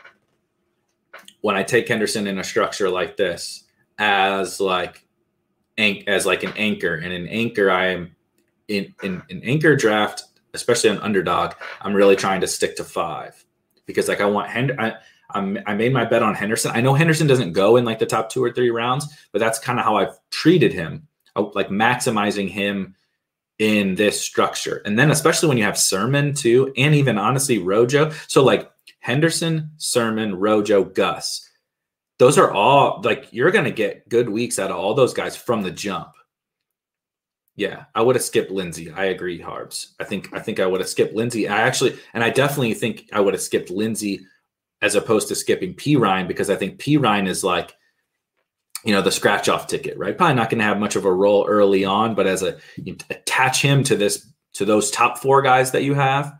when 1.42 1.56
I 1.56 1.64
take 1.64 1.88
Henderson 1.88 2.28
in 2.28 2.40
a 2.40 2.44
structure 2.44 2.90
like 2.90 3.16
this 3.16 3.64
as 3.98 4.60
like 4.60 5.07
as 5.78 6.26
like 6.26 6.44
an 6.44 6.54
anchor 6.58 6.96
and 6.96 7.14
an 7.14 7.28
anchor 7.28 7.70
I 7.70 7.88
am 7.88 8.16
in 8.68 8.94
in 9.04 9.22
an 9.30 9.42
anchor 9.44 9.76
draft 9.76 10.24
especially 10.54 10.90
on 10.90 10.98
underdog 11.00 11.54
I'm 11.82 11.94
really 11.94 12.16
trying 12.16 12.42
to 12.42 12.48
stick 12.48 12.76
to 12.78 12.84
five 12.84 13.46
because 13.86 14.08
like 14.08 14.22
I 14.22 14.26
want 14.26 14.50
Hend 14.50 14.74
I, 14.80 14.96
I 15.66 15.74
made 15.74 15.92
my 15.92 16.06
bet 16.06 16.24
on 16.24 16.36
Henderson. 16.36 16.72
I 16.74 16.82
know 16.82 16.94
Henderson 16.94 17.28
doesn't 17.28 17.54
go 17.54 17.76
in 17.76 17.86
like 17.86 18.00
the 18.00 18.06
top 18.06 18.30
two 18.30 18.44
or 18.44 18.52
three 18.52 18.70
rounds, 18.70 19.08
but 19.32 19.40
that's 19.40 19.60
kind 19.60 19.78
of 19.80 19.86
how 19.86 19.98
I've 19.98 20.18
treated 20.30 20.72
him, 20.72 21.08
uh, 21.36 21.46
like 21.54 21.68
maximizing 21.70 22.50
him 22.50 22.96
in 23.60 23.96
this 23.96 24.22
structure. 24.22 24.82
And 24.86 24.98
then 24.98 25.12
especially 25.12 25.50
when 25.50 25.58
you 25.58 25.64
have 25.64 25.78
Sermon 25.78 26.34
too, 26.34 26.74
and 26.78 26.96
even 26.96 27.18
honestly 27.18 27.58
Rojo. 27.58 28.12
So 28.28 28.44
like 28.44 28.72
Henderson, 29.00 29.72
Sermon, 29.78 30.36
Rojo, 30.36 30.84
Gus. 30.86 31.47
Those 32.20 32.38
are 32.38 32.52
all 32.52 33.02
like 33.04 33.28
you're 33.32 33.52
gonna 33.52 33.72
get 33.72 34.10
good 34.10 34.30
weeks 34.30 34.60
out 34.60 34.72
of 34.72 34.78
all 34.78 34.94
those 34.94 35.14
guys 35.14 35.36
from 35.36 35.62
the 35.62 35.72
jump. 35.72 36.10
Yeah, 37.56 37.86
I 37.96 38.02
would 38.02 38.16
have 38.16 38.24
skipped 38.24 38.52
Lindsay. 38.52 38.92
I 38.92 39.06
agree, 39.06 39.40
Harbs. 39.40 39.96
I 40.00 40.04
think 40.04 40.34
I 40.34 40.40
think 40.40 40.60
I 40.60 40.66
would 40.66 40.80
have 40.80 40.90
skipped 40.90 41.16
Lindsay. 41.16 41.48
I 41.48 41.62
actually 41.62 41.98
and 42.14 42.24
I 42.24 42.30
definitely 42.30 42.74
think 42.74 43.10
I 43.14 43.20
would 43.20 43.34
have 43.34 43.42
skipped 43.42 43.70
Lindsay 43.70 44.26
as 44.82 44.96
opposed 44.96 45.28
to 45.28 45.36
skipping 45.36 45.74
Perine 45.74 46.28
because 46.28 46.50
I 46.50 46.56
think 46.56 46.80
Perine 46.80 47.28
is 47.28 47.44
like 47.44 47.76
you 48.84 48.94
know 48.94 49.02
the 49.02 49.12
scratch 49.12 49.50
off 49.50 49.68
ticket 49.68 49.98
right 49.98 50.18
probably 50.18 50.36
not 50.36 50.50
going 50.50 50.60
to 50.60 50.66
have 50.66 50.80
much 50.80 50.96
of 50.96 51.06
a 51.06 51.12
role 51.12 51.46
early 51.48 51.84
on 51.84 52.16
but 52.16 52.28
as 52.28 52.44
a 52.44 52.58
attach 53.10 53.62
him 53.62 53.84
to 53.84 53.96
this 53.96 54.32
to 54.54 54.66
those 54.66 54.92
top 54.92 55.18
four 55.18 55.42
guys 55.42 55.72
that 55.72 55.84
you 55.84 55.94
have 55.94 56.34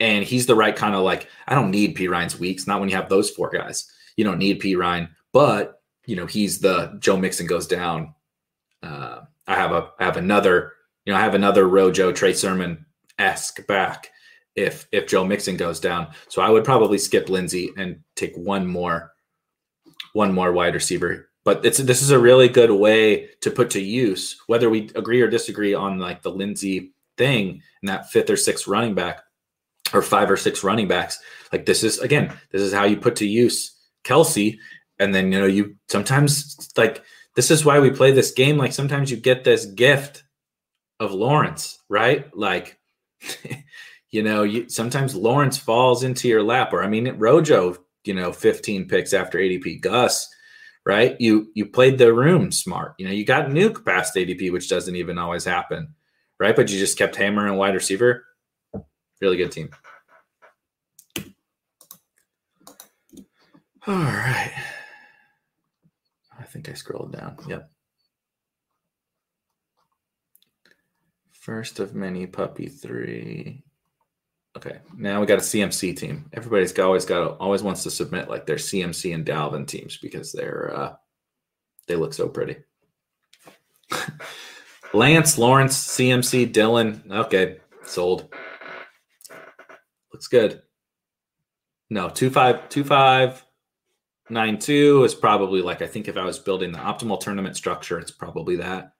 and 0.00 0.24
he's 0.24 0.46
the 0.46 0.54
right 0.54 0.76
kind 0.76 0.94
of 0.94 1.02
like 1.02 1.28
i 1.48 1.54
don't 1.54 1.70
need 1.70 1.96
Perine's 1.96 2.38
weeks 2.38 2.66
not 2.66 2.80
when 2.80 2.88
you 2.88 2.96
have 2.96 3.08
those 3.08 3.30
four 3.30 3.50
guys 3.50 3.90
you 4.16 4.24
don't 4.24 4.38
need 4.38 4.60
Perine 4.60 5.08
but 5.32 5.80
you 6.06 6.16
know 6.16 6.26
he's 6.26 6.60
the 6.60 6.96
joe 6.98 7.16
mixon 7.16 7.46
goes 7.46 7.66
down. 7.66 8.14
Uh, 8.82 9.20
i 9.46 9.54
have 9.54 9.72
a 9.72 9.90
i 9.98 10.04
have 10.04 10.16
another 10.16 10.72
you 11.04 11.12
know 11.12 11.18
i 11.18 11.22
have 11.22 11.34
another 11.34 11.68
rojo 11.68 12.12
trey 12.12 12.32
sermon 12.32 12.84
esque 13.18 13.64
back 13.66 14.10
if 14.56 14.88
if 14.92 15.06
joe 15.06 15.24
mixon 15.24 15.56
goes 15.56 15.80
down. 15.80 16.08
So 16.28 16.42
i 16.42 16.50
would 16.50 16.64
probably 16.64 16.98
skip 16.98 17.28
lindsay 17.28 17.70
and 17.76 18.00
take 18.16 18.34
one 18.36 18.66
more 18.66 19.12
one 20.12 20.32
more 20.32 20.52
wide 20.52 20.74
receiver. 20.74 21.28
But 21.44 21.64
it's 21.64 21.78
this 21.78 22.02
is 22.02 22.10
a 22.10 22.18
really 22.18 22.48
good 22.48 22.70
way 22.70 23.30
to 23.40 23.50
put 23.50 23.70
to 23.70 23.80
use 23.80 24.40
whether 24.46 24.70
we 24.70 24.90
agree 24.94 25.20
or 25.20 25.28
disagree 25.28 25.74
on 25.74 25.98
like 25.98 26.22
the 26.22 26.30
Lindsay 26.30 26.92
thing 27.16 27.62
and 27.80 27.88
that 27.88 28.10
fifth 28.10 28.30
or 28.30 28.36
sixth 28.36 28.68
running 28.68 28.94
back 28.94 29.22
or 29.92 30.02
five 30.02 30.30
or 30.30 30.36
six 30.36 30.62
running 30.62 30.86
backs. 30.86 31.18
Like 31.52 31.66
this 31.66 31.82
is 31.82 31.98
again, 31.98 32.32
this 32.52 32.62
is 32.62 32.72
how 32.72 32.84
you 32.84 32.96
put 32.96 33.16
to 33.16 33.26
use 33.26 33.71
Kelce. 34.04 34.58
And 34.98 35.14
then 35.14 35.32
you 35.32 35.40
know, 35.40 35.46
you 35.46 35.76
sometimes 35.88 36.70
like 36.76 37.02
this 37.34 37.50
is 37.50 37.64
why 37.64 37.80
we 37.80 37.90
play 37.90 38.12
this 38.12 38.30
game. 38.32 38.56
Like 38.58 38.72
sometimes 38.72 39.10
you 39.10 39.16
get 39.16 39.44
this 39.44 39.66
gift 39.66 40.24
of 41.00 41.12
Lawrence, 41.12 41.78
right? 41.88 42.34
Like 42.36 42.78
you 44.10 44.22
know, 44.22 44.42
you 44.42 44.68
sometimes 44.68 45.14
Lawrence 45.14 45.58
falls 45.58 46.04
into 46.04 46.28
your 46.28 46.42
lap, 46.42 46.72
or 46.72 46.82
I 46.82 46.88
mean 46.88 47.08
Rojo, 47.18 47.76
you 48.04 48.14
know, 48.14 48.32
15 48.32 48.88
picks 48.88 49.12
after 49.12 49.38
ADP. 49.38 49.80
Gus, 49.80 50.28
right? 50.84 51.20
You 51.20 51.50
you 51.54 51.66
played 51.66 51.98
the 51.98 52.12
room 52.12 52.52
smart. 52.52 52.94
You 52.98 53.06
know, 53.06 53.12
you 53.12 53.24
got 53.24 53.48
nuke 53.48 53.84
past 53.84 54.14
ADP, 54.14 54.52
which 54.52 54.68
doesn't 54.68 54.96
even 54.96 55.18
always 55.18 55.44
happen, 55.44 55.94
right? 56.38 56.54
But 56.54 56.70
you 56.70 56.78
just 56.78 56.98
kept 56.98 57.16
hammering 57.16 57.56
wide 57.56 57.74
receiver. 57.74 58.24
Really 59.20 59.36
good 59.36 59.52
team. 59.52 59.70
All 63.86 63.94
right. 63.94 64.52
I 66.38 66.44
think 66.44 66.68
I 66.68 66.74
scrolled 66.74 67.12
down. 67.12 67.36
Yep. 67.48 67.68
First 71.32 71.80
of 71.80 71.94
many 71.94 72.26
puppy 72.26 72.68
three. 72.68 73.64
Okay, 74.56 74.78
now 74.96 75.20
we 75.20 75.26
got 75.26 75.38
a 75.38 75.42
CMC 75.42 75.96
team. 75.96 76.30
Everybody's 76.32 76.72
got, 76.72 76.86
always 76.86 77.04
got 77.04 77.38
always 77.38 77.62
wants 77.62 77.82
to 77.82 77.90
submit 77.90 78.28
like 78.28 78.46
their 78.46 78.56
CMC 78.56 79.14
and 79.14 79.26
Dalvin 79.26 79.66
teams 79.66 79.96
because 79.96 80.30
they're 80.30 80.72
uh, 80.76 80.94
they 81.88 81.96
look 81.96 82.12
so 82.12 82.28
pretty. 82.28 82.58
Lance, 84.94 85.38
Lawrence, 85.38 85.76
CMC, 85.96 86.52
Dillon. 86.52 87.02
Okay, 87.10 87.56
sold. 87.84 88.32
Looks 90.12 90.28
good. 90.28 90.62
No, 91.90 92.08
two 92.08 92.30
five 92.30 92.68
two 92.68 92.84
five 92.84 93.44
nine 94.32 94.58
two 94.58 95.04
is 95.04 95.14
probably 95.14 95.62
like 95.62 95.82
I 95.82 95.86
think 95.86 96.08
if 96.08 96.16
I 96.16 96.24
was 96.24 96.38
building 96.38 96.72
the 96.72 96.78
optimal 96.78 97.20
tournament 97.20 97.56
structure, 97.56 97.98
it's 97.98 98.10
probably 98.10 98.56
that. 98.56 98.92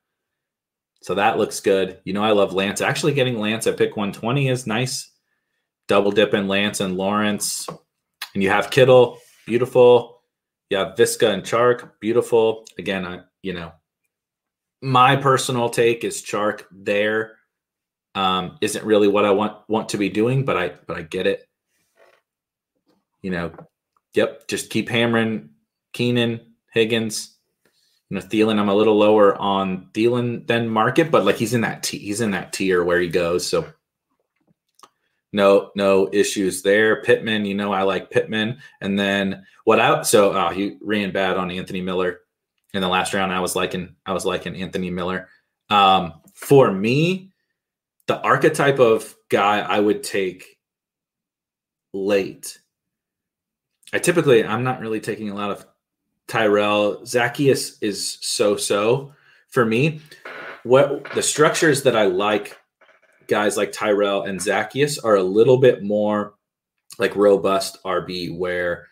So 1.00 1.14
that 1.14 1.38
looks 1.38 1.58
good. 1.58 1.98
You 2.04 2.12
know, 2.12 2.22
I 2.22 2.30
love 2.30 2.52
Lance. 2.52 2.80
Actually, 2.80 3.14
getting 3.14 3.38
Lance 3.38 3.66
at 3.66 3.76
pick 3.76 3.96
120 3.96 4.48
is 4.48 4.66
nice. 4.66 5.10
Double 5.88 6.12
dip 6.12 6.32
in 6.34 6.46
Lance 6.46 6.80
and 6.80 6.96
Lawrence. 6.96 7.66
And 8.34 8.42
you 8.42 8.50
have 8.50 8.70
Kittle, 8.70 9.18
beautiful. 9.46 10.22
You 10.70 10.76
have 10.78 10.94
Viska 10.96 11.28
and 11.28 11.42
Chark, 11.42 11.90
beautiful. 12.00 12.64
Again, 12.78 13.04
I, 13.04 13.20
you 13.42 13.52
know, 13.52 13.72
my 14.80 15.16
personal 15.16 15.68
take 15.68 16.04
is 16.04 16.22
Chark 16.22 16.62
there 16.70 17.36
um, 18.14 18.58
isn't 18.60 18.84
really 18.84 19.08
what 19.08 19.24
I 19.24 19.30
want 19.30 19.58
want 19.68 19.88
to 19.90 19.98
be 19.98 20.08
doing, 20.08 20.44
but 20.44 20.56
I 20.56 20.72
but 20.86 20.96
I 20.96 21.02
get 21.02 21.26
it. 21.26 21.48
You 23.22 23.30
know, 23.30 23.52
yep, 24.14 24.48
just 24.48 24.70
keep 24.70 24.88
hammering 24.88 25.50
Keenan, 25.92 26.40
Higgins, 26.72 27.36
you 28.08 28.16
know, 28.16 28.22
Thielen. 28.22 28.58
I'm 28.58 28.68
a 28.68 28.74
little 28.74 28.96
lower 28.96 29.36
on 29.36 29.88
Thielen 29.92 30.46
than 30.46 30.68
market, 30.68 31.10
but 31.10 31.24
like 31.24 31.36
he's 31.36 31.54
in 31.54 31.62
that 31.62 31.82
t- 31.82 31.98
he's 31.98 32.20
in 32.20 32.32
that 32.32 32.52
tier 32.52 32.82
where 32.84 33.00
he 33.00 33.08
goes. 33.08 33.46
So 33.46 33.66
no 35.32 35.70
no 35.74 36.08
issues 36.12 36.62
there. 36.62 37.02
Pittman, 37.02 37.44
you 37.44 37.54
know, 37.54 37.72
I 37.72 37.82
like 37.82 38.10
Pittman, 38.10 38.58
and 38.80 38.98
then 38.98 39.44
what 39.64 39.80
out? 39.80 40.06
So 40.06 40.32
oh, 40.32 40.50
he 40.50 40.76
ran 40.80 41.12
bad 41.12 41.36
on 41.36 41.50
Anthony 41.50 41.80
Miller 41.80 42.20
in 42.74 42.82
the 42.82 42.88
last 42.88 43.14
round. 43.14 43.32
I 43.32 43.40
was 43.40 43.56
liking 43.56 43.94
I 44.04 44.12
was 44.12 44.24
liking 44.24 44.56
Anthony 44.56 44.90
Miller. 44.90 45.28
Um, 45.70 46.14
for 46.34 46.70
me, 46.70 47.32
the 48.06 48.20
archetype 48.20 48.78
of 48.78 49.14
guy 49.30 49.60
I 49.60 49.80
would 49.80 50.02
take 50.02 50.58
late. 51.92 52.58
I 53.92 53.98
typically 53.98 54.44
I'm 54.44 54.64
not 54.64 54.80
really 54.80 55.00
taking 55.00 55.30
a 55.30 55.34
lot 55.34 55.50
of 55.50 55.66
Tyrell. 56.28 56.98
Zaccheaus 57.02 57.76
is 57.80 58.18
so 58.20 58.56
so 58.56 59.12
for 59.50 59.64
me. 59.64 60.00
What 60.64 61.12
the 61.14 61.22
structures 61.22 61.82
that 61.82 61.96
I 61.96 62.04
like, 62.04 62.56
guys 63.26 63.56
like 63.56 63.72
Tyrell 63.72 64.22
and 64.22 64.38
Zaccheaus 64.38 64.98
are 65.04 65.16
a 65.16 65.22
little 65.22 65.58
bit 65.58 65.82
more 65.82 66.34
like 66.98 67.16
robust 67.16 67.82
RB 67.84 68.36
where 68.36 68.86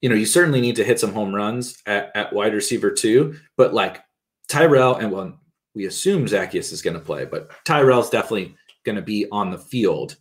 you 0.00 0.08
know 0.08 0.14
you 0.14 0.26
certainly 0.26 0.60
need 0.60 0.76
to 0.76 0.84
hit 0.84 1.00
some 1.00 1.12
home 1.12 1.34
runs 1.34 1.76
at, 1.86 2.10
at 2.14 2.32
wide 2.32 2.54
receiver 2.54 2.90
too, 2.90 3.36
but 3.56 3.74
like 3.74 4.02
Tyrell 4.48 4.96
and 4.96 5.12
well, 5.12 5.38
we 5.74 5.86
assume 5.86 6.26
Zacchaeus 6.26 6.72
is 6.72 6.82
going 6.82 6.94
to 6.94 7.00
play, 7.00 7.24
but 7.24 7.50
Tyrell's 7.64 8.10
definitely 8.10 8.56
going 8.84 8.96
to 8.96 9.02
be 9.02 9.26
on 9.30 9.50
the 9.50 9.58
field. 9.58 10.16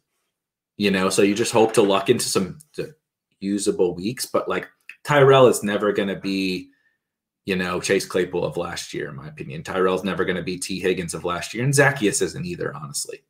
You 0.77 0.91
know, 0.91 1.10
so 1.10 1.23
you 1.23 1.33
just 1.33 1.51
hope 1.51 1.73
to 1.73 1.81
luck 1.81 2.10
into 2.10 2.25
some 2.25 2.60
usable 3.39 3.95
weeks, 3.95 4.26
but 4.26 4.50
like 4.50 4.67
Tyrell 5.04 5.47
is 5.47 5.63
never 5.63 5.91
going 5.91 6.10
to 6.10 6.15
be, 6.15 6.69
you 7.45 7.56
know, 7.56 7.80
Chase 7.80 8.06
Claypool 8.06 8.43
of 8.43 8.58
last 8.58 8.93
year, 8.93 9.10
in 9.10 9.15
my 9.15 9.28
opinion. 9.28 9.63
Tyrell's 9.63 10.04
never 10.04 10.26
going 10.26 10.36
to 10.36 10.43
be 10.43 10.58
T. 10.58 10.80
Higgins 10.80 11.13
of 11.13 11.23
last 11.23 11.54
year, 11.54 11.63
and 11.63 11.73
Zaccheaus 11.73 12.21
isn't 12.21 12.45
either, 12.45 12.76
honestly. 12.76 13.23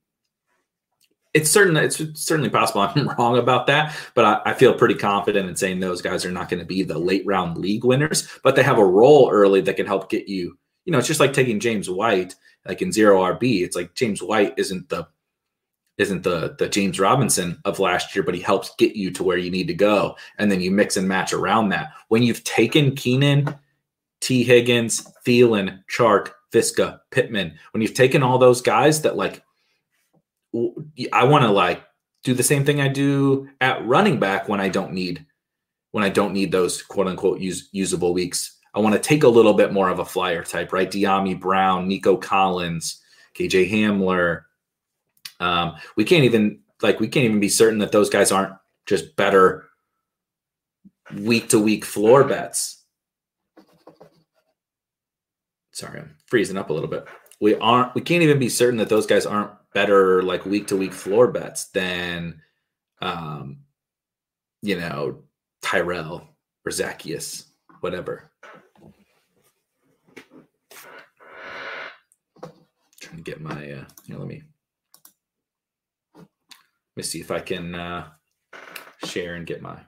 It's 1.34 1.52
certain 1.52 1.78
it's 1.78 2.02
certainly 2.16 2.50
possible 2.50 2.82
I'm 2.96 3.10
wrong 3.10 3.38
about 3.38 3.68
that, 3.68 3.96
but 4.16 4.26
I, 4.26 4.52
I 4.52 4.54
feel 4.54 4.74
pretty 4.74 4.96
confident 4.96 5.48
in 5.48 5.56
saying 5.56 5.80
those 5.80 6.02
guys 6.02 6.26
are 6.26 6.32
not 6.32 6.50
going 6.50 6.62
to 6.62 6.66
be 6.66 6.84
the 6.84 6.98
late 6.98 7.26
round 7.26 7.58
league 7.58 7.84
winners, 7.84 8.28
but 8.44 8.56
they 8.56 8.64
have 8.64 8.80
a 8.80 8.86
role 8.86 9.30
early 9.32 9.62
that 9.62 9.76
can 9.76 9.86
help 9.86 10.10
get 10.10 10.28
you. 10.28 10.58
You 10.86 10.94
know, 10.94 11.00
it's 11.00 11.08
just 11.08 11.20
like 11.20 11.34
taking 11.34 11.60
James 11.60 11.90
White, 11.90 12.34
like 12.66 12.82
in 12.82 12.92
zero 12.92 13.22
RB. 13.22 13.62
It's 13.62 13.76
like 13.76 13.94
James 13.94 14.24
White 14.24 14.54
isn't 14.58 14.90
the 14.90 15.08
isn't 15.98 16.24
the 16.24 16.56
the 16.60 16.70
James 16.70 17.00
Robinson 17.00 17.60
of 17.66 17.80
last 17.80 18.16
year, 18.16 18.24
but 18.24 18.36
he 18.36 18.42
helps 18.42 18.76
get 18.78 18.96
you 18.96 19.12
to 19.12 19.24
where 19.24 19.38
you 19.38 19.52
need 19.52 19.68
to 19.68 19.74
go, 19.74 20.16
and 20.38 20.52
then 20.52 20.62
you 20.62 20.72
mix 20.72 20.98
and 20.98 21.08
match 21.08 21.34
around 21.34 21.70
that. 21.70 21.92
When 22.10 22.24
you've 22.24 22.44
taken 22.44 22.96
Keenan, 22.96 23.56
T. 24.22 24.44
Higgins, 24.44 25.08
Thielen, 25.26 25.84
Chark, 25.92 26.32
Viska, 26.52 27.00
Pittman, 27.12 27.54
when 27.72 27.82
you've 27.82 27.94
taken 27.94 28.24
all 28.24 28.38
those 28.38 28.62
guys 28.62 29.02
that 29.02 29.18
like, 29.18 29.44
I 31.14 31.24
want 31.24 31.44
to 31.44 31.52
like 31.52 31.84
do 32.24 32.34
the 32.34 32.44
same 32.44 32.66
thing 32.66 32.82
I 32.82 32.88
do 32.88 33.50
at 33.62 33.86
running 33.86 34.20
back 34.20 34.48
when 34.50 34.60
I 34.60 34.70
don't 34.70 34.94
need 34.94 35.26
when 35.92 36.04
I 36.04 36.10
don't 36.10 36.34
need 36.34 36.52
those 36.52 36.82
quote 36.82 37.08
unquote 37.08 37.40
use, 37.40 37.70
usable 37.72 38.14
weeks. 38.14 38.60
I 38.76 38.80
want 38.80 38.94
to 38.94 39.00
take 39.00 39.24
a 39.24 39.28
little 39.28 39.54
bit 39.54 39.74
more 39.74 39.90
of 39.90 40.00
a 40.00 40.06
flyer 40.06 40.44
type, 40.44 40.72
right? 40.72 40.92
Dyami 40.92 41.40
Brown, 41.40 41.88
Nico 41.88 42.16
Collins, 42.18 43.02
KJ 43.36 43.72
Hamler, 43.72 44.44
um, 45.40 45.76
we 45.96 46.04
can't 46.04 46.24
even 46.24 46.60
like 46.82 47.00
we 47.00 47.08
can't 47.08 47.26
even 47.26 47.40
be 47.40 47.50
certain 47.50 47.80
that 47.80 47.92
those 47.92 48.10
guys 48.10 48.32
aren't 48.32 48.54
just 48.86 49.16
better 49.16 49.70
week 51.16 51.50
to 51.50 51.60
week 51.60 51.86
floor 51.86 52.24
bets. 52.24 52.84
Sorry, 55.72 56.00
I'm 56.00 56.16
freezing 56.26 56.58
up 56.58 56.70
a 56.70 56.74
little 56.74 56.90
bit. 56.90 57.06
We 57.40 57.56
aren't 57.56 57.94
we 57.94 58.02
can't 58.02 58.24
even 58.24 58.40
be 58.40 58.50
certain 58.50 58.78
that 58.78 58.90
those 58.90 59.06
guys 59.06 59.26
aren't 59.26 59.52
better 59.74 60.24
like 60.24 60.46
week 60.46 60.68
to 60.68 60.78
week 60.78 60.94
floor 60.94 61.28
bets 61.28 61.66
than 61.70 62.42
um 63.02 63.60
you 64.64 64.80
know 64.80 65.24
Tyrell 65.62 66.28
or 66.66 66.72
Zaccheaus, 66.72 67.46
whatever. 67.82 68.32
Trying 73.00 73.18
to 73.18 73.22
get 73.24 73.40
my 73.40 73.72
uh 73.72 73.86
here, 74.08 74.18
let 74.18 74.28
me 74.28 74.42
me 76.98 77.04
see 77.04 77.22
if 77.22 77.32
I 77.32 77.40
can 77.40 77.76
uh, 77.76 78.08
share 79.06 79.36
and 79.36 79.46
get 79.46 79.62
my. 79.62 79.80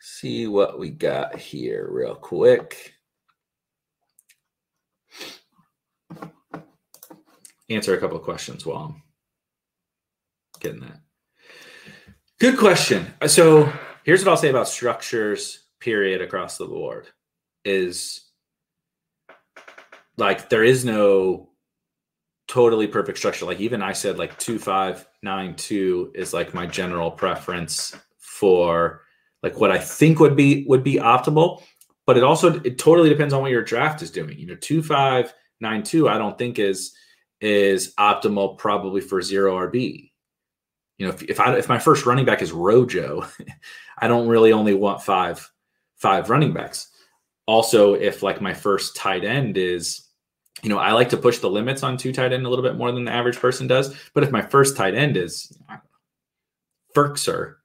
See 0.00 0.46
what 0.46 0.78
we 0.78 0.90
got 0.90 1.36
here, 1.36 1.88
real 1.90 2.14
quick. 2.14 2.94
Answer 7.68 7.94
a 7.94 7.98
couple 7.98 8.16
of 8.16 8.22
questions 8.22 8.64
while 8.64 8.94
I'm 8.94 9.02
getting 10.60 10.80
that. 10.80 11.00
Good 12.38 12.58
question. 12.58 13.12
So 13.26 13.72
here's 14.04 14.24
what 14.24 14.30
I'll 14.30 14.36
say 14.36 14.50
about 14.50 14.68
structures, 14.68 15.66
period, 15.80 16.20
across 16.20 16.56
the 16.56 16.66
board 16.66 17.08
is 17.64 18.30
like 20.16 20.48
there 20.48 20.64
is 20.64 20.84
no 20.84 21.51
totally 22.52 22.86
perfect 22.86 23.16
structure. 23.16 23.46
Like 23.46 23.60
even 23.60 23.80
I 23.80 23.94
said 23.94 24.18
like 24.18 24.38
two 24.38 24.58
five 24.58 25.08
nine 25.22 25.54
two 25.54 26.12
is 26.14 26.34
like 26.34 26.52
my 26.52 26.66
general 26.66 27.10
preference 27.10 27.96
for 28.18 29.00
like 29.42 29.58
what 29.58 29.70
I 29.70 29.78
think 29.78 30.20
would 30.20 30.36
be 30.36 30.66
would 30.68 30.84
be 30.84 30.96
optimal. 30.96 31.62
But 32.04 32.18
it 32.18 32.24
also 32.24 32.60
it 32.60 32.78
totally 32.78 33.08
depends 33.08 33.32
on 33.32 33.40
what 33.40 33.52
your 33.52 33.64
draft 33.64 34.02
is 34.02 34.10
doing. 34.10 34.38
You 34.38 34.48
know, 34.48 34.56
two 34.56 34.82
five 34.82 35.32
nine 35.60 35.82
two 35.82 36.10
I 36.10 36.18
don't 36.18 36.36
think 36.36 36.58
is 36.58 36.94
is 37.40 37.94
optimal 37.98 38.58
probably 38.58 39.00
for 39.00 39.22
zero 39.22 39.54
RB. 39.66 40.10
You 40.98 41.06
know, 41.06 41.14
if, 41.14 41.22
if 41.22 41.40
I 41.40 41.56
if 41.56 41.70
my 41.70 41.78
first 41.78 42.04
running 42.04 42.26
back 42.26 42.42
is 42.42 42.52
Rojo, 42.52 43.26
I 43.98 44.08
don't 44.08 44.28
really 44.28 44.52
only 44.52 44.74
want 44.74 45.02
five 45.02 45.50
five 45.96 46.28
running 46.28 46.52
backs. 46.52 46.88
Also, 47.46 47.94
if 47.94 48.22
like 48.22 48.42
my 48.42 48.52
first 48.52 48.94
tight 48.94 49.24
end 49.24 49.56
is 49.56 50.06
you 50.62 50.68
know, 50.68 50.78
I 50.78 50.92
like 50.92 51.08
to 51.10 51.16
push 51.16 51.38
the 51.38 51.50
limits 51.50 51.82
on 51.82 51.96
two 51.96 52.12
tight 52.12 52.32
end 52.32 52.46
a 52.46 52.48
little 52.48 52.62
bit 52.62 52.76
more 52.76 52.92
than 52.92 53.04
the 53.04 53.12
average 53.12 53.36
person 53.36 53.66
does. 53.66 53.94
But 54.14 54.22
if 54.22 54.30
my 54.30 54.42
first 54.42 54.76
tight 54.76 54.94
end 54.94 55.16
is 55.16 55.52
Firkser, 56.94 57.56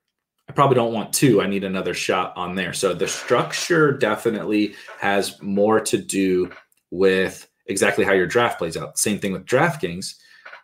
I 0.49 0.53
probably 0.53 0.75
don't 0.75 0.93
want 0.93 1.13
two. 1.13 1.41
I 1.41 1.47
need 1.47 1.63
another 1.63 1.93
shot 1.93 2.33
on 2.36 2.55
there. 2.55 2.73
So 2.73 2.93
the 2.93 3.07
structure 3.07 3.91
definitely 3.91 4.75
has 4.99 5.39
more 5.41 5.79
to 5.81 5.97
do 5.97 6.51
with 6.89 7.47
exactly 7.67 8.03
how 8.03 8.13
your 8.13 8.27
draft 8.27 8.57
plays 8.57 8.77
out. 8.77 8.97
Same 8.97 9.19
thing 9.19 9.33
with 9.33 9.45
DraftKings. 9.45 10.15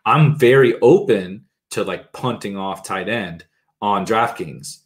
I'm 0.06 0.38
very 0.38 0.80
open 0.80 1.46
to 1.72 1.84
like 1.84 2.14
punting 2.14 2.58
off 2.58 2.84
tight 2.84 3.10
end 3.10 3.46
on 3.82 4.06
DraftKings. 4.06 4.80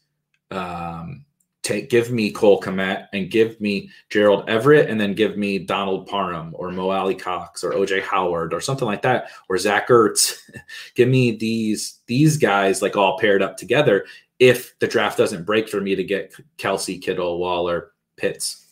Um, 0.52 1.26
take 1.68 1.90
give 1.90 2.12
me 2.12 2.32
Cole 2.32 2.62
Kmet 2.62 3.08
and 3.14 3.30
give 3.30 3.60
me 3.60 3.90
Gerald 4.10 4.50
Everett 4.50 4.90
and 4.90 5.00
then 5.00 5.14
give 5.14 5.38
me 5.38 5.60
Donald 5.60 6.08
Parham 6.08 6.54
or 6.58 6.72
Mo 6.72 6.90
Alie-Cox 6.90 7.64
or 7.64 7.74
OJ 7.74 8.02
Howard 8.04 8.54
or 8.54 8.62
something 8.62 8.88
like 8.88 9.02
that 9.02 9.30
or 9.50 9.58
Zach 9.58 9.90
Ertz. 9.90 10.40
give 10.96 11.10
me 11.10 11.36
these 11.36 12.00
these 12.08 12.38
guys 12.38 12.82
like 12.82 12.96
all 12.96 13.20
paired 13.20 13.42
up 13.42 13.58
together 13.58 14.06
if 14.40 14.78
the 14.80 14.88
draft 14.88 15.18
doesn't 15.18 15.46
break 15.46 15.68
for 15.68 15.82
me 15.82 15.96
to 15.96 16.04
get 16.04 16.34
Kelce, 16.58 17.02
Kittle, 17.02 17.40
Waller, 17.40 17.92
Pitts, 18.16 18.68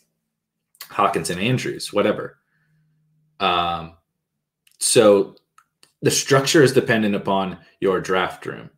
Hockenson, 0.80 1.36
Andrews, 1.36 1.92
whatever. 1.92 2.38
Um, 3.40 3.94
so 4.78 5.36
the 6.02 6.10
structure 6.10 6.62
is 6.62 6.72
dependent 6.72 7.14
upon 7.14 7.58
your 7.80 8.00
draft 8.00 8.46
room. 8.46 8.70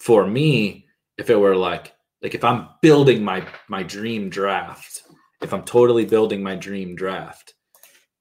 For 0.00 0.26
me, 0.26 0.86
if 1.16 1.30
it 1.30 1.36
were 1.36 1.56
like 1.56 1.94
like 2.22 2.34
if 2.34 2.44
I'm 2.44 2.68
building 2.80 3.24
my 3.24 3.46
my 3.68 3.82
dream 3.82 4.30
draft, 4.30 5.02
if 5.42 5.52
I'm 5.52 5.64
totally 5.64 6.04
building 6.04 6.42
my 6.42 6.54
dream 6.54 6.94
draft, 6.94 7.54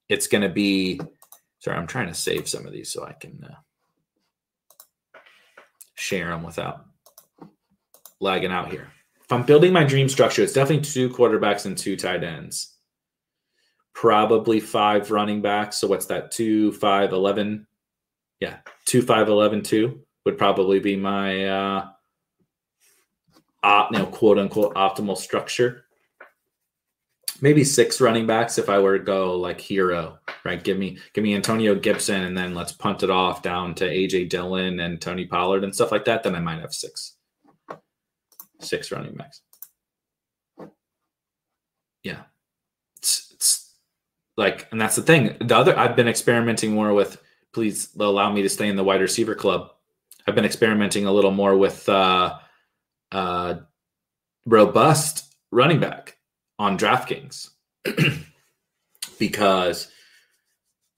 it's 0.10 0.28
going 0.28 0.42
to 0.42 0.50
be 0.50 1.00
sorry, 1.60 1.78
I'm 1.78 1.88
trying 1.88 2.08
to 2.08 2.14
save 2.14 2.50
some 2.50 2.66
of 2.66 2.74
these 2.74 2.92
so 2.92 3.06
I 3.06 3.14
can 3.14 3.44
uh, 3.44 5.20
share 5.94 6.30
them 6.30 6.44
without 6.44 6.86
lagging 8.20 8.52
out 8.52 8.72
here. 8.72 8.92
If 9.24 9.32
I'm 9.32 9.44
building 9.44 9.72
my 9.72 9.84
dream 9.84 10.10
structure, 10.10 10.42
it's 10.42 10.54
definitely 10.54 10.84
two 10.84 11.10
quarterbacks 11.10 11.66
and 11.66 11.78
two 11.78 11.96
tight 11.96 12.24
ends. 12.24 12.76
Probably 13.94 14.60
five 14.60 15.12
running 15.12 15.42
backs. 15.42 15.78
So 15.78 15.88
what's 15.88 16.08
that? 16.08 16.32
Two, 16.32 16.72
five, 16.74 17.14
11. 17.14 17.68
Yeah, 18.40 18.58
two, 18.86 19.02
five, 19.02 19.30
11, 19.30 19.64
two 19.64 20.02
would 20.26 20.38
probably 20.38 20.80
be 20.80 20.96
my 20.96 21.46
uh, 21.46 21.90
op, 23.64 23.92
you 23.92 24.00
know, 24.00 24.06
quote 24.06 24.38
unquote 24.38 24.76
optimal 24.76 25.18
structure. 25.18 25.86
Maybe 27.42 27.64
six 27.64 28.00
running 28.00 28.28
backs 28.28 28.60
if 28.60 28.70
I 28.70 28.78
were 28.78 29.00
to 29.00 29.04
go 29.04 29.36
like 29.36 29.60
hero, 29.60 30.20
right? 30.46 30.64
Give 30.64 30.78
me 30.78 31.00
give 31.14 31.24
me 31.24 31.34
Antonio 31.34 31.74
Gibson 31.74 32.24
and 32.24 32.38
then 32.38 32.54
let's 32.54 32.72
punt 32.72 33.02
it 33.02 33.10
off 33.10 33.42
down 33.42 33.74
to 33.76 33.86
AJ 33.88 34.30
Dillon 34.30 34.80
and 34.80 35.02
Tony 35.02 35.26
Pollard 35.26 35.64
and 35.64 35.74
stuff 35.74 35.92
like 35.92 36.06
that. 36.06 36.22
Then 36.22 36.36
I 36.36 36.40
might 36.40 36.62
have 36.62 36.74
six. 36.74 37.16
Six 38.60 38.92
running 38.92 39.16
backs. 39.16 39.42
Yeah. 42.04 42.22
It's, 42.98 43.32
it's 43.32 43.74
like, 44.38 44.68
and 44.72 44.80
that's 44.80 44.96
the 44.96 45.02
thing. 45.02 45.36
The 45.40 45.58
other 45.58 45.78
I've 45.78 45.96
been 45.96 46.08
experimenting 46.08 46.74
more 46.74 46.94
with, 46.94 47.22
please 47.54 47.90
allow 48.00 48.32
me 48.32 48.44
to 48.44 48.50
stay 48.50 48.68
in 48.68 48.76
the 48.76 48.84
wide 48.84 49.02
receiver 49.02 49.34
club. 49.34 49.72
I've 50.28 50.36
been 50.36 50.46
experimenting 50.46 51.08
a 51.08 51.12
little 51.12 51.32
more 51.32 51.58
with 51.58 51.90
uh 51.90 52.38
uh, 53.12 53.56
robust 54.46 55.36
running 55.52 55.80
back 55.80 56.18
on 56.60 56.78
DraftKings 56.78 57.50
because 59.20 59.90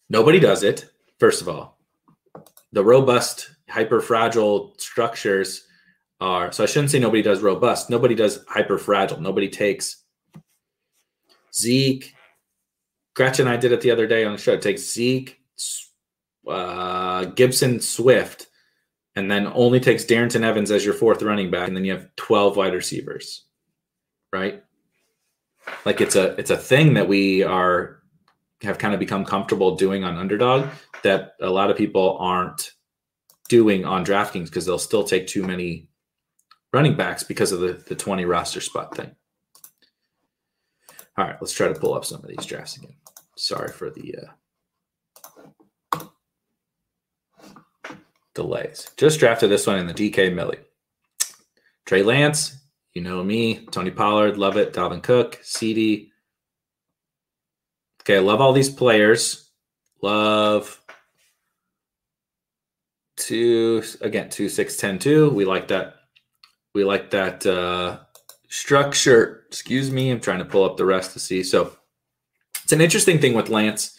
nobody 0.09 0.39
does 0.39 0.63
it. 0.63 0.89
First 1.19 1.41
of 1.41 1.49
all, 1.49 1.77
the 2.71 2.83
robust, 2.83 3.49
hyper 3.69 4.01
fragile 4.01 4.73
structures 4.77 5.65
are 6.19 6.51
so 6.51 6.63
I 6.63 6.67
shouldn't 6.67 6.91
say 6.91 6.99
nobody 6.99 7.21
does 7.21 7.41
robust. 7.41 7.89
Nobody 7.89 8.15
does 8.15 8.43
hyper 8.47 8.77
fragile. 8.77 9.19
Nobody 9.19 9.49
takes 9.49 10.03
Zeke. 11.53 12.13
Gretchen 13.15 13.47
and 13.47 13.55
I 13.55 13.57
did 13.57 13.71
it 13.71 13.81
the 13.81 13.91
other 13.91 14.07
day 14.07 14.25
on 14.25 14.31
the 14.31 14.37
show. 14.37 14.53
It 14.53 14.61
takes 14.61 14.91
Zeke, 14.91 15.39
uh, 16.47 17.25
Gibson, 17.25 17.79
Swift, 17.79 18.47
and 19.15 19.29
then 19.29 19.51
only 19.53 19.79
takes 19.79 20.05
Darrynton 20.05 20.43
Evans 20.43 20.71
as 20.71 20.83
your 20.83 20.93
fourth 20.93 21.21
running 21.21 21.51
back, 21.51 21.67
and 21.67 21.77
then 21.77 21.85
you 21.85 21.91
have 21.91 22.15
12 22.15 22.57
wide 22.57 22.73
receivers, 22.73 23.45
right? 24.31 24.63
Like 25.85 26.01
it's 26.01 26.15
a 26.15 26.33
it's 26.39 26.49
a 26.49 26.57
thing 26.57 26.95
that 26.95 27.07
we 27.07 27.43
are 27.43 28.03
have 28.63 28.77
kind 28.77 28.93
of 28.93 28.99
become 28.99 29.25
comfortable 29.25 29.75
doing 29.75 30.03
on 30.03 30.17
underdog 30.17 30.67
that 31.03 31.33
a 31.41 31.49
lot 31.49 31.69
of 31.69 31.77
people 31.77 32.17
aren't 32.19 32.71
doing 33.49 33.85
on 33.85 34.05
DraftKings 34.05 34.45
because 34.45 34.65
they'll 34.65 34.79
still 34.79 35.03
take 35.03 35.27
too 35.27 35.43
many 35.43 35.89
running 36.71 36.95
backs 36.95 37.23
because 37.23 37.51
of 37.51 37.59
the, 37.59 37.73
the 37.87 37.95
20 37.95 38.25
roster 38.25 38.61
spot 38.61 38.95
thing. 38.95 39.11
All 41.17 41.25
right, 41.25 41.35
let's 41.41 41.53
try 41.53 41.67
to 41.67 41.79
pull 41.79 41.93
up 41.93 42.05
some 42.05 42.21
of 42.23 42.27
these 42.27 42.45
drafts 42.45 42.77
again. 42.77 42.95
Sorry 43.37 43.71
for 43.71 43.89
the 43.89 44.15
uh, 44.15 44.31
delays. 48.33 48.89
Just 48.97 49.19
drafted 49.19 49.49
this 49.49 49.67
one 49.67 49.79
in 49.79 49.87
the 49.87 49.93
DK 49.93 50.33
Millie. 50.33 50.59
Trey 51.85 52.03
Lance, 52.03 52.57
you 52.93 53.01
know 53.01 53.23
me. 53.23 53.65
Tony 53.71 53.91
Pollard, 53.91 54.37
love 54.37 54.57
it. 54.57 54.73
Dalvin 54.73 55.03
Cook, 55.03 55.39
CD. 55.41 56.11
Okay, 58.01 58.17
I 58.17 58.19
love 58.19 58.41
all 58.41 58.53
these 58.53 58.69
players. 58.69 59.49
Love 60.01 60.79
two 63.15 63.83
again 64.01 64.29
two 64.29 64.49
six 64.49 64.75
ten 64.77 64.99
two. 64.99 65.29
We 65.29 65.45
like 65.45 65.69
that. 65.69 65.95
We 66.73 66.83
like 66.83 67.11
that 67.11 67.45
uh, 67.45 67.99
structure. 68.49 69.45
Excuse 69.47 69.91
me. 69.91 70.11
I'm 70.11 70.19
trying 70.19 70.39
to 70.39 70.45
pull 70.45 70.65
up 70.65 70.77
the 70.77 70.85
rest 70.85 71.13
to 71.13 71.19
see. 71.19 71.43
So 71.43 71.77
it's 72.63 72.73
an 72.73 72.81
interesting 72.81 73.19
thing 73.19 73.33
with 73.33 73.49
Lance, 73.49 73.97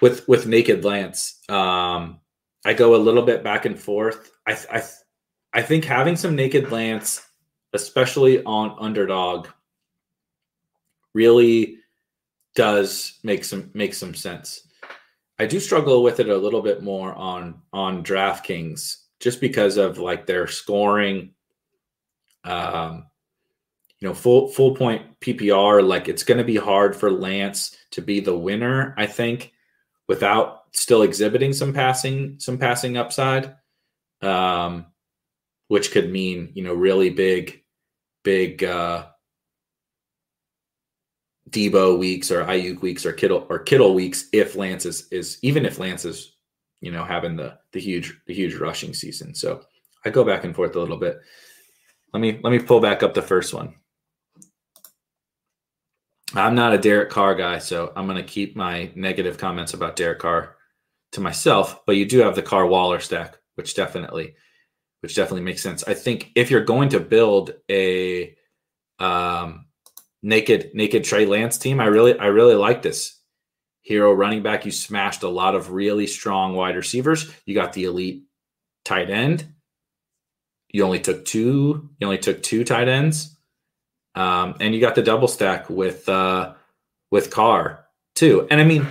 with 0.00 0.28
with 0.28 0.46
naked 0.46 0.84
Lance. 0.84 1.40
Um, 1.48 2.20
I 2.64 2.72
go 2.72 2.94
a 2.94 2.96
little 2.96 3.22
bit 3.22 3.44
back 3.44 3.66
and 3.66 3.78
forth. 3.78 4.32
I 4.46 4.56
I 4.70 4.82
I 5.52 5.62
think 5.62 5.84
having 5.84 6.16
some 6.16 6.34
naked 6.34 6.72
Lance, 6.72 7.24
especially 7.72 8.42
on 8.44 8.76
underdog, 8.78 9.48
really 11.14 11.78
does 12.54 13.18
make 13.22 13.44
some 13.44 13.70
make 13.74 13.94
some 13.94 14.14
sense. 14.14 14.66
I 15.38 15.46
do 15.46 15.58
struggle 15.58 16.02
with 16.02 16.20
it 16.20 16.28
a 16.28 16.36
little 16.36 16.62
bit 16.62 16.82
more 16.82 17.12
on 17.14 17.62
on 17.72 18.04
DraftKings 18.04 18.96
just 19.20 19.40
because 19.40 19.76
of 19.76 19.98
like 19.98 20.26
their 20.26 20.46
scoring 20.46 21.30
um 22.44 23.06
you 23.98 24.08
know 24.08 24.14
full 24.14 24.48
full 24.48 24.74
point 24.76 25.18
PPR 25.20 25.86
like 25.86 26.08
it's 26.08 26.24
going 26.24 26.38
to 26.38 26.44
be 26.44 26.56
hard 26.56 26.94
for 26.94 27.10
Lance 27.10 27.76
to 27.92 28.02
be 28.02 28.20
the 28.20 28.36
winner 28.36 28.94
I 28.98 29.06
think 29.06 29.53
without 30.08 30.62
still 30.72 31.02
exhibiting 31.02 31.52
some 31.52 31.72
passing 31.72 32.38
some 32.38 32.58
passing 32.58 32.96
upside, 32.96 33.54
um, 34.22 34.86
which 35.68 35.90
could 35.92 36.10
mean 36.10 36.50
you 36.54 36.62
know 36.62 36.74
really 36.74 37.10
big 37.10 37.62
big 38.22 38.64
uh, 38.64 39.06
Deebo 41.50 41.98
weeks 41.98 42.30
or 42.30 42.44
Aiyuk 42.44 42.80
weeks 42.80 43.06
or 43.06 43.12
Kittle 43.12 43.46
or 43.48 43.58
Kittle 43.60 43.94
weeks 43.94 44.28
if 44.32 44.56
Lance 44.56 44.86
is, 44.86 45.08
is 45.10 45.38
even 45.42 45.64
if 45.64 45.78
Lance 45.78 46.04
is 46.04 46.34
you 46.80 46.90
know 46.90 47.04
having 47.04 47.36
the 47.36 47.58
the 47.72 47.80
huge 47.80 48.18
the 48.26 48.34
huge 48.34 48.54
rushing 48.56 48.92
season. 48.94 49.34
So 49.34 49.62
I 50.04 50.10
go 50.10 50.24
back 50.24 50.44
and 50.44 50.54
forth 50.54 50.76
a 50.76 50.80
little 50.80 50.96
bit. 50.98 51.18
Let 52.12 52.20
me 52.20 52.40
let 52.42 52.50
me 52.50 52.58
pull 52.58 52.80
back 52.80 53.02
up 53.02 53.14
the 53.14 53.22
first 53.22 53.54
one. 53.54 53.74
I'm 56.36 56.54
not 56.54 56.74
a 56.74 56.78
Derek 56.78 57.10
Carr 57.10 57.34
guy, 57.34 57.58
so 57.58 57.92
I'm 57.94 58.06
going 58.06 58.16
to 58.16 58.22
keep 58.22 58.56
my 58.56 58.90
negative 58.94 59.38
comments 59.38 59.74
about 59.74 59.96
Derek 59.96 60.18
Carr 60.18 60.56
to 61.12 61.20
myself, 61.20 61.84
but 61.86 61.96
you 61.96 62.06
do 62.06 62.18
have 62.20 62.34
the 62.34 62.42
Carr 62.42 62.66
Waller 62.66 63.00
stack, 63.00 63.36
which 63.54 63.74
definitely, 63.74 64.34
which 65.00 65.14
definitely 65.14 65.42
makes 65.42 65.62
sense. 65.62 65.84
I 65.86 65.94
think 65.94 66.32
if 66.34 66.50
you're 66.50 66.64
going 66.64 66.88
to 66.90 67.00
build 67.00 67.54
a 67.70 68.36
um, 68.98 69.66
naked 70.22 70.70
naked 70.74 71.04
Trey 71.04 71.26
Lance 71.26 71.58
team, 71.58 71.80
I 71.80 71.86
really 71.86 72.18
I 72.18 72.26
really 72.26 72.56
like 72.56 72.82
this 72.82 73.16
hero 73.82 74.12
running 74.12 74.42
back. 74.42 74.64
You 74.64 74.72
smashed 74.72 75.22
a 75.22 75.28
lot 75.28 75.54
of 75.54 75.70
really 75.70 76.06
strong 76.06 76.54
wide 76.54 76.76
receivers. 76.76 77.30
You 77.46 77.54
got 77.54 77.72
the 77.74 77.84
elite 77.84 78.24
tight 78.84 79.10
end. 79.10 79.46
You 80.70 80.84
only 80.84 81.00
took 81.00 81.24
two. 81.24 81.90
You 82.00 82.06
only 82.06 82.18
took 82.18 82.42
two 82.42 82.64
tight 82.64 82.88
ends, 82.88 83.33
um, 84.14 84.54
and 84.60 84.74
you 84.74 84.80
got 84.80 84.94
the 84.94 85.02
double 85.02 85.28
stack 85.28 85.68
with 85.68 86.08
uh, 86.08 86.54
with 87.10 87.30
Carr 87.30 87.84
too. 88.14 88.46
And 88.50 88.60
I 88.60 88.64
mean, 88.64 88.86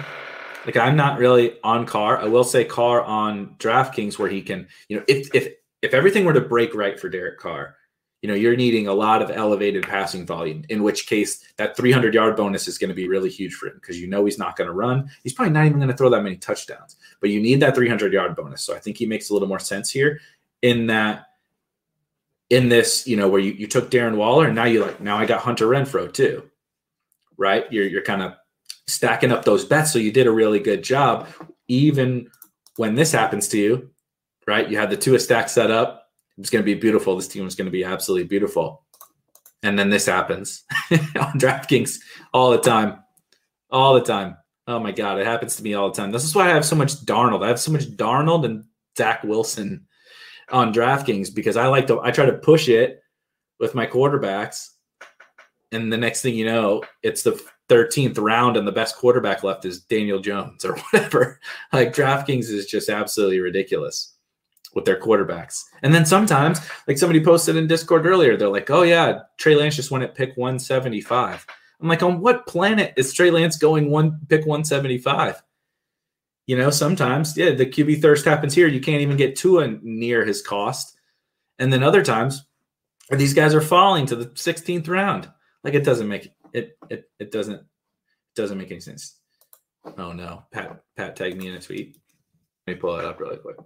like 0.66 0.78
I'm 0.78 0.96
not 0.96 1.20
really 1.20 1.58
on 1.64 1.86
Carr. 1.86 2.18
I 2.18 2.26
will 2.26 2.44
say 2.44 2.66
Carr 2.66 3.02
on 3.02 3.56
DraftKings 3.60 4.18
where 4.18 4.30
he 4.30 4.42
can, 4.42 4.68
you 4.88 4.98
know, 4.98 5.04
if 5.08 5.34
if 5.34 5.54
if 5.82 5.94
everything 5.94 6.26
were 6.26 6.34
to 6.34 6.42
break 6.42 6.74
right 6.74 7.00
for 7.00 7.10
Derek 7.10 7.40
Carr, 7.40 7.76
you 8.22 8.30
know, 8.30 8.36
you're 8.36 8.56
needing 8.56 8.88
a 8.88 8.94
lot 8.94 9.22
of 9.22 9.30
elevated 9.30 9.84
passing 9.84 10.26
volume, 10.26 10.64
in 10.70 10.82
which 10.82 11.08
case 11.08 11.44
that 11.58 11.76
300 11.76 12.14
yard 12.14 12.38
bonus 12.38 12.70
is 12.70 12.78
going 12.78 12.88
to 12.88 12.96
be 12.96 13.10
really 13.10 13.30
huge 13.30 13.54
for 13.54 13.68
him 13.68 13.76
because 13.76 14.00
you 14.00 14.08
know 14.08 14.24
he's 14.24 14.40
not 14.40 14.56
going 14.56 14.68
to 14.68 14.74
run. 14.74 15.10
He's 15.24 15.34
probably 15.34 15.52
not 15.52 15.66
even 15.66 15.80
going 15.80 15.90
to 15.90 15.98
throw 15.98 16.10
that 16.10 16.24
many 16.24 16.38
touchdowns, 16.38 16.96
but 17.20 17.30
you 17.30 17.42
need 17.42 17.60
that 17.60 17.76
300 17.76 18.14
yard 18.14 18.36
bonus. 18.36 18.62
So 18.62 18.74
I 18.74 18.80
think 18.80 18.98
he 18.98 19.06
makes 19.06 19.30
a 19.30 19.34
little 19.34 19.50
more 19.50 19.60
sense 19.60 19.90
here 19.90 20.22
in 20.62 20.88
that, 20.88 21.26
in 22.54 22.70
this, 22.70 23.08
you 23.08 23.18
know, 23.18 23.28
where 23.28 23.42
you, 23.42 23.52
you 23.54 23.66
took 23.66 23.90
Darren 23.90 24.16
Waller 24.16 24.46
and 24.46 24.56
now 24.56 24.66
you 24.66 24.86
like, 24.86 25.02
now 25.02 25.18
I 25.18 25.26
got 25.26 25.42
Hunter 25.42 25.68
Renfrow 25.68 26.14
too, 26.14 26.48
right? 27.36 27.66
You're, 27.72 27.88
you're 27.88 28.04
kind 28.04 28.22
of 28.22 28.34
stacking 28.88 29.32
up 29.32 29.44
those 29.44 29.66
bets. 29.66 29.92
So 29.92 29.98
you 29.98 30.12
did 30.12 30.28
a 30.28 30.32
really 30.32 30.60
good 30.60 30.84
job. 30.84 31.28
Even 31.68 32.28
when 32.76 32.94
this 32.94 33.12
happens 33.12 33.48
to 33.50 33.58
you, 33.58 33.90
right? 34.46 34.70
You 34.70 34.78
had 34.78 34.92
the 34.92 34.98
two 34.98 35.18
stack 35.18 35.50
set 35.50 35.72
up. 35.72 36.08
It 36.38 36.42
was 36.42 36.52
going 36.52 36.62
to 36.62 36.66
be 36.66 36.80
beautiful. 36.80 37.16
This 37.16 37.28
team 37.28 37.44
was 37.44 37.56
going 37.56 37.66
to 37.66 37.72
be 37.72 37.84
absolutely 37.84 38.28
beautiful. 38.28 38.84
And 39.64 39.80
then 39.80 39.90
this 39.90 40.06
happens 40.06 40.64
on 40.92 41.40
DraftKings 41.40 41.98
all 42.34 42.52
the 42.52 42.60
time. 42.60 43.00
All 43.72 43.96
the 43.96 44.02
time. 44.02 44.38
Oh 44.68 44.78
my 44.78 44.92
God, 44.92 45.20
it 45.20 45.26
happens 45.26 45.56
to 45.56 45.64
me 45.64 45.74
all 45.74 45.90
the 45.90 45.96
time. 45.96 46.12
This 46.12 46.24
is 46.24 46.36
why 46.36 46.46
I 46.46 46.54
have 46.54 46.66
so 46.66 46.76
much 46.76 46.94
Darnold. 47.06 47.44
I 47.44 47.48
have 47.48 47.60
so 47.60 47.72
much 47.72 47.86
Darnold 47.98 48.46
and 48.46 48.64
Zach 48.96 49.24
Wilson 49.24 49.88
on 50.52 50.74
DraftKings 50.74 51.34
because 51.34 51.58
I 51.58 51.68
like 51.68 51.88
to, 51.88 52.02
I 52.02 52.12
try 52.12 52.26
to 52.26 52.34
push 52.34 52.70
it 52.70 53.02
with 53.60 53.76
my 53.76 53.86
quarterbacks. 53.86 54.70
And 55.72 55.92
the 55.92 55.98
next 55.98 56.22
thing 56.22 56.36
you 56.36 56.46
know, 56.46 56.84
it's 57.02 57.24
the 57.24 57.42
13th 57.70 58.20
round 58.20 58.58
and 58.58 58.68
the 58.68 58.72
best 58.72 58.98
quarterback 58.98 59.44
left 59.44 59.66
is 59.66 59.82
Daniel 59.82 60.20
Jones 60.20 60.66
or 60.66 60.76
whatever. 60.92 61.40
Like 61.72 61.94
DraftKings 61.94 62.50
is 62.50 62.66
just 62.66 62.90
absolutely 62.90 63.40
ridiculous 63.40 64.14
with 64.76 64.86
their 64.86 65.00
quarterbacks. 65.00 65.64
And 65.82 65.94
then 65.94 66.06
sometimes, 66.06 66.60
like 66.88 66.98
somebody 66.98 67.24
posted 67.24 67.56
in 67.56 67.68
Discord 67.68 68.06
earlier, 68.06 68.36
they're 68.36 68.50
like, 68.50 68.70
oh 68.70 68.82
yeah, 68.84 69.22
Trey 69.38 69.56
Lance 69.56 69.76
just 69.76 69.92
went 69.92 70.04
at 70.04 70.16
pick 70.16 70.36
175. 70.36 71.46
I'm 71.80 71.88
like, 71.88 72.04
on 72.04 72.20
what 72.20 72.48
planet 72.48 72.94
is 72.98 73.14
Trey 73.14 73.30
Lance 73.30 73.58
going 73.58 73.90
one 73.90 74.20
pick 74.30 74.46
175? 74.46 75.44
You 76.46 76.58
know, 76.58 76.70
sometimes, 76.70 77.38
yeah, 77.38 77.52
the 77.52 77.66
QB 77.66 78.02
thirst 78.02 78.26
happens 78.26 78.54
here. 78.54 78.68
You 78.68 78.82
can't 78.82 79.02
even 79.02 79.18
get 79.18 79.36
to 79.38 79.60
a 79.60 79.68
near 79.82 80.26
his 80.26 80.42
cost. 80.42 80.98
And 81.58 81.72
then 81.72 81.84
other 81.84 82.04
times, 82.04 82.46
these 83.10 83.34
guys 83.34 83.54
are 83.54 83.62
falling 83.62 84.06
to 84.08 84.16
the 84.16 84.26
16th 84.26 84.88
round. 84.88 85.30
Like 85.64 85.74
it 85.74 85.86
doesn't 85.86 86.08
make 86.08 86.30
it 86.54 86.78
it 86.90 87.10
it 87.20 87.32
doesn't 87.32 87.64
doesn't 88.36 88.58
make 88.58 88.72
any 88.72 88.82
sense. 88.82 89.18
Oh 89.98 90.12
no, 90.12 90.44
Pat 90.52 90.84
Pat 90.98 91.16
tagged 91.16 91.38
me 91.38 91.48
in 91.48 91.56
a 91.56 91.62
tweet. 91.62 91.98
Let 92.68 92.76
me 92.76 92.80
pull 92.80 92.98
it 92.98 93.06
up 93.06 93.20
really 93.20 93.38
quick. 93.38 93.58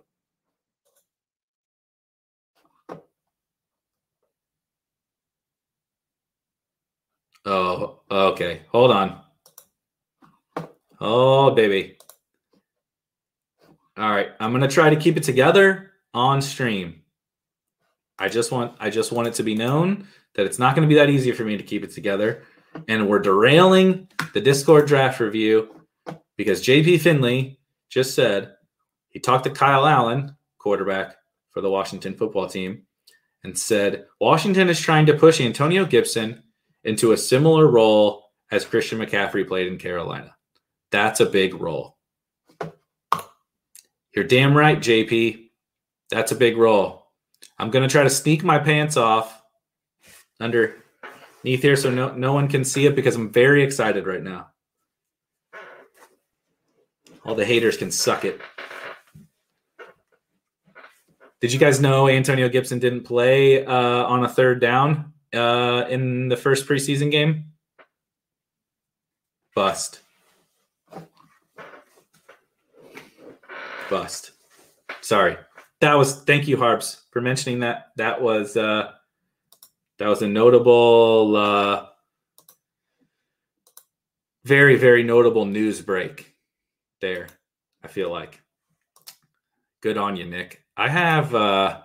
Oh, 7.45 8.01
okay. 8.11 8.63
Hold 8.73 8.91
on. 8.91 9.21
Oh, 10.99 11.51
baby. 11.51 11.96
All 13.97 14.11
right, 14.11 14.29
I'm 14.39 14.51
gonna 14.51 14.67
try 14.67 14.89
to 14.89 14.95
keep 14.95 15.17
it 15.17 15.23
together 15.23 15.91
on 16.13 16.41
stream. 16.41 17.01
I 18.19 18.29
just 18.29 18.51
want 18.51 18.75
I 18.79 18.89
just 18.89 19.11
want 19.11 19.27
it 19.27 19.33
to 19.35 19.43
be 19.43 19.55
known 19.55 20.07
that 20.35 20.45
it's 20.45 20.59
not 20.59 20.75
going 20.75 20.87
to 20.87 20.93
be 20.93 20.99
that 20.99 21.09
easy 21.09 21.31
for 21.31 21.43
me 21.43 21.57
to 21.57 21.63
keep 21.63 21.83
it 21.83 21.91
together, 21.91 22.43
and 22.87 23.09
we're 23.09 23.19
derailing 23.19 24.07
the 24.33 24.41
Discord 24.41 24.87
draft 24.87 25.19
review 25.19 25.83
because 26.37 26.63
JP 26.63 27.01
Finley 27.01 27.59
just 27.89 28.13
said 28.13 28.53
he 29.09 29.19
talked 29.19 29.45
to 29.45 29.49
Kyle 29.49 29.85
Allen, 29.85 30.35
quarterback 30.59 31.15
for 31.51 31.61
the 31.61 31.69
Washington 31.69 32.13
football 32.13 32.47
team, 32.47 32.83
and 33.43 33.57
said 33.57 34.05
Washington 34.21 34.69
is 34.69 34.79
trying 34.79 35.07
to 35.07 35.15
push 35.15 35.41
Antonio 35.41 35.85
Gibson 35.85 36.43
into 36.83 37.11
a 37.11 37.17
similar 37.17 37.67
role 37.67 38.25
as 38.51 38.65
Christian 38.65 38.99
McCaffrey 38.99 39.47
played 39.47 39.67
in 39.67 39.77
Carolina. 39.77 40.35
That's 40.91 41.19
a 41.19 41.25
big 41.25 41.59
role. 41.59 41.96
You're 44.17 44.25
damn 44.25 44.57
right, 44.57 44.79
JP. 44.79 45.49
That's 46.09 46.31
a 46.31 46.35
big 46.35 46.57
roll. 46.57 47.05
I'm 47.59 47.69
gonna 47.69 47.87
try 47.87 48.01
to 48.01 48.09
sneak 48.09 48.43
my 48.43 48.57
pants 48.57 48.97
off 48.97 49.43
underneath 50.39 50.81
here 51.43 51.75
so 51.75 51.91
no 51.91 52.15
no 52.15 52.33
one 52.33 52.47
can 52.47 52.63
see 52.65 52.87
it 52.87 52.95
because 52.95 53.15
I'm 53.15 53.31
very 53.31 53.61
excited 53.61 54.07
right 54.07 54.23
now. 54.23 54.47
All 57.25 57.35
the 57.35 57.45
haters 57.45 57.77
can 57.77 57.91
suck 57.91 58.25
it. 58.25 58.41
Did 61.39 61.53
you 61.53 61.59
guys 61.59 61.79
know 61.79 62.07
Antonio 62.07 62.49
Gibson 62.49 62.79
didn't 62.79 63.03
play 63.03 63.67
uh, 63.67 63.71
on 63.71 64.23
a 64.23 64.27
third 64.27 64.59
down 64.59 65.13
uh, 65.31 65.85
in 65.89 66.27
the 66.27 66.37
first 66.37 66.67
preseason 66.67 67.11
game? 67.11 67.51
Bust. 69.53 70.01
Bust. 73.89 74.31
Sorry. 75.01 75.37
That 75.79 75.93
was 75.93 76.23
thank 76.23 76.47
you, 76.47 76.57
Harbs, 76.57 77.03
for 77.11 77.21
mentioning 77.21 77.59
that. 77.59 77.91
That 77.97 78.21
was 78.21 78.57
uh 78.57 78.91
that 79.99 80.07
was 80.07 80.21
a 80.21 80.27
notable 80.27 81.35
uh 81.35 81.85
very, 84.45 84.77
very 84.77 85.03
notable 85.03 85.45
news 85.45 85.81
break 85.81 86.33
there, 87.01 87.27
I 87.83 87.87
feel 87.89 88.09
like. 88.09 88.41
Good 89.81 89.97
on 89.97 90.15
you, 90.15 90.25
Nick. 90.25 90.63
I 90.75 90.89
have 90.89 91.35
uh 91.35 91.81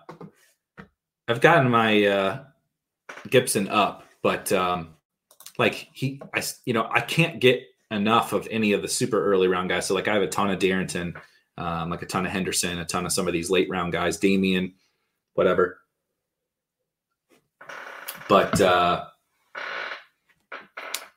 I've 1.29 1.41
gotten 1.41 1.71
my 1.71 2.05
uh 2.05 2.45
Gibson 3.29 3.69
up, 3.69 4.05
but 4.23 4.53
um 4.53 4.95
like 5.59 5.89
he 5.93 6.21
I 6.35 6.43
you 6.65 6.73
know, 6.73 6.89
I 6.91 7.01
can't 7.01 7.41
get 7.41 7.63
enough 7.91 8.33
of 8.33 8.49
any 8.51 8.73
of 8.73 8.81
the 8.81 8.89
super 8.89 9.23
early 9.23 9.49
round 9.49 9.69
guys. 9.69 9.87
So 9.87 9.95
like 9.95 10.09
I 10.09 10.15
have 10.15 10.23
a 10.23 10.29
ton 10.29 10.51
of 10.51 10.59
Darrynton 10.59 11.15
um, 11.59 11.91
like 11.91 12.03
a 12.03 12.07
ton 12.07 12.27
of 12.27 12.33
Henderson, 12.33 12.79
a 12.79 12.85
ton 12.85 13.07
of 13.07 13.13
some 13.13 13.27
of 13.27 13.33
these 13.33 13.51
late 13.51 13.69
round 13.69 13.93
guys, 13.93 14.17
Damien, 14.17 14.75
whatever. 15.35 15.79
But 18.29 18.61
uh, 18.61 19.05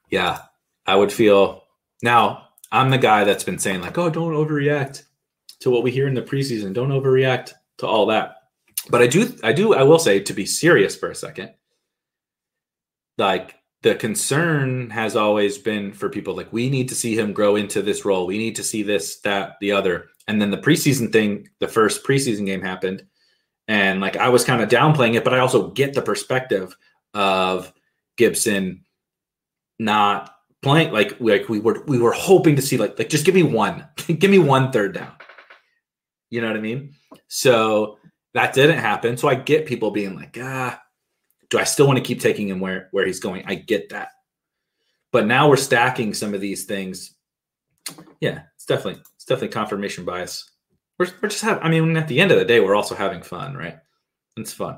yeah, 0.10 0.40
I 0.86 0.96
would 0.96 1.12
feel 1.12 1.64
now 2.04 2.50
I'm 2.72 2.90
the 2.90 2.98
guy 2.98 3.24
that's 3.24 3.44
been 3.44 3.60
saying, 3.60 3.82
like, 3.82 3.98
oh, 3.98 4.10
don't 4.10 4.34
overreact 4.34 5.04
to 5.62 5.70
what 5.70 5.84
we 5.84 5.92
hear 5.92 6.08
in 6.08 6.14
the 6.14 6.22
preseason. 6.22 6.74
Don't 6.74 6.90
overreact 6.90 7.54
to 7.78 7.88
all 7.88 8.08
that. 8.08 8.36
But 8.90 9.02
I 9.02 9.08
do, 9.08 9.34
I 9.44 9.54
do, 9.54 9.74
I 9.74 9.84
will 9.84 10.00
say 10.00 10.20
to 10.20 10.34
be 10.34 10.46
serious 10.46 10.96
for 10.96 11.10
a 11.10 11.16
second, 11.16 11.54
like 13.18 13.56
the 13.82 13.96
concern 13.96 14.90
has 14.90 15.16
always 15.16 15.58
been 15.58 15.94
for 15.94 16.10
people 16.10 16.36
like 16.36 16.52
we 16.52 16.70
need 16.70 16.90
to 16.90 16.96
see 16.96 17.18
him 17.18 17.34
grow 17.34 17.56
into 17.56 17.82
this 17.82 18.06
role. 18.06 18.28
We 18.28 18.38
need 18.38 18.56
to 18.58 18.64
see 18.64 18.84
this, 18.84 19.20
that, 19.22 19.56
the 19.62 19.72
other 19.72 20.10
and 20.28 20.42
then 20.42 20.52
the 20.52 20.58
preseason 20.58 21.12
thing, 21.12 21.50
the 21.60 21.68
first 21.68 22.04
preseason 22.04 22.46
game 22.46 22.62
happened, 22.62 23.06
and 23.68 24.02
like 24.02 24.18
I 24.18 24.30
was 24.30 24.44
kind 24.44 24.62
of 24.62 24.70
downplaying 24.70 25.16
it, 25.16 25.24
but 25.24 25.34
I 25.34 25.40
also 25.40 25.72
get 25.72 25.94
the 25.94 26.02
perspective 26.02 26.76
of 27.14 27.72
Gibson 28.18 28.84
not 29.80 30.32
playing 30.62 30.92
like 30.92 31.20
like 31.20 31.50
we 31.50 31.60
were 31.60 31.84
we 31.88 32.00
were 32.00 32.12
hoping 32.12 32.56
to 32.56 32.62
see 32.62 32.78
like 32.78 32.98
like 32.98 33.10
just 33.10 33.26
give 33.26 33.36
me 33.36 33.44
one, 33.44 33.88
give 34.08 34.32
me 34.32 34.40
one 34.40 34.72
third 34.72 34.94
down. 34.94 35.14
You 36.30 36.42
know 36.42 36.48
what 36.48 36.58
I 36.58 36.62
mean? 36.62 36.94
So 37.28 37.98
that 38.34 38.54
didn't 38.54 38.80
happen. 38.80 39.18
So 39.18 39.28
I 39.28 39.36
get 39.36 39.66
people 39.66 39.92
being 39.92 40.16
like, 40.16 40.38
ah, 40.42 40.82
do 41.50 41.58
I 41.58 41.64
still 41.64 41.88
want 41.88 41.98
to 41.98 42.04
keep 42.04 42.20
taking 42.20 42.50
him 42.50 42.60
where 42.60 42.90
where 42.92 43.06
he's 43.06 43.20
going? 43.20 43.44
I 43.46 43.56
get 43.56 43.90
that. 43.90 44.10
But 45.12 45.26
now 45.26 45.48
we're 45.48 45.56
stacking 45.56 46.14
some 46.14 46.34
of 46.34 46.42
these 46.42 46.66
things. 46.66 47.16
Yeah, 48.20 48.42
it's 48.56 48.66
definitely 48.66 49.02
it's 49.26 49.30
definitely 49.32 49.56
confirmation 49.56 50.06
bias. 50.06 50.52
We're, 51.00 51.08
we're 51.20 51.30
just 51.30 51.42
having, 51.42 51.64
I 51.64 51.70
mean, 51.70 51.98
at 51.98 52.08
the 52.08 52.20
end 52.20 52.32
of 52.32 52.38
the 52.38 52.46
day, 52.46 52.60
we're 52.60 52.76
also 52.76 52.94
having 52.94 53.24
fun, 53.24 53.56
right? 53.58 53.80
It's 54.38 54.54
fun. 54.54 54.78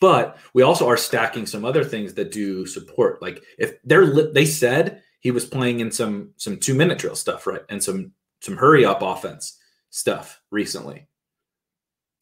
But 0.00 0.38
we 0.54 0.62
also 0.62 0.88
are 0.88 0.96
stacking 0.96 1.44
some 1.44 1.62
other 1.62 1.84
things 1.84 2.14
that 2.14 2.32
do 2.32 2.64
support. 2.64 3.20
Like 3.20 3.42
if 3.58 3.74
they're, 3.84 4.32
they 4.32 4.46
said 4.46 5.02
he 5.20 5.30
was 5.30 5.44
playing 5.44 5.80
in 5.80 5.90
some, 5.90 6.30
some 6.38 6.56
two 6.56 6.72
minute 6.72 6.96
drill 6.96 7.16
stuff, 7.16 7.46
right? 7.46 7.60
And 7.68 7.84
some, 7.84 8.12
some 8.40 8.56
hurry 8.56 8.86
up 8.86 9.02
offense 9.02 9.58
stuff 9.90 10.40
recently. 10.50 11.06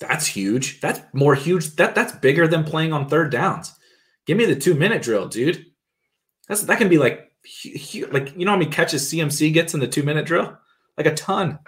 That's 0.01 0.27
huge. 0.27 0.81
That's 0.81 1.03
more 1.13 1.37
huge. 1.37 1.77
That 1.77 1.95
that's 1.95 2.13
bigger 2.17 2.49
than 2.49 2.65
playing 2.65 2.93
on 2.93 3.09
third 3.09 3.31
downs. 3.31 3.73
Give 4.27 4.37
me 4.37 4.45
the 4.45 4.57
two 4.57 4.75
minute 4.75 5.03
drill, 5.03 5.29
dude. 5.29 5.65
That's 6.49 6.63
that 6.63 6.79
can 6.79 6.89
be 6.89 6.99
like 6.99 7.31
like 8.11 8.37
you 8.37 8.45
know 8.45 8.51
how 8.51 8.57
many 8.57 8.71
catches 8.73 9.09
CMC 9.09 9.53
gets 9.53 9.73
in 9.73 9.79
the 9.79 9.87
two 9.87 10.03
minute 10.03 10.27
drill 10.27 10.59
like 10.97 11.07
a 11.07 11.15
ton. 11.15 11.59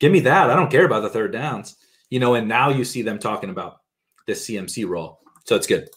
Give 0.00 0.12
me 0.12 0.20
that. 0.20 0.50
I 0.50 0.56
don't 0.56 0.70
care 0.70 0.84
about 0.84 1.02
the 1.02 1.08
third 1.08 1.32
downs. 1.32 1.76
You 2.10 2.20
know, 2.20 2.34
and 2.34 2.48
now 2.48 2.70
you 2.70 2.84
see 2.84 3.02
them 3.02 3.18
talking 3.18 3.50
about 3.50 3.78
this 4.26 4.46
CMC 4.46 4.86
role. 4.88 5.20
So 5.44 5.56
it's 5.56 5.66
good. 5.66 5.88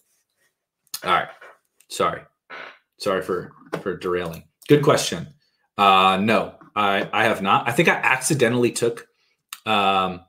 All 1.03 1.11
right. 1.11 1.27
Sorry. 1.89 2.21
Sorry 2.99 3.21
for 3.21 3.51
for 3.81 3.97
derailing. 3.97 4.43
Good 4.67 4.83
question. 4.83 5.27
Uh 5.77 6.17
no, 6.21 6.55
I 6.75 7.07
I 7.13 7.23
have 7.25 7.41
not. 7.41 7.67
I 7.67 7.71
think 7.71 7.87
I 7.89 7.95
accidentally 7.95 8.71
took 8.71 9.07
um 9.65 10.21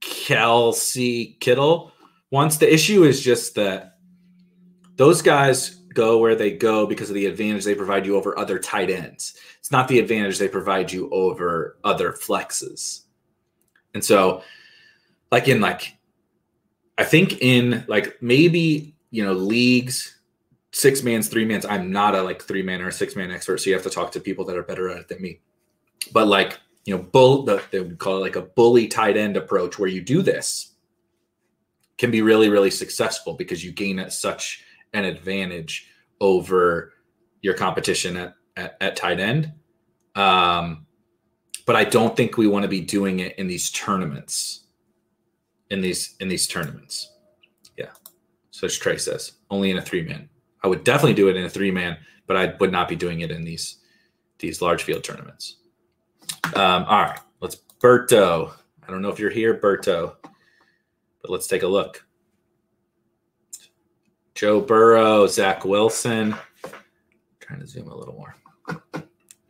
Kelce 0.00 1.38
Kittle 1.40 1.92
once. 2.30 2.56
The 2.56 2.72
issue 2.72 3.04
is 3.04 3.20
just 3.20 3.54
that 3.54 3.98
those 4.96 5.22
guys 5.22 5.76
go 5.94 6.18
where 6.18 6.34
they 6.34 6.50
go 6.50 6.86
because 6.86 7.08
of 7.08 7.14
the 7.14 7.26
advantage 7.26 7.64
they 7.64 7.74
provide 7.74 8.06
you 8.06 8.16
over 8.16 8.38
other 8.38 8.58
tight 8.58 8.90
ends. 8.90 9.36
Not 9.72 9.88
the 9.88 9.98
advantage 9.98 10.38
they 10.38 10.48
provide 10.48 10.92
you 10.92 11.10
over 11.10 11.78
other 11.82 12.12
flexes. 12.12 13.00
And 13.94 14.04
so, 14.04 14.42
like 15.30 15.48
in 15.48 15.60
like, 15.60 15.96
I 16.98 17.04
think 17.04 17.40
in 17.40 17.84
like 17.88 18.22
maybe 18.22 18.94
you 19.10 19.24
know 19.24 19.32
leagues, 19.32 20.18
six 20.72 21.02
mans, 21.02 21.28
three 21.28 21.44
mans. 21.44 21.64
I'm 21.64 21.90
not 21.90 22.14
a 22.14 22.22
like 22.22 22.42
three 22.42 22.62
man 22.62 22.82
or 22.82 22.90
six 22.90 23.16
man 23.16 23.30
expert, 23.30 23.58
so 23.58 23.70
you 23.70 23.74
have 23.74 23.82
to 23.84 23.90
talk 23.90 24.12
to 24.12 24.20
people 24.20 24.44
that 24.44 24.56
are 24.56 24.62
better 24.62 24.90
at 24.90 24.98
it 24.98 25.08
than 25.08 25.22
me. 25.22 25.40
But 26.12 26.26
like 26.26 26.60
you 26.84 26.96
know, 26.96 27.02
bull 27.02 27.44
the, 27.44 27.62
they 27.70 27.80
would 27.80 27.98
call 27.98 28.18
it 28.18 28.20
like 28.20 28.36
a 28.36 28.42
bully 28.42 28.88
tight 28.88 29.16
end 29.16 29.36
approach 29.36 29.78
where 29.78 29.88
you 29.88 30.00
do 30.00 30.20
this 30.20 30.74
can 31.98 32.10
be 32.10 32.22
really 32.22 32.48
really 32.48 32.70
successful 32.70 33.34
because 33.34 33.64
you 33.64 33.72
gain 33.72 33.98
at 33.98 34.12
such 34.12 34.64
an 34.92 35.04
advantage 35.04 35.88
over 36.20 36.92
your 37.40 37.54
competition 37.54 38.16
at, 38.16 38.34
at, 38.56 38.76
at 38.80 38.96
tight 38.96 39.20
end. 39.20 39.52
Um, 40.14 40.86
but 41.66 41.76
I 41.76 41.84
don't 41.84 42.16
think 42.16 42.36
we 42.36 42.46
want 42.46 42.64
to 42.64 42.68
be 42.68 42.80
doing 42.80 43.20
it 43.20 43.38
in 43.38 43.46
these 43.46 43.70
tournaments. 43.70 44.60
In 45.70 45.80
these 45.80 46.16
in 46.20 46.28
these 46.28 46.46
tournaments, 46.46 47.12
yeah. 47.78 47.92
So 48.50 48.66
as 48.66 48.76
Trey 48.76 48.98
says, 48.98 49.32
only 49.50 49.70
in 49.70 49.78
a 49.78 49.82
three 49.82 50.02
man. 50.02 50.28
I 50.62 50.68
would 50.68 50.84
definitely 50.84 51.14
do 51.14 51.28
it 51.28 51.36
in 51.36 51.44
a 51.44 51.48
three 51.48 51.70
man, 51.70 51.96
but 52.26 52.36
I 52.36 52.54
would 52.60 52.70
not 52.70 52.88
be 52.88 52.96
doing 52.96 53.20
it 53.20 53.30
in 53.30 53.42
these 53.42 53.78
these 54.38 54.60
large 54.60 54.82
field 54.82 55.02
tournaments. 55.02 55.56
Um, 56.54 56.84
all 56.84 57.02
right, 57.02 57.18
let's 57.40 57.56
Berto. 57.80 58.52
I 58.86 58.90
don't 58.90 59.00
know 59.00 59.08
if 59.08 59.18
you're 59.18 59.30
here, 59.30 59.58
Berto, 59.58 60.16
but 61.22 61.30
let's 61.30 61.46
take 61.46 61.62
a 61.62 61.68
look. 61.68 62.04
Joe 64.34 64.60
Burrow, 64.60 65.26
Zach 65.26 65.64
Wilson. 65.64 66.34
I'm 66.64 66.70
trying 67.40 67.60
to 67.60 67.66
zoom 67.66 67.88
a 67.88 67.96
little 67.96 68.14
more. 68.14 68.36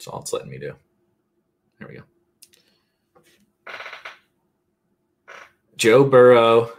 That's 0.03 0.09
all 0.12 0.20
it's 0.20 0.32
letting 0.32 0.50
me 0.50 0.59
do. 0.59 0.74
There 1.78 1.86
we 1.86 1.94
go. 1.94 3.72
Joe 5.76 6.03
Burrow. 6.03 6.72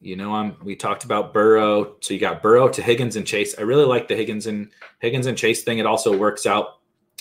You 0.00 0.16
know, 0.16 0.34
I'm. 0.34 0.56
We 0.64 0.74
talked 0.74 1.04
about 1.04 1.34
Burrow. 1.34 1.96
So 2.00 2.14
you 2.14 2.20
got 2.20 2.42
Burrow 2.42 2.68
to 2.68 2.80
Higgins 2.80 3.16
and 3.16 3.26
Chase. 3.26 3.54
I 3.58 3.62
really 3.62 3.84
like 3.84 4.08
the 4.08 4.16
Higgins 4.16 4.46
and 4.46 4.70
Higgins 5.00 5.26
and 5.26 5.36
Chase 5.36 5.64
thing. 5.64 5.80
It 5.80 5.84
also 5.84 6.16
works 6.16 6.46
out. 6.46 6.78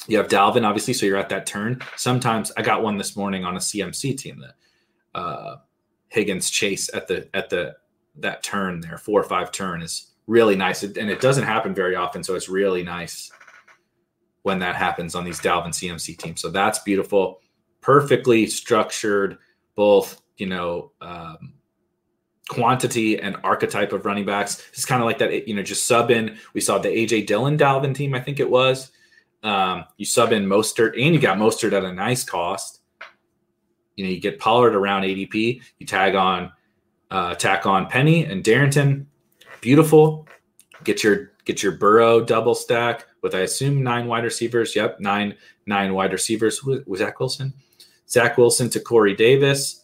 You 0.07 0.17
have 0.19 0.29
Dalvin, 0.29 0.65
obviously, 0.65 0.93
so 0.93 1.05
you're 1.05 1.17
at 1.17 1.27
that 1.29 1.45
turn. 1.45 1.81
Sometimes 1.97 2.53
I 2.55 2.61
got 2.61 2.81
one 2.81 2.97
this 2.97 3.17
morning 3.17 3.43
on 3.43 3.57
a 3.57 3.59
CMC 3.59 4.17
team 4.17 4.39
that 4.39 5.19
uh, 5.19 5.57
Higgins 6.07 6.49
Chase 6.49 6.89
at 6.93 7.09
the 7.09 7.27
at 7.33 7.49
the 7.49 7.75
that 8.19 8.41
turn 8.41 8.79
there, 8.79 8.97
four 8.97 9.19
or 9.19 9.25
five 9.25 9.51
turn 9.51 9.81
is 9.81 10.13
really 10.27 10.55
nice, 10.55 10.83
and 10.83 11.09
it 11.09 11.19
doesn't 11.19 11.43
happen 11.43 11.73
very 11.73 11.97
often. 11.97 12.23
So 12.23 12.35
it's 12.35 12.47
really 12.47 12.83
nice 12.83 13.31
when 14.45 14.59
that 14.59 14.75
happens 14.75 15.15
on 15.15 15.23
these 15.23 15.39
Dalvin 15.39 15.69
CMC 15.69 16.19
teams. 16.19 16.39
So 16.39 16.49
that's 16.49 16.77
beautiful, 16.79 17.41
perfectly 17.81 18.45
structured, 18.45 19.39
both 19.73 20.21
you 20.37 20.45
know 20.45 20.91
um, 21.01 21.53
quantity 22.47 23.19
and 23.19 23.37
archetype 23.43 23.91
of 23.91 24.05
running 24.05 24.23
backs. 24.23 24.63
It's 24.71 24.85
kind 24.85 25.01
of 25.01 25.07
like 25.07 25.17
that, 25.17 25.47
you 25.47 25.55
know, 25.55 25.63
just 25.63 25.87
sub 25.87 26.11
in. 26.11 26.37
We 26.53 26.61
saw 26.61 26.77
the 26.77 26.89
AJ 26.89 27.25
Dillon 27.25 27.57
Dalvin 27.57 27.95
team, 27.95 28.13
I 28.13 28.19
think 28.19 28.39
it 28.39 28.47
was. 28.47 28.91
Um, 29.41 29.85
you 29.97 30.05
sub 30.05 30.31
in 30.31 30.45
Mostert, 30.45 30.93
and 30.93 31.15
you 31.15 31.19
got 31.19 31.39
Mostert 31.39 31.73
at 31.73 31.83
a 31.83 31.91
nice 31.91 32.23
cost. 32.23 32.81
You 33.95 34.05
know, 34.05 34.11
you 34.11 34.19
get 34.19 34.37
Pollard 34.37 34.75
around 34.75 35.03
ADP. 35.03 35.59
You 35.79 35.87
tag 35.87 36.13
on, 36.13 36.51
uh, 37.09 37.33
tack 37.33 37.65
on 37.65 37.87
Penny 37.87 38.25
and 38.25 38.43
Darrynton. 38.43 39.07
Beautiful. 39.61 40.27
Get 40.83 41.03
your 41.03 41.31
get 41.45 41.63
your 41.63 41.71
Burrow 41.71 42.23
double 42.23 42.53
stack 42.53 43.07
with 43.25 43.33
I 43.33 43.39
assume 43.39 43.81
nine 43.81 44.05
wide 44.05 44.23
receivers. 44.23 44.75
Yep, 44.75 44.99
nine 44.99 45.35
nine 45.65 45.95
wide 45.95 46.13
receivers. 46.13 46.63
Was, 46.63 46.99
Zach 46.99 47.19
Wilson? 47.19 47.53
Zach 48.07 48.37
Wilson 48.37 48.69
to 48.69 48.79
Corey 48.79 49.15
Davis. 49.15 49.83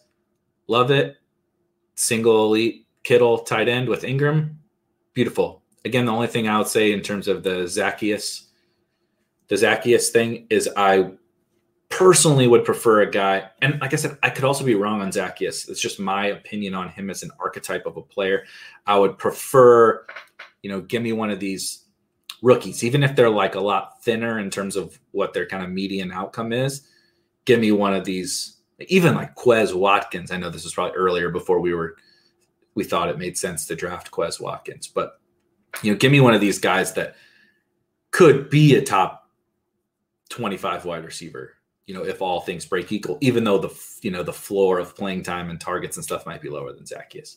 Love 0.67 0.91
it. 0.91 1.17
Single 1.95 2.45
elite 2.45 2.85
Kittle 3.03 3.39
tight 3.39 3.67
end 3.67 3.89
with 3.89 4.03
Ingram. 4.03 4.59
Beautiful. 5.15 5.63
Again, 5.85 6.05
the 6.05 6.11
only 6.11 6.27
thing 6.27 6.47
I 6.47 6.59
would 6.59 6.67
say 6.67 6.91
in 6.91 7.01
terms 7.01 7.27
of 7.27 7.41
the 7.41 7.63
Zaccheaus, 7.63 8.43
the 9.47 9.55
Zaccheaus 9.55 10.09
thing 10.09 10.45
is 10.51 10.69
I 10.77 11.13
personally 11.89 12.47
would 12.47 12.63
prefer 12.63 13.01
a 13.01 13.09
guy, 13.09 13.49
and 13.63 13.81
like 13.81 13.93
I 13.93 13.95
said, 13.95 14.19
I 14.21 14.29
could 14.29 14.43
also 14.43 14.63
be 14.63 14.75
wrong 14.75 15.01
on 15.01 15.09
Zaccheaus. 15.09 15.67
It's 15.67 15.81
just 15.81 15.99
my 15.99 16.27
opinion 16.27 16.75
on 16.75 16.89
him 16.89 17.09
as 17.09 17.23
an 17.23 17.31
archetype 17.39 17.87
of 17.87 17.97
a 17.97 18.03
player. 18.03 18.43
I 18.85 18.99
would 18.99 19.17
prefer, 19.17 20.05
you 20.61 20.69
know, 20.69 20.81
give 20.81 21.01
me 21.01 21.11
one 21.11 21.31
of 21.31 21.39
these 21.39 21.80
rookies, 22.41 22.83
even 22.83 23.03
if 23.03 23.15
they're 23.15 23.29
like 23.29 23.55
a 23.55 23.59
lot 23.59 24.03
thinner 24.03 24.39
in 24.39 24.49
terms 24.49 24.75
of 24.75 24.99
what 25.11 25.33
their 25.33 25.45
kind 25.45 25.63
of 25.63 25.69
median 25.69 26.11
outcome 26.11 26.53
is. 26.53 26.87
Give 27.45 27.59
me 27.59 27.71
one 27.71 27.93
of 27.93 28.05
these, 28.05 28.57
even 28.87 29.15
like 29.15 29.35
Quez 29.35 29.73
Watkins. 29.73 30.31
I 30.31 30.37
know 30.37 30.49
this 30.49 30.63
was 30.63 30.73
probably 30.73 30.95
earlier 30.95 31.29
before 31.29 31.59
we 31.59 31.73
were, 31.73 31.97
we 32.75 32.83
thought 32.83 33.09
it 33.09 33.17
made 33.17 33.37
sense 33.37 33.65
to 33.67 33.75
draft 33.75 34.11
Quez 34.11 34.39
Watkins, 34.39 34.87
but 34.87 35.19
you 35.81 35.91
know, 35.91 35.97
give 35.97 36.11
me 36.11 36.19
one 36.19 36.33
of 36.33 36.41
these 36.41 36.59
guys 36.59 36.93
that 36.93 37.15
could 38.11 38.49
be 38.49 38.75
a 38.75 38.81
top 38.81 39.29
25 40.29 40.85
wide 40.85 41.05
receiver 41.05 41.55
you 41.91 41.97
know, 41.97 42.05
if 42.05 42.21
all 42.21 42.39
things 42.39 42.65
break 42.65 42.91
equal, 42.93 43.17
even 43.19 43.43
though 43.43 43.57
the 43.57 43.83
you 44.01 44.11
know 44.11 44.23
the 44.23 44.31
floor 44.31 44.79
of 44.79 44.95
playing 44.95 45.23
time 45.23 45.49
and 45.49 45.59
targets 45.59 45.97
and 45.97 46.03
stuff 46.05 46.25
might 46.25 46.41
be 46.41 46.49
lower 46.49 46.71
than 46.71 46.85
Zaccheaus. 46.85 47.35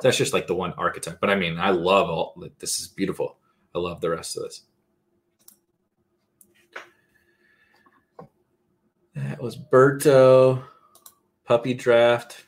That's 0.00 0.16
just 0.16 0.32
like 0.32 0.48
the 0.48 0.56
one 0.56 0.72
archetype. 0.72 1.20
But 1.20 1.30
I 1.30 1.36
mean, 1.36 1.56
I 1.56 1.70
love 1.70 2.08
all 2.08 2.34
this 2.58 2.80
is 2.80 2.88
beautiful. 2.88 3.36
I 3.74 3.78
love 3.78 4.00
the 4.00 4.10
rest 4.10 4.36
of 4.36 4.44
this. 4.44 4.62
That 9.14 9.42
was 9.42 9.56
Berto, 9.56 10.62
puppy 11.44 11.74
draft. 11.74 12.46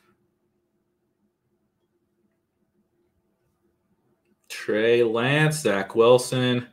Trey 4.49 5.03
Lance, 5.03 5.59
Zach 5.59 5.95
Wilson, 5.95 6.67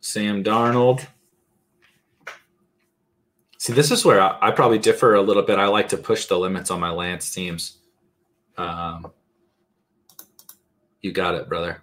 Sam 0.00 0.42
Darnold. 0.42 1.06
See, 3.58 3.72
this 3.72 3.90
is 3.90 4.04
where 4.04 4.20
I, 4.20 4.38
I, 4.40 4.50
probably 4.50 4.78
differ 4.78 5.14
a 5.14 5.22
little 5.22 5.42
bit. 5.42 5.58
I 5.58 5.66
like 5.66 5.88
to 5.90 5.96
push 5.96 6.26
the 6.26 6.38
limits 6.38 6.70
on 6.70 6.80
my 6.80 6.90
Lance 6.90 7.32
teams. 7.32 7.78
Um, 8.56 9.12
you 11.02 11.12
got 11.12 11.34
it, 11.34 11.48
brother. 11.48 11.82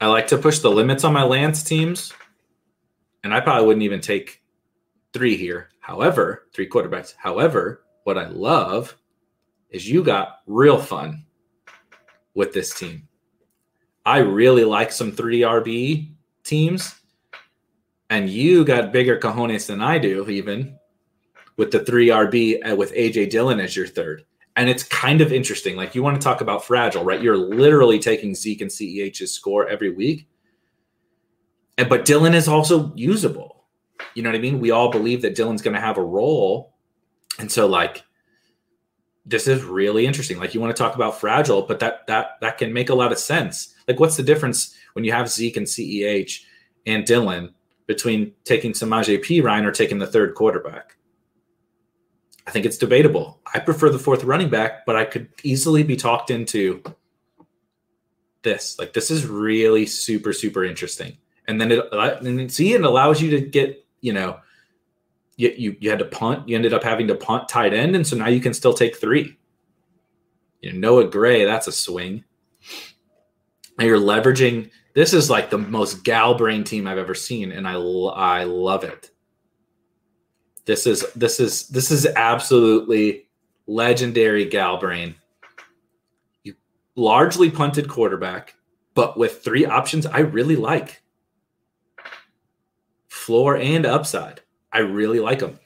I 0.00 0.06
like 0.06 0.28
to 0.28 0.38
push 0.38 0.60
the 0.60 0.70
limits 0.70 1.04
on 1.04 1.12
my 1.12 1.24
Lance 1.24 1.62
teams, 1.62 2.14
and 3.22 3.34
I 3.34 3.40
probably 3.40 3.66
wouldn't 3.66 3.82
even 3.82 4.00
take 4.00 4.42
three 5.12 5.36
here. 5.36 5.68
However, 5.80 6.46
three 6.54 6.68
quarterbacks. 6.68 7.14
However, 7.18 7.82
what 8.04 8.16
I 8.16 8.28
love 8.28 8.96
is 9.68 9.88
you 9.88 10.02
got 10.02 10.38
real 10.46 10.78
fun 10.78 11.26
with 12.34 12.54
this 12.54 12.78
team. 12.78 13.08
I 14.06 14.18
really 14.18 14.64
like 14.64 14.90
some 14.90 15.12
three 15.12 15.40
RB 15.40 16.12
teams, 16.44 16.94
and 18.08 18.30
you 18.30 18.64
got 18.64 18.92
bigger 18.92 19.18
cojones 19.18 19.66
than 19.66 19.82
I 19.82 19.98
do, 19.98 20.28
even 20.30 20.78
with 21.58 21.70
the 21.70 21.84
three 21.84 22.08
RB 22.08 22.72
uh, 22.72 22.74
with 22.74 22.94
AJ 22.94 23.30
Dillon 23.30 23.60
as 23.60 23.76
your 23.76 23.86
third. 23.86 24.24
And 24.60 24.68
it's 24.68 24.82
kind 24.82 25.22
of 25.22 25.32
interesting. 25.32 25.74
Like 25.74 25.94
you 25.94 26.02
want 26.02 26.20
to 26.20 26.22
talk 26.22 26.42
about 26.42 26.66
fragile, 26.66 27.02
right? 27.02 27.22
You're 27.22 27.34
literally 27.34 27.98
taking 27.98 28.34
Zeke 28.34 28.60
and 28.60 28.70
CEH's 28.70 29.32
score 29.32 29.66
every 29.66 29.88
week. 29.88 30.28
And 31.78 31.88
but 31.88 32.04
Dillon 32.04 32.34
is 32.34 32.46
also 32.46 32.92
usable. 32.94 33.64
You 34.14 34.22
know 34.22 34.28
what 34.28 34.36
I 34.36 34.40
mean? 34.42 34.60
We 34.60 34.70
all 34.70 34.90
believe 34.90 35.22
that 35.22 35.34
Dillon's 35.34 35.62
going 35.62 35.76
to 35.76 35.80
have 35.80 35.96
a 35.96 36.04
role. 36.04 36.74
And 37.38 37.50
so 37.50 37.66
like 37.66 38.04
this 39.24 39.48
is 39.48 39.64
really 39.64 40.04
interesting. 40.04 40.38
Like 40.38 40.52
you 40.52 40.60
want 40.60 40.76
to 40.76 40.82
talk 40.82 40.94
about 40.94 41.18
fragile, 41.18 41.62
but 41.62 41.80
that 41.80 42.06
that 42.08 42.32
that 42.42 42.58
can 42.58 42.70
make 42.70 42.90
a 42.90 42.94
lot 42.94 43.12
of 43.12 43.18
sense. 43.18 43.74
Like 43.88 43.98
what's 43.98 44.18
the 44.18 44.22
difference 44.22 44.76
when 44.92 45.06
you 45.06 45.12
have 45.12 45.30
Zeke 45.30 45.56
and 45.56 45.66
CEH 45.66 46.42
and 46.84 47.06
Dillon 47.06 47.54
between 47.86 48.34
taking 48.44 48.72
Samaje 48.72 49.24
Perine 49.24 49.64
or 49.64 49.72
taking 49.72 50.00
the 50.00 50.06
third 50.06 50.34
quarterback? 50.34 50.98
I 52.50 52.52
think 52.52 52.66
it's 52.66 52.78
debatable. 52.78 53.38
I 53.54 53.60
prefer 53.60 53.90
the 53.90 53.98
fourth 54.00 54.24
running 54.24 54.50
back, 54.50 54.84
but 54.84 54.96
I 54.96 55.04
could 55.04 55.28
easily 55.44 55.84
be 55.84 55.94
talked 55.94 56.32
into 56.32 56.82
this. 58.42 58.76
Like 58.76 58.92
this 58.92 59.08
is 59.08 59.24
really 59.24 59.86
super 59.86 60.32
super 60.32 60.64
interesting. 60.64 61.16
And 61.46 61.60
then 61.60 61.70
it 61.70 61.78
uh, 61.92 62.16
and 62.22 62.52
see 62.52 62.72
it 62.72 62.82
allows 62.82 63.22
you 63.22 63.30
to 63.30 63.40
get 63.40 63.86
you 64.00 64.12
know 64.12 64.40
you, 65.36 65.54
you 65.56 65.76
you 65.78 65.90
had 65.90 66.00
to 66.00 66.06
punt. 66.06 66.48
You 66.48 66.56
ended 66.56 66.74
up 66.74 66.82
having 66.82 67.06
to 67.06 67.14
punt 67.14 67.48
tight 67.48 67.72
end, 67.72 67.94
and 67.94 68.04
so 68.04 68.16
now 68.16 68.26
you 68.26 68.40
can 68.40 68.52
still 68.52 68.74
take 68.74 68.96
three. 68.96 69.38
You 70.60 70.72
know 70.72 70.78
Noah 70.80 71.08
Gray, 71.08 71.44
that's 71.44 71.68
a 71.68 71.72
swing. 71.72 72.24
And 73.78 73.86
you're 73.86 73.96
leveraging. 73.96 74.72
This 74.96 75.12
is 75.12 75.30
like 75.30 75.50
the 75.50 75.58
most 75.58 76.02
gal 76.02 76.34
brain 76.34 76.64
team 76.64 76.88
I've 76.88 76.98
ever 76.98 77.14
seen, 77.14 77.52
and 77.52 77.68
I 77.68 77.74
I 77.74 78.42
love 78.42 78.82
it. 78.82 79.09
This 80.70 80.86
is 80.86 81.04
this 81.14 81.40
is 81.40 81.66
this 81.66 81.90
is 81.90 82.06
absolutely 82.06 83.26
legendary 83.66 84.44
gal 84.44 84.78
brain. 84.78 85.16
You 86.44 86.54
largely 86.94 87.50
punted 87.50 87.88
quarterback, 87.88 88.54
but 88.94 89.18
with 89.18 89.42
three 89.42 89.66
options 89.66 90.06
I 90.06 90.20
really 90.20 90.54
like. 90.54 91.02
Floor 93.08 93.56
and 93.56 93.84
upside. 93.84 94.42
I 94.72 94.78
really 94.78 95.18
like 95.18 95.40
them. 95.40 95.58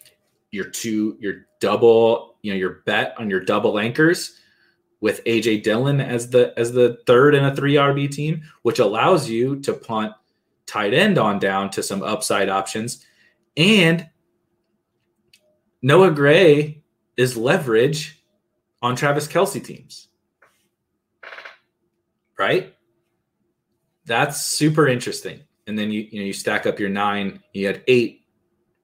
Your 0.52 0.70
two, 0.70 1.18
your 1.20 1.48
double, 1.60 2.36
you 2.40 2.54
know, 2.54 2.58
your 2.58 2.80
bet 2.86 3.14
on 3.18 3.28
your 3.28 3.40
double 3.40 3.78
anchors 3.78 4.40
with 5.02 5.22
AJ 5.24 5.64
Dillon 5.64 6.00
as 6.00 6.30
the 6.30 6.58
as 6.58 6.72
the 6.72 6.96
third 7.06 7.34
in 7.34 7.44
a 7.44 7.54
three 7.54 7.74
RB 7.74 8.10
team, 8.10 8.40
which 8.62 8.78
allows 8.78 9.28
you 9.28 9.60
to 9.60 9.74
punt 9.74 10.14
tight 10.64 10.94
end 10.94 11.18
on 11.18 11.38
down 11.38 11.68
to 11.72 11.82
some 11.82 12.02
upside 12.02 12.48
options 12.48 13.04
and 13.58 14.08
Noah 15.84 16.12
Gray 16.12 16.82
is 17.14 17.36
leverage 17.36 18.24
on 18.80 18.96
Travis 18.96 19.28
Kelce 19.28 19.62
teams. 19.62 20.08
Right? 22.38 22.74
That's 24.06 24.46
super 24.46 24.88
interesting. 24.88 25.40
And 25.66 25.78
then 25.78 25.90
you 25.90 26.08
you 26.10 26.20
know 26.20 26.24
you 26.24 26.32
stack 26.32 26.64
up 26.64 26.80
your 26.80 26.88
nine, 26.88 27.42
you 27.52 27.66
had 27.66 27.82
eight 27.86 28.22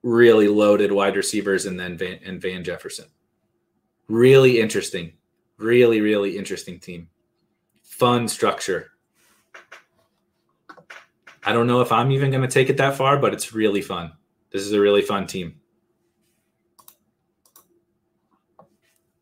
really 0.02 0.48
loaded 0.48 0.92
wide 0.92 1.16
receivers 1.16 1.64
and 1.64 1.80
then 1.80 1.96
Van, 1.96 2.20
and 2.22 2.38
Van 2.38 2.62
Jefferson. 2.62 3.06
Really 4.08 4.60
interesting. 4.60 5.14
Really, 5.56 6.02
really 6.02 6.36
interesting 6.36 6.78
team. 6.78 7.08
Fun 7.82 8.28
structure. 8.28 8.90
I 11.42 11.54
don't 11.54 11.66
know 11.66 11.80
if 11.80 11.92
I'm 11.92 12.12
even 12.12 12.30
going 12.30 12.42
to 12.42 12.48
take 12.48 12.68
it 12.68 12.76
that 12.76 12.96
far, 12.96 13.16
but 13.16 13.32
it's 13.32 13.54
really 13.54 13.80
fun. 13.80 14.12
This 14.52 14.62
is 14.62 14.72
a 14.74 14.80
really 14.80 15.00
fun 15.00 15.26
team. 15.26 15.59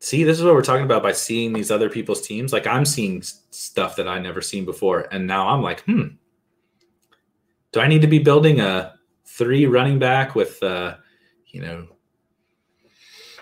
See, 0.09 0.23
this 0.23 0.39
is 0.39 0.43
what 0.43 0.55
we're 0.55 0.63
talking 0.63 0.85
about 0.85 1.03
by 1.03 1.11
seeing 1.11 1.53
these 1.53 1.69
other 1.69 1.87
people's 1.87 2.25
teams. 2.25 2.51
Like 2.51 2.65
I'm 2.65 2.83
seeing 2.83 3.21
stuff 3.21 3.95
that 3.97 4.07
I 4.07 4.17
never 4.17 4.41
seen 4.41 4.65
before, 4.65 5.07
and 5.11 5.27
now 5.27 5.49
I'm 5.49 5.61
like, 5.61 5.81
hmm, 5.81 6.07
do 7.71 7.79
I 7.79 7.87
need 7.87 8.01
to 8.01 8.07
be 8.07 8.17
building 8.17 8.59
a 8.59 8.95
three 9.23 9.67
running 9.67 9.99
back 9.99 10.33
with, 10.33 10.63
uh, 10.63 10.95
you 11.49 11.61
know, 11.61 11.89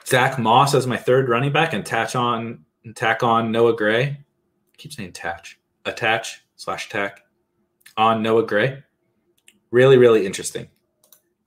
Zach 0.05 0.37
Moss 0.37 0.73
as 0.73 0.85
my 0.85 0.97
third 0.97 1.29
running 1.29 1.53
back 1.53 1.71
and 1.71 1.83
attach 1.83 2.17
on 2.17 2.65
tack 2.95 3.23
on 3.23 3.49
Noah 3.49 3.77
Gray? 3.77 4.03
I 4.03 4.75
keep 4.75 4.91
saying 4.91 5.07
attach, 5.07 5.57
attach 5.85 6.43
slash 6.57 6.89
tack 6.89 7.21
on 7.95 8.21
Noah 8.21 8.45
Gray. 8.45 8.83
Really, 9.71 9.95
really 9.95 10.25
interesting. 10.25 10.67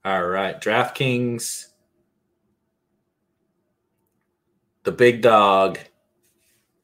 All 0.03 0.25
right, 0.25 0.59
DraftKings, 0.59 1.67
the 4.83 4.91
big 4.91 5.21
dog. 5.21 5.79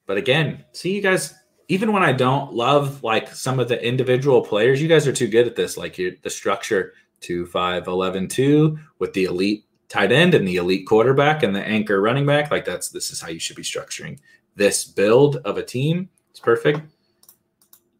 But 0.05 0.17
again, 0.17 0.63
see 0.71 0.95
you 0.95 1.01
guys. 1.01 1.33
Even 1.69 1.91
when 1.91 2.03
I 2.03 2.13
don't 2.13 2.53
love 2.53 3.03
like 3.03 3.33
some 3.33 3.59
of 3.59 3.67
the 3.67 3.83
individual 3.85 4.41
players, 4.41 4.81
you 4.81 4.87
guys 4.87 5.05
are 5.07 5.13
too 5.13 5.27
good 5.27 5.47
at 5.47 5.55
this. 5.55 5.75
Like 5.77 5.97
you 5.97 6.17
the 6.21 6.29
structure 6.29 6.93
two, 7.19 7.45
five, 7.47 7.87
11, 7.87 8.27
2 8.27 8.77
with 8.99 9.13
the 9.13 9.25
elite 9.25 9.65
tight 9.89 10.11
end 10.11 10.33
and 10.33 10.47
the 10.47 10.57
elite 10.57 10.85
quarterback 10.87 11.43
and 11.43 11.55
the 11.55 11.63
anchor 11.63 12.01
running 12.01 12.25
back. 12.25 12.51
Like 12.51 12.63
that's 12.63 12.89
this 12.89 13.11
is 13.11 13.19
how 13.19 13.29
you 13.29 13.39
should 13.39 13.55
be 13.55 13.63
structuring 13.63 14.19
this 14.55 14.83
build 14.83 15.37
of 15.37 15.57
a 15.57 15.63
team. 15.63 16.09
It's 16.31 16.39
perfect. 16.39 16.81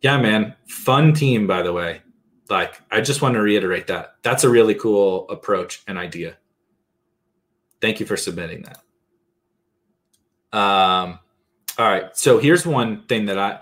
Yeah, 0.01 0.19
man. 0.19 0.55
Fun 0.67 1.13
team, 1.13 1.47
by 1.47 1.61
the 1.61 1.73
way. 1.73 2.01
Like, 2.49 2.81
I 2.91 3.01
just 3.01 3.21
want 3.21 3.35
to 3.35 3.41
reiterate 3.41 3.87
that. 3.87 4.15
That's 4.23 4.43
a 4.43 4.49
really 4.49 4.75
cool 4.75 5.27
approach 5.29 5.83
and 5.87 5.97
idea. 5.97 6.37
Thank 7.81 7.99
you 7.99 8.05
for 8.05 8.17
submitting 8.17 8.61
that. 8.63 8.81
Um, 10.53 11.19
all 11.77 11.89
right. 11.89 12.15
So 12.15 12.39
here's 12.39 12.65
one 12.65 13.05
thing 13.07 13.25
that 13.25 13.37
I 13.37 13.59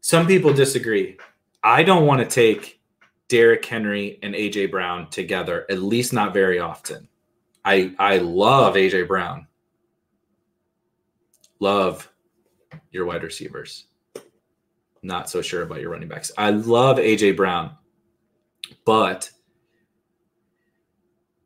some 0.00 0.26
people 0.26 0.52
disagree. 0.52 1.18
I 1.62 1.82
don't 1.82 2.06
want 2.06 2.20
to 2.20 2.26
take 2.26 2.80
Derrick 3.28 3.64
Henry 3.64 4.18
and 4.22 4.34
AJ 4.34 4.70
Brown 4.70 5.08
together, 5.10 5.66
at 5.70 5.80
least 5.80 6.12
not 6.12 6.32
very 6.32 6.58
often. 6.58 7.08
I 7.64 7.94
I 7.98 8.18
love 8.18 8.74
AJ 8.74 9.08
Brown. 9.08 9.46
Love 11.60 12.10
your 12.90 13.04
wide 13.04 13.22
receivers 13.22 13.86
not 15.02 15.30
so 15.30 15.42
sure 15.42 15.62
about 15.62 15.80
your 15.80 15.90
running 15.90 16.08
backs. 16.08 16.32
I 16.36 16.50
love 16.50 16.98
AJ 16.98 17.36
Brown, 17.36 17.72
but 18.84 19.30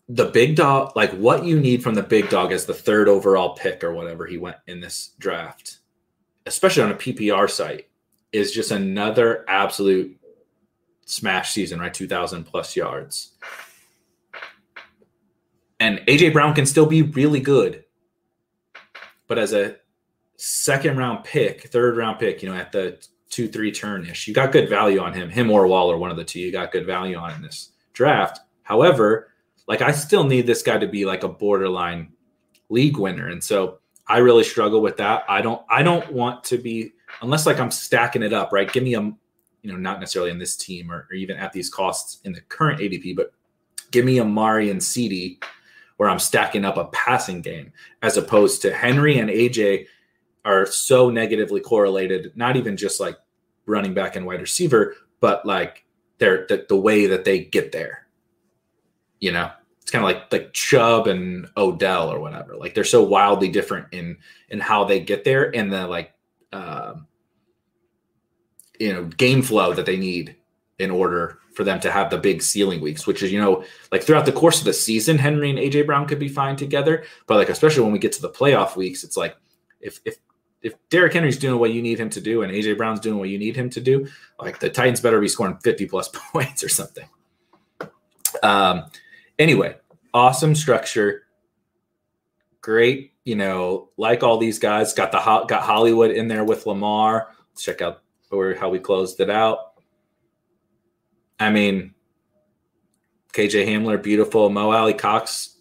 the 0.08 0.26
big 0.26 0.56
dog, 0.56 0.94
like 0.94 1.12
what 1.12 1.44
you 1.44 1.58
need 1.58 1.82
from 1.82 1.94
the 1.94 2.02
big 2.02 2.28
dog 2.28 2.52
as 2.52 2.66
the 2.66 2.74
third 2.74 3.08
overall 3.08 3.54
pick 3.54 3.82
or 3.82 3.92
whatever 3.92 4.26
he 4.26 4.36
went 4.36 4.56
in 4.66 4.80
this 4.80 5.10
draft, 5.18 5.78
especially 6.46 6.82
on 6.82 6.92
a 6.92 6.96
PPR 6.96 7.50
site, 7.50 7.88
is 8.32 8.52
just 8.52 8.70
another 8.70 9.44
absolute 9.48 10.18
smash 11.06 11.52
season, 11.52 11.80
right? 11.80 11.94
2,000 11.94 12.44
plus 12.44 12.76
yards. 12.76 13.32
And 15.80 15.98
AJ 16.06 16.32
Brown 16.32 16.54
can 16.54 16.66
still 16.66 16.86
be 16.86 17.02
really 17.02 17.40
good. 17.40 17.84
But 19.26 19.38
as 19.38 19.52
a 19.52 19.76
second 20.36 20.96
round 20.98 21.24
pick, 21.24 21.64
third 21.68 21.96
round 21.96 22.18
pick, 22.18 22.42
you 22.42 22.48
know, 22.48 22.54
at 22.54 22.72
the 22.72 23.02
two, 23.30 23.48
three 23.48 23.72
turn 23.72 24.06
ish. 24.06 24.28
You 24.28 24.34
got 24.34 24.52
good 24.52 24.68
value 24.68 25.00
on 25.00 25.12
him, 25.12 25.30
him 25.30 25.50
or 25.50 25.66
Waller, 25.66 25.96
one 25.96 26.10
of 26.10 26.16
the 26.16 26.24
two. 26.24 26.40
You 26.40 26.52
got 26.52 26.72
good 26.72 26.86
value 26.86 27.16
on 27.16 27.32
in 27.32 27.42
this 27.42 27.72
draft. 27.92 28.40
However, 28.62 29.32
like 29.66 29.82
I 29.82 29.92
still 29.92 30.24
need 30.24 30.46
this 30.46 30.62
guy 30.62 30.78
to 30.78 30.86
be 30.86 31.04
like 31.04 31.22
a 31.22 31.28
borderline 31.28 32.12
league 32.68 32.96
winner. 32.96 33.28
And 33.28 33.42
so 33.42 33.78
I 34.06 34.18
really 34.18 34.44
struggle 34.44 34.80
with 34.80 34.96
that. 34.98 35.24
I 35.28 35.40
don't 35.40 35.62
I 35.68 35.82
don't 35.82 36.12
want 36.12 36.44
to 36.44 36.58
be 36.58 36.92
unless 37.22 37.46
like 37.46 37.58
I'm 37.58 37.70
stacking 37.70 38.22
it 38.22 38.32
up, 38.32 38.52
right? 38.52 38.70
Give 38.70 38.82
me 38.82 38.94
a 38.94 39.00
you 39.00 39.72
know, 39.72 39.78
not 39.78 39.98
necessarily 39.98 40.30
in 40.30 40.38
this 40.38 40.56
team 40.56 40.92
or, 40.92 41.06
or 41.10 41.14
even 41.14 41.38
at 41.38 41.52
these 41.52 41.70
costs 41.70 42.20
in 42.24 42.34
the 42.34 42.40
current 42.42 42.80
ADP, 42.80 43.16
but 43.16 43.32
give 43.90 44.04
me 44.04 44.18
a 44.18 44.24
Mari 44.24 44.70
and 44.70 44.82
CD 44.82 45.40
where 45.96 46.10
I'm 46.10 46.18
stacking 46.18 46.66
up 46.66 46.76
a 46.76 46.84
passing 46.86 47.40
game 47.40 47.72
as 48.02 48.18
opposed 48.18 48.60
to 48.62 48.74
Henry 48.74 49.18
and 49.18 49.30
AJ 49.30 49.86
are 50.44 50.66
so 50.66 51.08
negatively 51.08 51.60
correlated, 51.60 52.32
not 52.34 52.56
even 52.56 52.76
just 52.76 53.00
like 53.00 53.16
running 53.64 53.94
back 53.94 54.16
and 54.16 54.26
wide 54.26 54.42
receiver, 54.42 54.96
but 55.20 55.46
like 55.46 55.84
they're 56.18 56.44
the, 56.48 56.66
the 56.68 56.76
way 56.76 57.06
that 57.06 57.24
they 57.24 57.44
get 57.44 57.72
there. 57.72 58.03
You 59.20 59.32
know, 59.32 59.50
it's 59.80 59.90
kind 59.90 60.04
of 60.04 60.10
like 60.10 60.32
like 60.32 60.52
Chubb 60.52 61.06
and 61.06 61.48
Odell 61.56 62.10
or 62.10 62.20
whatever. 62.20 62.56
Like 62.56 62.74
they're 62.74 62.84
so 62.84 63.02
wildly 63.02 63.48
different 63.48 63.88
in 63.92 64.18
in 64.48 64.60
how 64.60 64.84
they 64.84 65.00
get 65.00 65.24
there 65.24 65.54
and 65.54 65.72
the 65.72 65.86
like 65.86 66.12
uh, 66.52 66.94
you 68.78 68.92
know 68.92 69.04
game 69.04 69.42
flow 69.42 69.72
that 69.72 69.86
they 69.86 69.96
need 69.96 70.36
in 70.78 70.90
order 70.90 71.38
for 71.54 71.64
them 71.64 71.80
to 71.80 71.90
have 71.90 72.10
the 72.10 72.18
big 72.18 72.42
ceiling 72.42 72.80
weeks, 72.80 73.06
which 73.06 73.22
is, 73.22 73.32
you 73.32 73.40
know, 73.40 73.64
like 73.92 74.02
throughout 74.02 74.26
the 74.26 74.32
course 74.32 74.58
of 74.58 74.64
the 74.64 74.72
season, 74.72 75.18
Henry 75.18 75.50
and 75.50 75.58
AJ 75.58 75.86
Brown 75.86 76.06
could 76.06 76.18
be 76.18 76.28
fine 76.28 76.56
together. 76.56 77.04
But 77.26 77.36
like, 77.36 77.48
especially 77.48 77.84
when 77.84 77.92
we 77.92 77.98
get 77.98 78.12
to 78.12 78.22
the 78.22 78.28
playoff 78.28 78.76
weeks, 78.76 79.04
it's 79.04 79.16
like 79.16 79.36
if, 79.80 80.00
if 80.04 80.16
if 80.62 80.74
Derrick 80.88 81.12
Henry's 81.12 81.38
doing 81.38 81.60
what 81.60 81.72
you 81.72 81.82
need 81.82 82.00
him 82.00 82.08
to 82.10 82.22
do 82.22 82.42
and 82.42 82.50
AJ 82.50 82.78
Brown's 82.78 83.00
doing 83.00 83.18
what 83.18 83.28
you 83.28 83.38
need 83.38 83.54
him 83.54 83.68
to 83.70 83.80
do, 83.80 84.08
like 84.40 84.58
the 84.58 84.70
Titans 84.70 85.00
better 85.00 85.20
be 85.20 85.28
scoring 85.28 85.58
50 85.62 85.86
plus 85.86 86.08
points 86.32 86.64
or 86.64 86.70
something. 86.70 87.06
Um, 88.42 88.86
anyway, 89.38 89.76
awesome 90.12 90.54
structure. 90.54 91.22
Great, 92.60 93.12
you 93.24 93.36
know, 93.36 93.90
like 93.96 94.22
all 94.22 94.38
these 94.38 94.58
guys, 94.58 94.94
got 94.94 95.12
the 95.12 95.18
got 95.18 95.62
Hollywood 95.62 96.10
in 96.10 96.28
there 96.28 96.44
with 96.44 96.66
Lamar. 96.66 97.28
Let's 97.50 97.62
check 97.62 97.82
out 97.82 98.02
where 98.30 98.54
how 98.54 98.70
we 98.70 98.78
closed 98.78 99.20
it 99.20 99.30
out. 99.30 99.74
I 101.38 101.50
mean, 101.50 101.94
KJ 103.32 103.66
Hamler, 103.66 104.02
beautiful. 104.02 104.48
Mo 104.48 104.70
Alie-Cox, 104.70 105.56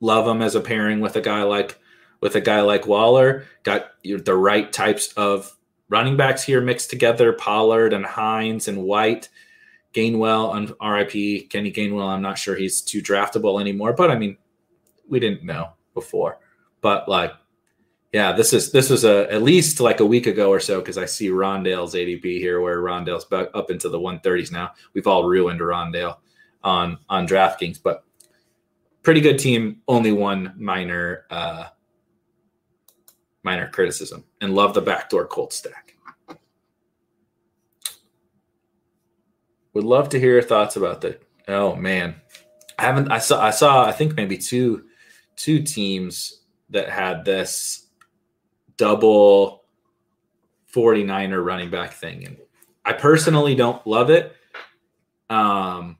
love 0.00 0.26
him 0.26 0.42
as 0.42 0.54
a 0.54 0.60
pairing 0.60 1.00
with 1.00 1.16
a 1.16 1.20
guy 1.20 1.42
like 1.42 1.78
with 2.20 2.36
a 2.36 2.40
guy 2.40 2.60
like 2.60 2.86
Waller. 2.86 3.46
Got 3.62 3.90
the 4.02 4.34
right 4.34 4.72
types 4.72 5.12
of 5.14 5.54
running 5.88 6.16
backs 6.16 6.42
here 6.42 6.60
mixed 6.60 6.90
together 6.90 7.32
Pollard 7.32 7.92
and 7.92 8.06
Hines 8.06 8.68
and 8.68 8.82
White. 8.84 9.28
Gainwell 9.94 10.50
on 10.50 10.92
RIP, 10.92 11.50
Kenny 11.50 11.72
Gainwell. 11.72 12.08
I'm 12.08 12.22
not 12.22 12.38
sure 12.38 12.54
he's 12.56 12.80
too 12.80 13.02
draftable 13.02 13.60
anymore, 13.60 13.92
but 13.92 14.10
I 14.10 14.16
mean, 14.16 14.36
we 15.08 15.20
didn't 15.20 15.44
know 15.44 15.70
before. 15.94 16.38
But 16.80 17.08
like, 17.08 17.32
yeah, 18.12 18.32
this 18.32 18.52
is 18.52 18.72
this 18.72 18.90
is 18.90 19.04
a 19.04 19.32
at 19.32 19.42
least 19.42 19.80
like 19.80 20.00
a 20.00 20.06
week 20.06 20.26
ago 20.26 20.50
or 20.50 20.60
so 20.60 20.80
because 20.80 20.98
I 20.98 21.04
see 21.04 21.28
Rondale's 21.28 21.94
ADP 21.94 22.38
here, 22.38 22.60
where 22.60 22.80
Rondale's 22.80 23.26
up 23.54 23.70
into 23.70 23.88
the 23.88 23.98
130s 23.98 24.50
now. 24.50 24.72
We've 24.94 25.06
all 25.06 25.24
ruined 25.24 25.60
Rondale 25.60 26.16
on 26.62 26.98
on 27.08 27.26
DraftKings, 27.26 27.80
but 27.82 28.04
pretty 29.02 29.20
good 29.20 29.38
team. 29.38 29.80
Only 29.86 30.12
one 30.12 30.54
minor 30.56 31.26
uh, 31.30 31.66
minor 33.42 33.68
criticism 33.68 34.24
and 34.40 34.54
love 34.54 34.74
the 34.74 34.82
backdoor 34.82 35.26
Colt 35.26 35.52
stack. 35.52 35.89
Would 39.74 39.84
love 39.84 40.08
to 40.10 40.20
hear 40.20 40.32
your 40.32 40.42
thoughts 40.42 40.76
about 40.76 41.00
that. 41.02 41.22
Oh 41.48 41.76
man, 41.76 42.16
I 42.78 42.82
haven't. 42.82 43.10
I 43.10 43.18
saw. 43.18 43.42
I 43.42 43.50
saw. 43.50 43.86
I 43.86 43.92
think 43.92 44.16
maybe 44.16 44.36
two, 44.36 44.84
two 45.36 45.62
teams 45.62 46.42
that 46.70 46.88
had 46.88 47.24
this 47.24 47.86
double 48.76 49.64
49er 50.72 51.44
running 51.44 51.70
back 51.70 51.92
thing, 51.92 52.26
and 52.26 52.36
I 52.84 52.92
personally 52.94 53.54
don't 53.54 53.84
love 53.86 54.10
it. 54.10 54.34
Um, 55.28 55.98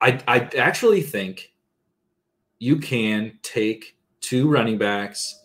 I 0.00 0.20
I 0.28 0.48
actually 0.56 1.02
think 1.02 1.52
you 2.58 2.76
can 2.76 3.38
take 3.42 3.96
two 4.20 4.48
running 4.48 4.78
backs 4.78 5.42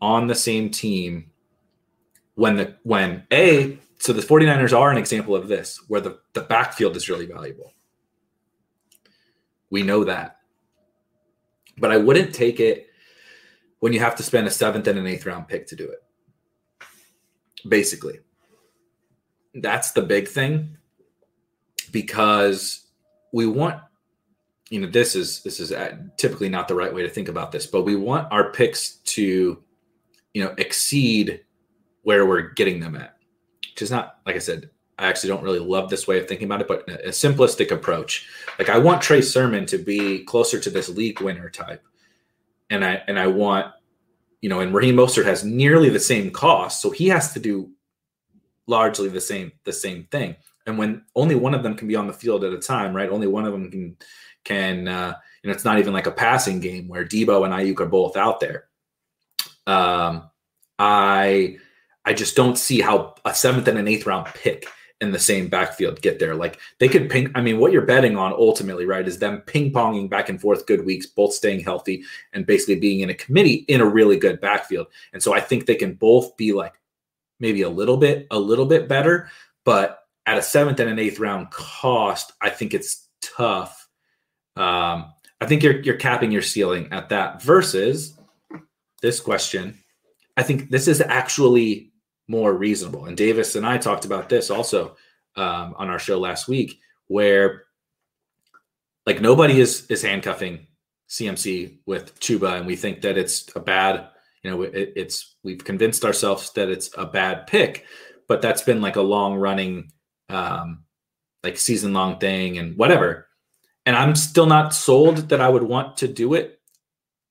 on 0.00 0.26
the 0.26 0.34
same 0.34 0.70
team 0.70 1.30
when 2.34 2.56
the 2.56 2.76
when 2.84 3.24
a 3.32 3.78
so 3.98 4.12
the 4.12 4.22
49ers 4.22 4.76
are 4.76 4.90
an 4.90 4.96
example 4.96 5.34
of 5.34 5.48
this 5.48 5.80
where 5.88 6.00
the, 6.00 6.18
the 6.32 6.42
backfield 6.42 6.96
is 6.96 7.08
really 7.08 7.26
valuable. 7.26 7.72
We 9.70 9.82
know 9.82 10.04
that. 10.04 10.36
But 11.76 11.92
i 11.92 11.96
wouldn't 11.96 12.34
take 12.34 12.58
it 12.60 12.88
when 13.80 13.92
you 13.92 14.00
have 14.00 14.16
to 14.16 14.22
spend 14.22 14.46
a 14.46 14.50
seventh 14.50 14.86
and 14.86 14.98
an 14.98 15.06
eighth 15.06 15.26
round 15.26 15.48
pick 15.48 15.66
to 15.68 15.76
do 15.76 15.90
it. 15.90 15.98
Basically. 17.68 18.20
That's 19.54 19.92
the 19.92 20.02
big 20.02 20.28
thing 20.28 20.76
because 21.90 22.86
we 23.32 23.46
want 23.46 23.80
you 24.70 24.80
know 24.80 24.86
this 24.86 25.16
is 25.16 25.42
this 25.42 25.60
is 25.60 25.72
uh, 25.72 25.96
typically 26.16 26.48
not 26.48 26.68
the 26.68 26.74
right 26.74 26.94
way 26.94 27.02
to 27.02 27.08
think 27.08 27.28
about 27.28 27.50
this 27.50 27.66
but 27.66 27.82
we 27.82 27.96
want 27.96 28.30
our 28.30 28.52
picks 28.52 28.96
to 28.96 29.62
you 30.34 30.44
know 30.44 30.54
exceed 30.58 31.40
where 32.02 32.26
we're 32.26 32.50
getting 32.50 32.80
them 32.80 32.94
at 32.94 33.17
which 33.78 33.82
is 33.82 33.92
not 33.92 34.18
like 34.26 34.34
i 34.34 34.40
said 34.40 34.68
I 34.98 35.06
actually 35.06 35.28
don't 35.28 35.44
really 35.44 35.60
love 35.60 35.90
this 35.90 36.08
way 36.08 36.18
of 36.18 36.26
thinking 36.26 36.46
about 36.46 36.60
it, 36.60 36.66
but 36.66 36.88
a 36.88 37.10
simplistic 37.10 37.70
approach. 37.70 38.28
Like 38.58 38.68
I 38.68 38.78
want 38.78 39.00
Trey 39.00 39.20
Sermon 39.22 39.64
to 39.66 39.78
be 39.78 40.24
closer 40.24 40.58
to 40.58 40.70
this 40.70 40.88
league 40.88 41.20
winner 41.20 41.48
type, 41.48 41.84
and 42.68 42.84
I 42.84 43.02
and 43.06 43.16
I 43.16 43.28
want, 43.28 43.72
you 44.40 44.48
know, 44.48 44.58
and 44.58 44.74
Raheem 44.74 44.96
Mostert 44.96 45.24
has 45.24 45.44
nearly 45.44 45.88
the 45.88 46.00
same 46.00 46.32
cost, 46.32 46.82
so 46.82 46.90
he 46.90 47.06
has 47.08 47.32
to 47.34 47.38
do 47.38 47.70
largely 48.66 49.08
the 49.08 49.20
same 49.20 49.52
the 49.62 49.72
same 49.72 50.08
thing. 50.10 50.34
And 50.66 50.76
when 50.76 51.04
only 51.14 51.36
one 51.36 51.54
of 51.54 51.62
them 51.62 51.76
can 51.76 51.86
be 51.86 51.94
on 51.94 52.08
the 52.08 52.12
field 52.12 52.42
at 52.42 52.52
a 52.52 52.58
time, 52.58 52.92
right? 52.92 53.08
Only 53.08 53.28
one 53.28 53.44
of 53.44 53.52
them 53.52 53.70
can 53.70 53.96
can 54.42 54.88
uh, 54.88 55.14
you 55.44 55.48
know 55.48 55.54
it's 55.54 55.64
not 55.64 55.78
even 55.78 55.92
like 55.92 56.08
a 56.08 56.12
passing 56.12 56.58
game 56.58 56.88
where 56.88 57.04
Deebo 57.04 57.44
and 57.44 57.54
Aiyuk 57.54 57.80
are 57.80 57.86
both 57.86 58.16
out 58.16 58.40
there. 58.40 58.64
Um, 59.64 60.28
I 60.76 61.58
I 62.04 62.14
just 62.14 62.36
don't 62.36 62.58
see 62.58 62.80
how 62.80 63.14
a 63.24 63.34
seventh 63.34 63.68
and 63.68 63.78
an 63.78 63.88
eighth 63.88 64.06
round 64.06 64.26
pick 64.26 64.66
in 65.00 65.12
the 65.12 65.18
same 65.18 65.48
backfield 65.48 66.00
get 66.02 66.18
there. 66.18 66.34
Like 66.34 66.58
they 66.78 66.88
could 66.88 67.08
ping. 67.08 67.30
I 67.34 67.40
mean, 67.40 67.58
what 67.58 67.72
you're 67.72 67.86
betting 67.86 68.16
on 68.16 68.32
ultimately, 68.32 68.84
right, 68.84 69.06
is 69.06 69.18
them 69.18 69.42
ping 69.42 69.72
ponging 69.72 70.10
back 70.10 70.28
and 70.28 70.40
forth 70.40 70.66
good 70.66 70.84
weeks, 70.84 71.06
both 71.06 71.32
staying 71.32 71.60
healthy 71.60 72.02
and 72.32 72.46
basically 72.46 72.76
being 72.76 73.00
in 73.00 73.10
a 73.10 73.14
committee 73.14 73.64
in 73.68 73.80
a 73.80 73.86
really 73.86 74.18
good 74.18 74.40
backfield. 74.40 74.88
And 75.12 75.22
so 75.22 75.34
I 75.34 75.40
think 75.40 75.66
they 75.66 75.76
can 75.76 75.94
both 75.94 76.36
be 76.36 76.52
like 76.52 76.74
maybe 77.40 77.62
a 77.62 77.68
little 77.68 77.96
bit, 77.96 78.26
a 78.30 78.38
little 78.38 78.66
bit 78.66 78.88
better, 78.88 79.30
but 79.64 80.00
at 80.26 80.38
a 80.38 80.42
seventh 80.42 80.80
and 80.80 80.90
an 80.90 80.98
eighth 80.98 81.20
round 81.20 81.50
cost, 81.50 82.32
I 82.40 82.50
think 82.50 82.74
it's 82.74 83.08
tough. 83.22 83.88
Um, 84.56 85.12
I 85.40 85.46
think 85.46 85.62
you're 85.62 85.80
you're 85.80 85.96
capping 85.96 86.32
your 86.32 86.42
ceiling 86.42 86.88
at 86.90 87.10
that 87.10 87.40
versus 87.40 88.18
this 89.00 89.20
question. 89.20 89.78
I 90.36 90.42
think 90.42 90.70
this 90.70 90.88
is 90.88 91.00
actually 91.00 91.87
more 92.28 92.52
reasonable. 92.52 93.06
And 93.06 93.16
Davis 93.16 93.56
and 93.56 93.66
I 93.66 93.78
talked 93.78 94.04
about 94.04 94.28
this 94.28 94.50
also 94.50 94.96
um, 95.34 95.74
on 95.76 95.88
our 95.88 95.98
show 95.98 96.18
last 96.20 96.46
week, 96.46 96.80
where 97.08 97.64
like 99.06 99.20
nobody 99.20 99.60
is 99.60 99.86
is 99.86 100.02
handcuffing 100.02 100.66
CMC 101.08 101.78
with 101.86 102.20
Chuba, 102.20 102.58
and 102.58 102.66
we 102.66 102.76
think 102.76 103.00
that 103.00 103.16
it's 103.16 103.54
a 103.56 103.60
bad, 103.60 104.08
you 104.42 104.50
know, 104.50 104.62
it, 104.62 104.92
it's 104.94 105.36
we've 105.42 105.64
convinced 105.64 106.04
ourselves 106.04 106.52
that 106.52 106.68
it's 106.68 106.90
a 106.96 107.06
bad 107.06 107.46
pick, 107.46 107.86
but 108.28 108.42
that's 108.42 108.62
been 108.62 108.82
like 108.82 108.96
a 108.96 109.02
long 109.02 109.36
running, 109.36 109.90
um, 110.28 110.84
like 111.42 111.56
season 111.56 111.94
long 111.94 112.18
thing 112.18 112.58
and 112.58 112.76
whatever. 112.76 113.26
And 113.86 113.96
I'm 113.96 114.14
still 114.14 114.44
not 114.44 114.74
sold 114.74 115.30
that 115.30 115.40
I 115.40 115.48
would 115.48 115.62
want 115.62 115.96
to 115.98 116.08
do 116.08 116.34
it, 116.34 116.60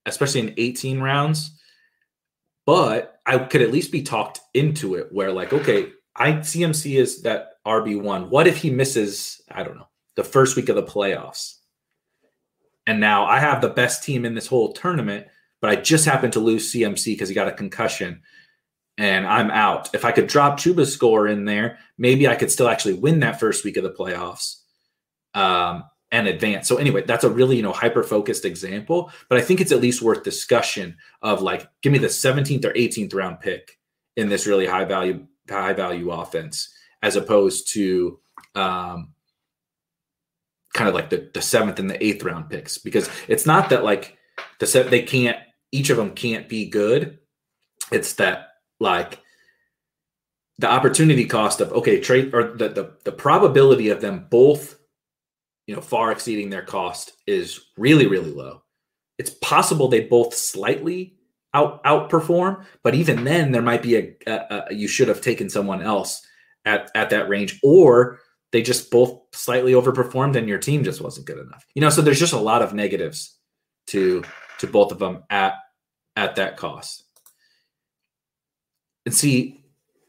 especially 0.06 0.40
in 0.40 0.54
18 0.56 0.98
rounds. 0.98 1.52
But 2.66 3.17
I 3.28 3.38
could 3.38 3.60
at 3.60 3.70
least 3.70 3.92
be 3.92 4.02
talked 4.02 4.40
into 4.54 4.94
it 4.94 5.08
where, 5.12 5.30
like, 5.30 5.52
okay, 5.52 5.92
I 6.16 6.32
CMC 6.32 6.98
is 6.98 7.22
that 7.22 7.50
RB1. 7.66 8.30
What 8.30 8.46
if 8.46 8.56
he 8.56 8.70
misses, 8.70 9.40
I 9.50 9.62
don't 9.62 9.76
know, 9.76 9.88
the 10.16 10.24
first 10.24 10.56
week 10.56 10.70
of 10.70 10.76
the 10.76 10.82
playoffs? 10.82 11.56
And 12.86 13.00
now 13.00 13.26
I 13.26 13.38
have 13.38 13.60
the 13.60 13.68
best 13.68 14.02
team 14.02 14.24
in 14.24 14.34
this 14.34 14.46
whole 14.46 14.72
tournament, 14.72 15.26
but 15.60 15.68
I 15.68 15.76
just 15.76 16.06
happened 16.06 16.32
to 16.32 16.40
lose 16.40 16.72
CMC 16.72 17.04
because 17.04 17.28
he 17.28 17.34
got 17.34 17.48
a 17.48 17.52
concussion 17.52 18.22
and 18.96 19.26
I'm 19.26 19.50
out. 19.50 19.94
If 19.94 20.06
I 20.06 20.12
could 20.12 20.26
drop 20.26 20.58
Chuba's 20.58 20.92
score 20.92 21.28
in 21.28 21.44
there, 21.44 21.78
maybe 21.98 22.26
I 22.26 22.34
could 22.34 22.50
still 22.50 22.68
actually 22.68 22.94
win 22.94 23.20
that 23.20 23.38
first 23.38 23.64
week 23.64 23.76
of 23.76 23.84
the 23.84 23.92
playoffs. 23.92 24.56
Um, 25.34 25.84
and 26.10 26.26
advance. 26.26 26.66
So 26.66 26.76
anyway, 26.76 27.02
that's 27.02 27.24
a 27.24 27.30
really, 27.30 27.56
you 27.56 27.62
know, 27.62 27.72
hyper 27.72 28.02
focused 28.02 28.44
example, 28.44 29.10
but 29.28 29.38
I 29.38 29.42
think 29.42 29.60
it's 29.60 29.72
at 29.72 29.80
least 29.80 30.02
worth 30.02 30.22
discussion 30.22 30.96
of 31.22 31.42
like, 31.42 31.68
give 31.82 31.92
me 31.92 31.98
the 31.98 32.06
17th 32.06 32.64
or 32.64 32.72
18th 32.72 33.14
round 33.14 33.40
pick 33.40 33.78
in 34.16 34.28
this 34.28 34.46
really 34.46 34.66
high 34.66 34.84
value, 34.84 35.26
high 35.48 35.74
value 35.74 36.10
offense, 36.10 36.74
as 37.02 37.16
opposed 37.16 37.72
to 37.74 38.18
um, 38.54 39.12
kind 40.72 40.88
of 40.88 40.94
like 40.94 41.10
the, 41.10 41.30
the 41.34 41.42
seventh 41.42 41.78
and 41.78 41.90
the 41.90 42.02
eighth 42.02 42.22
round 42.22 42.48
picks, 42.48 42.78
because 42.78 43.10
it's 43.28 43.44
not 43.44 43.68
that 43.70 43.84
like 43.84 44.16
the 44.60 44.66
set, 44.66 44.90
they 44.90 45.02
can't, 45.02 45.38
each 45.72 45.90
of 45.90 45.98
them 45.98 46.12
can't 46.12 46.48
be 46.48 46.70
good. 46.70 47.18
It's 47.92 48.14
that 48.14 48.48
like 48.80 49.20
the 50.58 50.70
opportunity 50.70 51.26
cost 51.26 51.60
of, 51.60 51.70
okay, 51.72 52.00
trade 52.00 52.34
or 52.34 52.56
the, 52.56 52.70
the, 52.70 52.92
the 53.04 53.12
probability 53.12 53.90
of 53.90 54.00
them 54.00 54.26
both 54.30 54.77
you 55.68 55.74
know, 55.74 55.82
far 55.82 56.10
exceeding 56.10 56.48
their 56.48 56.62
cost 56.62 57.12
is 57.26 57.60
really, 57.76 58.06
really 58.06 58.32
low. 58.32 58.62
It's 59.18 59.30
possible 59.30 59.86
they 59.86 60.00
both 60.00 60.34
slightly 60.34 61.14
out 61.52 61.84
outperform, 61.84 62.64
but 62.82 62.94
even 62.94 63.24
then, 63.24 63.52
there 63.52 63.62
might 63.62 63.82
be 63.82 63.96
a, 63.96 64.16
a, 64.26 64.64
a, 64.70 64.74
you 64.74 64.88
should 64.88 65.08
have 65.08 65.20
taken 65.20 65.50
someone 65.50 65.82
else 65.82 66.26
at 66.64 66.90
at 66.94 67.10
that 67.10 67.28
range, 67.28 67.60
or 67.62 68.18
they 68.50 68.62
just 68.62 68.90
both 68.90 69.20
slightly 69.32 69.72
overperformed 69.72 70.36
and 70.36 70.48
your 70.48 70.58
team 70.58 70.84
just 70.84 71.02
wasn't 71.02 71.26
good 71.26 71.38
enough. 71.38 71.66
You 71.74 71.82
know, 71.82 71.90
so 71.90 72.00
there's 72.00 72.18
just 72.18 72.32
a 72.32 72.38
lot 72.38 72.62
of 72.62 72.72
negatives 72.72 73.36
to 73.88 74.24
to 74.58 74.66
both 74.66 74.90
of 74.90 74.98
them 74.98 75.22
at 75.28 75.54
at 76.16 76.36
that 76.36 76.56
cost. 76.56 77.04
And 79.04 79.14
see, 79.14 79.64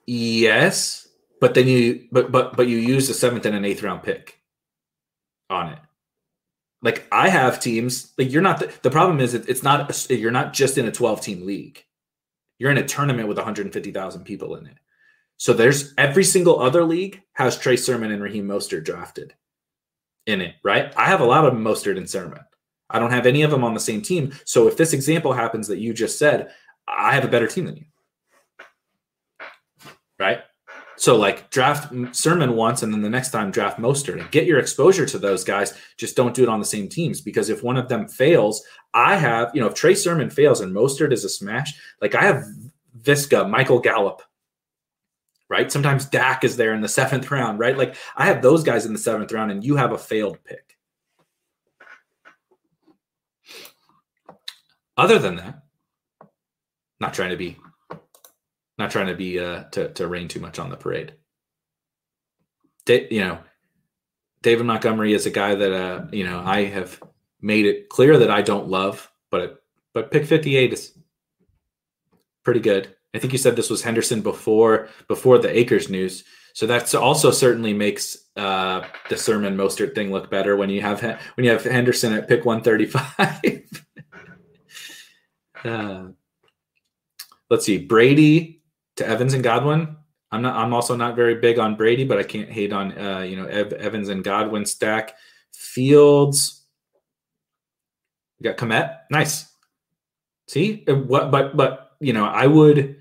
yes, 0.08 1.08
but 1.42 1.54
then 1.54 1.68
you 1.68 2.08
but 2.14 2.32
but 2.32 2.56
but 2.56 2.68
you 2.68 2.78
use 2.78 3.10
the 3.10 3.14
seventh 3.14 3.46
and 3.46 3.56
an 3.56 3.66
eighth 3.66 3.84
round 3.84 4.04
pick 4.04 4.39
on 5.50 5.74
it. 5.74 5.80
Like 6.82 7.08
I 7.12 7.30
have 7.30 7.60
teams, 7.60 8.14
like 8.18 8.32
you're 8.32 8.42
not 8.42 8.60
the, 8.60 8.72
the 8.84 8.92
problem 8.92 9.20
is 9.20 9.34
it's 9.34 9.64
not 9.64 10.10
you're 10.10 10.32
not 10.32 10.54
just 10.54 10.78
in 10.78 10.88
a 10.88 10.92
12 10.92 11.22
team 11.22 11.46
league. 11.46 11.84
You're 12.58 12.72
in 12.72 12.78
a 12.78 12.88
tournament 12.88 13.28
with 13.28 13.38
150,000 13.38 14.24
people 14.24 14.56
in 14.56 14.66
it. 14.68 14.78
So 15.38 15.54
there's 15.54 15.94
every 15.98 16.26
single 16.26 16.60
other 16.60 16.84
league 16.84 17.22
has 17.34 17.58
Trey 17.58 17.78
Sermon 17.78 18.12
and 18.12 18.22
Raheem 18.22 18.46
Mostert 18.46 18.84
drafted 18.84 19.34
in 20.26 20.42
it, 20.42 20.56
right? 20.64 20.94
I 20.98 21.06
have 21.06 21.22
a 21.22 21.26
lot 21.26 21.46
of 21.46 21.54
Mostert 21.54 21.98
and 21.98 22.10
Sermon. 22.10 22.42
I 22.90 23.00
don't 23.00 23.12
have 23.12 23.26
any 23.26 23.44
of 23.44 23.52
them 23.52 23.64
on 23.64 23.74
the 23.74 23.80
same 23.80 24.02
team. 24.02 24.34
So 24.46 24.68
if 24.68 24.76
this 24.76 24.94
example 24.94 25.32
happens 25.32 25.68
that 25.68 25.80
you 25.80 25.94
just 25.94 26.20
said, 26.20 26.52
I 26.88 27.14
have 27.14 27.24
a 27.24 27.30
better 27.30 27.48
team 27.48 27.66
than 27.66 27.78
you. 27.78 27.86
Right? 30.18 30.40
So 31.00 31.16
like 31.16 31.50
draft 31.50 31.94
Sermon 32.12 32.58
once, 32.58 32.84
and 32.84 32.94
then 32.94 33.02
the 33.02 33.10
next 33.10 33.32
time 33.32 33.52
draft 33.52 33.80
Mostert 33.80 34.20
and 34.20 34.30
get 34.32 34.46
your 34.46 34.60
exposure 34.60 35.06
to 35.06 35.18
those 35.18 35.46
guys. 35.46 35.74
Just 35.96 36.18
don't 36.18 36.34
do 36.34 36.44
it 36.44 36.50
on 36.50 36.60
the 36.60 36.66
same 36.66 36.90
teams 36.90 37.22
because 37.22 37.50
if 37.50 37.64
one 37.64 37.78
of 37.78 37.88
them 37.88 38.06
fails, 38.10 38.62
I 38.94 39.16
have 39.16 39.50
you 39.54 39.62
know 39.62 39.68
if 39.68 39.76
Trey 39.76 39.96
Sermon 39.96 40.30
fails 40.30 40.60
and 40.60 40.76
Mostert 40.76 41.14
is 41.14 41.24
a 41.24 41.30
smash, 41.30 41.74
like 42.02 42.16
I 42.16 42.24
have 42.24 42.44
Viska, 43.02 43.50
Michael 43.50 43.80
Gallup, 43.80 44.22
right? 45.50 45.72
Sometimes 45.72 46.06
Dak 46.06 46.44
is 46.44 46.58
there 46.58 46.74
in 46.74 46.82
the 46.82 46.90
seventh 46.90 47.32
round, 47.32 47.60
right? 47.60 47.78
Like 47.78 47.96
I 48.18 48.26
have 48.26 48.42
those 48.42 48.66
guys 48.66 48.86
in 48.86 48.92
the 48.92 49.00
seventh 49.00 49.32
round, 49.32 49.52
and 49.54 49.64
you 49.64 49.78
have 49.78 49.94
a 49.94 49.98
failed 49.98 50.38
pick. 50.44 50.78
Other 54.98 55.18
than 55.18 55.38
that, 55.38 55.64
not 57.00 57.14
trying 57.14 57.30
to 57.30 57.38
be 57.38 57.56
not 58.80 58.90
trying 58.90 59.08
to 59.08 59.16
be 59.16 59.40
uh 59.40 59.66
to 59.66 59.90
to 59.94 60.08
rain 60.08 60.28
too 60.28 60.40
much 60.40 60.58
on 60.58 60.70
the 60.70 60.78
parade. 60.78 61.14
Da- 62.86 63.08
you 63.12 63.20
know, 63.20 63.40
David 64.42 64.66
Montgomery 64.66 65.14
is 65.14 65.28
a 65.28 65.32
guy 65.32 65.54
that 65.54 65.74
uh 65.74 66.06
you 66.12 66.24
know 66.24 66.42
I 66.44 66.64
have 66.64 67.00
made 67.42 67.66
it 67.66 67.90
clear 67.90 68.18
that 68.18 68.32
I 68.32 68.42
don't 68.42 68.70
love, 68.70 69.12
but 69.30 69.62
but 69.94 70.12
pick 70.12 70.26
58 70.26 70.74
is 70.74 70.98
pretty 72.44 72.62
good. 72.62 72.96
I 73.14 73.20
think 73.20 73.34
you 73.34 73.40
said 73.40 73.56
this 73.56 73.70
was 73.70 73.84
Henderson 73.84 74.22
before 74.22 74.88
before 75.08 75.38
the 75.38 75.56
Akers 75.56 75.90
news. 75.90 76.24
So 76.54 76.66
that's 76.66 76.94
also 76.96 77.32
certainly 77.32 77.74
makes 77.74 78.18
uh, 78.36 78.82
the 79.10 79.18
Sermon 79.18 79.56
Mostert 79.56 79.96
thing 79.96 80.12
look 80.12 80.32
better 80.32 80.56
when 80.56 80.70
you 80.70 80.82
have 80.82 81.02
when 81.36 81.46
you 81.46 81.52
have 81.52 81.64
Henderson 81.64 82.14
at 82.14 82.28
pick 82.28 82.46
135. 82.46 83.64
uh, 85.66 86.08
let's 87.50 87.66
see, 87.66 87.78
Brady 87.78 88.59
to 89.00 89.08
Evans 89.08 89.34
and 89.34 89.44
Godwin. 89.44 89.98
I'm 90.32 90.42
not. 90.44 90.56
I'm 90.56 90.74
also 90.74 90.96
not 90.96 91.16
very 91.16 91.36
big 91.36 91.58
on 91.58 91.76
Brady, 91.76 92.06
but 92.06 92.20
I 92.20 92.24
can't 92.24 92.50
hate 92.50 92.72
on 92.72 92.98
uh, 92.98 93.22
you 93.22 93.36
know 93.36 93.46
Ev, 93.46 93.74
Evans 93.74 94.10
and 94.10 94.24
Godwin 94.24 94.66
stack. 94.66 95.16
Fields. 95.54 96.64
We 98.40 98.44
got 98.44 98.58
Kmet. 98.58 98.98
Nice. 99.10 99.52
See 100.48 100.86
uh, 100.88 100.96
what? 100.96 101.32
But 101.32 101.58
but 101.58 101.92
you 102.00 102.14
know 102.14 102.26
I 102.26 102.46
would. 102.46 102.98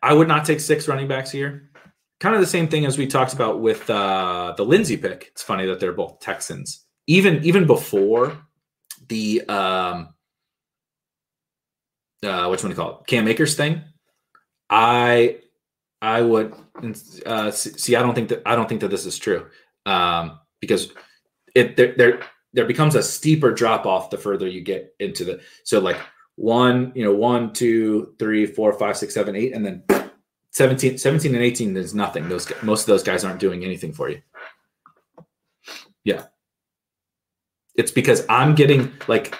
I 0.00 0.12
would 0.14 0.28
not 0.28 0.44
take 0.44 0.60
six 0.60 0.86
running 0.86 1.08
backs 1.08 1.32
here. 1.32 1.70
Kind 2.20 2.36
of 2.36 2.40
the 2.40 2.46
same 2.46 2.68
thing 2.68 2.84
as 2.84 2.96
we 2.96 3.06
talked 3.06 3.32
about 3.32 3.60
with 3.60 3.88
uh, 3.90 4.54
the 4.56 4.64
Lindsay 4.64 4.96
pick. 4.96 5.28
It's 5.32 5.42
funny 5.42 5.66
that 5.66 5.80
they're 5.80 5.92
both 5.92 6.20
Texans. 6.20 6.84
Even 7.08 7.42
even 7.44 7.66
before 7.66 8.38
the 9.08 9.42
um, 9.48 10.14
uh, 12.22 12.46
what 12.46 12.62
you 12.62 12.68
want 12.68 12.70
to 12.70 12.74
call 12.74 13.00
it, 13.00 13.06
Cam 13.08 13.26
Akers 13.26 13.56
thing, 13.56 13.82
I 14.70 15.38
I 16.00 16.22
would 16.22 16.54
uh, 17.26 17.50
see. 17.50 17.96
I 17.96 18.02
don't 18.02 18.14
think 18.14 18.28
that 18.28 18.42
I 18.46 18.54
don't 18.54 18.68
think 18.68 18.80
that 18.82 18.88
this 18.88 19.06
is 19.06 19.18
true 19.18 19.46
um, 19.86 20.38
because 20.60 20.92
it 21.54 21.76
there, 21.76 21.94
there 21.96 22.20
there 22.52 22.66
becomes 22.66 22.94
a 22.94 23.02
steeper 23.02 23.52
drop 23.52 23.86
off 23.86 24.10
the 24.10 24.18
further 24.18 24.46
you 24.46 24.60
get 24.60 24.94
into 25.00 25.24
the 25.24 25.40
so 25.64 25.80
like 25.80 25.98
one 26.36 26.92
you 26.94 27.04
know 27.04 27.14
one 27.14 27.52
two 27.52 28.14
three 28.18 28.46
four 28.46 28.72
five 28.72 28.96
six 28.96 29.14
seven 29.14 29.34
eight 29.34 29.54
and 29.54 29.66
then 29.66 29.82
17, 30.52 30.98
17 30.98 31.34
and 31.34 31.44
18 31.44 31.76
is 31.76 31.94
nothing. 31.94 32.28
Those 32.28 32.50
most 32.62 32.82
of 32.82 32.86
those 32.86 33.02
guys 33.02 33.24
aren't 33.24 33.40
doing 33.40 33.64
anything 33.64 33.92
for 33.92 34.08
you. 34.08 34.20
Yeah. 36.04 36.24
It's 37.76 37.92
because 37.92 38.24
I'm 38.28 38.54
getting 38.54 38.92
like 39.06 39.36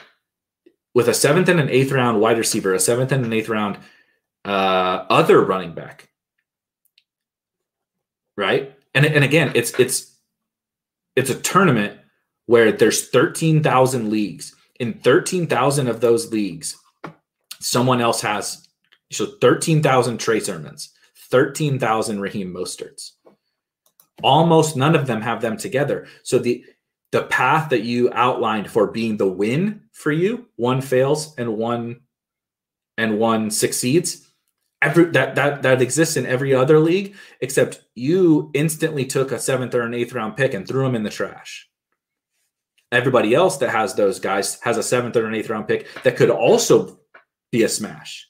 with 0.95 1.09
a 1.09 1.15
seventh 1.15 1.49
and 1.49 1.59
an 1.59 1.71
eighth 1.71 1.93
round 1.93 2.21
wide 2.21 2.39
receiver, 2.39 2.75
a 2.75 2.79
seventh 2.79 3.11
and 3.11 3.25
an 3.25 3.33
eighth 3.33 3.49
round 3.49 3.79
uh, 4.49 5.05
other 5.11 5.45
running 5.45 5.75
back, 5.75 6.09
right? 8.37 8.75
And 8.95 9.05
and 9.05 9.23
again, 9.23 9.53
it's 9.55 9.79
it's 9.79 10.17
it's 11.17 11.29
a 11.29 11.39
tournament 11.41 12.01
where 12.47 12.73
there's 12.73 13.11
thirteen 13.11 13.63
thousand 13.63 14.11
leagues. 14.11 14.55
In 14.81 14.95
thirteen 14.95 15.47
thousand 15.47 15.89
of 15.89 16.01
those 16.01 16.33
leagues, 16.33 16.77
someone 17.61 18.01
else 18.01 18.23
has 18.23 18.67
so 19.13 19.27
thirteen 19.41 19.83
thousand 19.83 20.19
Trey 20.19 20.41
Sermons, 20.41 20.95
thirteen 21.31 21.79
thousand 21.79 22.21
Raheem 22.21 22.53
Mosterts. 22.53 23.13
Almost 24.23 24.77
none 24.77 24.97
of 24.97 25.07
them 25.07 25.21
have 25.21 25.43
them 25.43 25.59
together. 25.59 26.07
So 26.23 26.39
the 26.39 26.65
the 27.13 27.25
path 27.25 27.69
that 27.69 27.83
you 27.83 28.11
outlined 28.15 28.71
for 28.71 28.87
being 28.87 29.19
the 29.19 29.29
win 29.29 29.83
for 29.93 30.11
you, 30.11 30.49
one 30.57 30.81
fails 30.81 31.35
and 31.37 31.59
one 31.59 32.01
and 32.97 33.19
one 33.19 33.51
succeeds. 33.51 34.25
Every 34.81 35.07
that 35.07 35.35
that 35.35 35.63
that 35.63 35.83
exists 35.83 36.17
in 36.17 36.25
every 36.25 36.55
other 36.55 36.79
league, 36.79 37.17
except 37.41 37.83
you 37.97 38.51
instantly 38.55 39.05
took 39.05 39.33
a 39.33 39.39
seventh 39.39 39.75
or 39.75 39.83
an 39.83 39.95
eighth 39.95 40.13
round 40.13 40.37
pick 40.37 40.55
and 40.55 40.67
threw 40.67 40.85
them 40.85 40.95
in 40.95 41.03
the 41.03 41.11
trash. 41.11 41.69
Everybody 42.93 43.35
else 43.35 43.57
that 43.59 43.71
has 43.71 43.95
those 43.95 44.21
guys 44.21 44.61
has 44.63 44.77
a 44.77 44.83
seventh 44.83 45.17
or 45.17 45.27
an 45.27 45.35
eighth 45.35 45.51
round 45.51 45.67
pick 45.67 45.89
that 46.05 46.17
could 46.17 46.31
also 46.31 47.01
be 47.51 47.65
a 47.65 47.69
smash, 47.69 48.29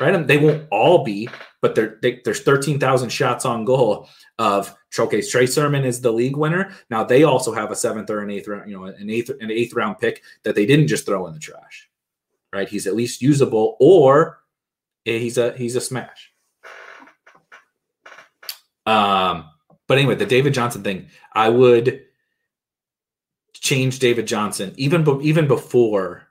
right? 0.00 0.14
And 0.14 0.28
they 0.28 0.38
won't 0.38 0.68
all 0.70 1.02
be, 1.02 1.28
but 1.60 1.74
they, 1.74 2.20
there's 2.24 2.42
13,000 2.42 3.08
shots 3.08 3.44
on 3.44 3.64
goal 3.64 4.08
of 4.38 4.74
okay, 4.98 5.22
Trey 5.22 5.46
Sermon 5.46 5.84
is 5.84 6.00
the 6.00 6.12
league 6.12 6.36
winner. 6.36 6.72
Now 6.90 7.04
they 7.04 7.24
also 7.24 7.52
have 7.52 7.70
a 7.70 7.76
seventh 7.76 8.10
or 8.10 8.20
an 8.20 8.30
eighth 8.30 8.48
round, 8.48 8.70
you 8.70 8.76
know, 8.76 8.84
an 8.84 9.10
eighth 9.10 9.30
an 9.40 9.50
eighth 9.50 9.74
round 9.74 9.98
pick 9.98 10.22
that 10.44 10.54
they 10.54 10.66
didn't 10.66 10.88
just 10.88 11.06
throw 11.06 11.26
in 11.26 11.34
the 11.34 11.40
trash. 11.40 11.88
Right? 12.52 12.68
He's 12.68 12.86
at 12.86 12.94
least 12.94 13.20
usable, 13.20 13.76
or 13.80 14.38
he's 15.04 15.38
a 15.38 15.52
he's 15.56 15.76
a 15.76 15.80
smash. 15.80 16.32
Um, 18.86 19.50
but 19.86 19.98
anyway, 19.98 20.14
the 20.14 20.26
David 20.26 20.54
Johnson 20.54 20.82
thing, 20.82 21.08
I 21.32 21.48
would 21.48 22.04
change 23.54 23.98
David 23.98 24.26
Johnson 24.26 24.74
even 24.76 25.20
even 25.22 25.46
before 25.46 26.28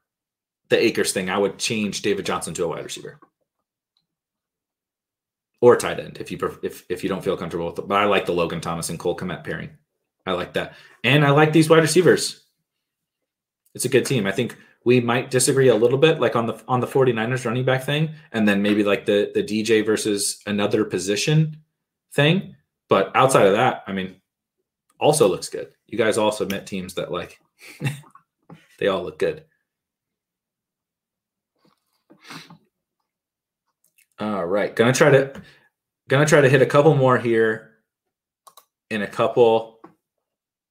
the 0.69 0.79
Akers 0.79 1.13
thing. 1.13 1.29
I 1.29 1.37
would 1.37 1.57
change 1.57 2.01
David 2.01 2.25
Johnson 2.25 2.53
to 2.55 2.65
a 2.65 2.67
wide 2.67 2.83
receiver 2.83 3.19
or 5.61 5.77
tight 5.77 5.99
end 5.99 6.17
if 6.19 6.31
you 6.31 6.37
if 6.61 6.83
if 6.89 7.03
you 7.03 7.09
don't 7.09 7.23
feel 7.23 7.37
comfortable 7.37 7.67
with 7.67 7.79
it. 7.79 7.87
But 7.87 7.95
I 7.95 8.05
like 8.05 8.25
the 8.25 8.33
Logan 8.33 8.61
Thomas 8.61 8.89
and 8.89 8.99
Cole 8.99 9.15
Kmet 9.15 9.43
pairing. 9.43 9.71
I 10.25 10.33
like 10.33 10.53
that, 10.53 10.73
and 11.03 11.25
I 11.25 11.31
like 11.31 11.53
these 11.53 11.69
wide 11.69 11.81
receivers. 11.81 12.43
It's 13.73 13.85
a 13.85 13.89
good 13.89 14.05
team. 14.05 14.27
I 14.27 14.31
think 14.31 14.57
we 14.85 14.99
might 14.99 15.31
disagree 15.31 15.69
a 15.69 15.75
little 15.75 15.97
bit, 15.97 16.19
like 16.19 16.35
on 16.35 16.45
the 16.45 16.61
on 16.67 16.79
the 16.79 16.87
49ers 16.87 17.45
running 17.45 17.65
back 17.65 17.83
thing, 17.83 18.11
and 18.31 18.47
then 18.47 18.61
maybe 18.61 18.83
like 18.83 19.05
the 19.05 19.31
the 19.33 19.43
DJ 19.43 19.85
versus 19.85 20.41
another 20.45 20.83
position 20.85 21.57
thing. 22.13 22.55
But 22.89 23.15
outside 23.15 23.47
of 23.47 23.53
that, 23.53 23.83
I 23.87 23.93
mean, 23.93 24.15
also 24.99 25.27
looks 25.27 25.49
good. 25.49 25.73
You 25.87 25.97
guys 25.97 26.17
all 26.17 26.31
submit 26.31 26.67
teams 26.67 26.95
that 26.95 27.11
like 27.11 27.39
they 28.79 28.87
all 28.87 29.03
look 29.03 29.19
good. 29.19 29.45
All 34.19 34.45
right, 34.45 34.75
gonna 34.75 34.93
try 34.93 35.11
to 35.11 35.41
gonna 36.07 36.25
try 36.25 36.41
to 36.41 36.49
hit 36.49 36.61
a 36.61 36.67
couple 36.67 36.95
more 36.95 37.17
here 37.17 37.71
in 38.89 39.01
a 39.01 39.07
couple 39.07 39.72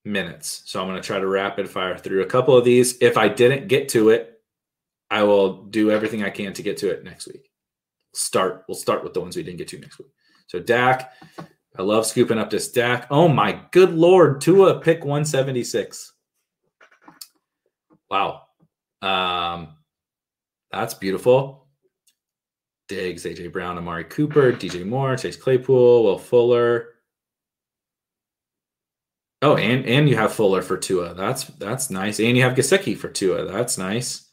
minutes. 0.05 0.63
So 0.67 0.81
I'm 0.81 0.89
gonna 0.89 1.01
try 1.01 1.19
to 1.19 1.27
rapid 1.27 1.69
fire 1.69 1.97
through 1.97 2.23
a 2.23 2.27
couple 2.27 2.57
of 2.57 2.65
these. 2.65 2.97
If 3.01 3.17
I 3.17 3.29
didn't 3.29 3.69
get 3.69 3.89
to 3.91 4.11
it, 4.11 4.41
I 5.11 5.23
will 5.23 5.65
do 5.65 5.91
everything 5.91 6.25
I 6.25 6.31
can 6.31 6.53
to 6.55 6.63
get 6.63 6.79
to 6.79 6.91
it 6.91 7.05
next 7.05 7.27
week. 7.27 7.51
Start. 8.15 8.65
We'll 8.69 8.77
start 8.77 9.05
with 9.05 9.15
the 9.15 9.21
ones 9.21 9.37
we 9.37 9.43
didn't 9.43 9.59
get 9.59 9.69
to 9.69 9.79
next 9.79 9.99
week. 9.99 10.09
So 10.47 10.59
Dak, 10.59 11.13
I 11.77 11.83
love 11.83 12.07
scooping 12.07 12.39
up 12.39 12.51
this 12.51 12.71
Dak. 12.71 13.07
Oh 13.11 13.29
my 13.29 13.61
good 13.71 13.93
lord, 13.93 14.41
Tua 14.41 14.81
pick 14.81 15.01
176. 15.01 16.13
Wow. 18.11 18.43
Um, 19.01 19.77
that's 20.71 20.95
beautiful. 20.95 21.67
Diggs, 22.89 23.25
AJ 23.25 23.53
Brown, 23.53 23.79
Amari 23.79 24.05
Cooper, 24.05 24.53
DJ 24.53 24.85
Moore, 24.85 25.17
Chase 25.17 25.37
Claypool, 25.37 26.05
Will 26.05 26.19
Fuller. 26.19 26.92
Oh, 29.43 29.57
and 29.57 29.85
and 29.87 30.09
you 30.09 30.17
have 30.17 30.33
Fuller 30.33 30.63
for 30.63 30.77
Tua. 30.77 31.15
That's 31.15 31.45
that's 31.45 31.91
nice. 31.91 32.21
And 32.21 32.37
you 32.37 32.45
have 32.45 32.55
Gesicki 32.55 32.97
for 32.97 33.09
Tua. 33.09 33.45
That's 33.45 33.77
nice. 33.77 34.29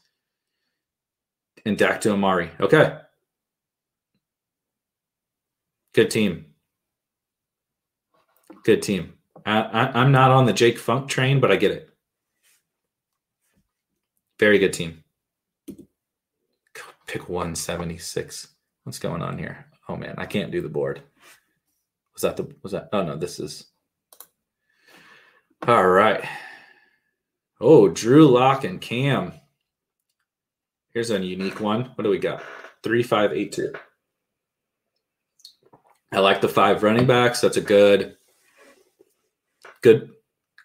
And 1.66 1.76
Dak 1.76 2.00
to 2.02 2.12
Amari. 2.12 2.50
Okay. 2.60 2.96
Good 5.92 6.10
team. 6.10 6.46
Good 8.64 8.82
team. 8.82 9.14
I, 9.44 9.60
I, 9.60 10.00
I'm 10.00 10.12
not 10.12 10.30
on 10.30 10.46
the 10.46 10.52
Jake 10.52 10.78
Funk 10.78 11.08
train, 11.08 11.40
but 11.40 11.50
I 11.50 11.56
get 11.56 11.72
it. 11.72 11.90
Very 14.38 14.58
good 14.58 14.72
team 14.72 15.02
pick 17.10 17.28
176. 17.28 18.48
What's 18.84 19.00
going 19.00 19.20
on 19.20 19.36
here? 19.36 19.66
Oh 19.88 19.96
man, 19.96 20.14
I 20.16 20.26
can't 20.26 20.52
do 20.52 20.62
the 20.62 20.68
board. 20.68 21.02
Was 22.14 22.22
that 22.22 22.36
the 22.36 22.54
was 22.62 22.70
that 22.70 22.88
oh 22.92 23.02
no, 23.02 23.16
this 23.16 23.40
is 23.40 23.69
all 25.66 25.86
right. 25.86 26.24
Oh, 27.60 27.88
Drew 27.88 28.26
Lock 28.26 28.64
and 28.64 28.80
Cam. 28.80 29.32
Here's 30.92 31.10
a 31.10 31.24
unique 31.24 31.60
one. 31.60 31.92
What 31.94 32.04
do 32.04 32.10
we 32.10 32.18
got? 32.18 32.42
Three, 32.82 33.02
five, 33.02 33.32
eight, 33.32 33.52
two. 33.52 33.72
I 36.12 36.18
like 36.18 36.40
the 36.40 36.48
five 36.48 36.82
running 36.82 37.06
backs. 37.06 37.40
That's 37.40 37.56
a 37.56 37.60
good, 37.60 38.16
good, 39.82 40.10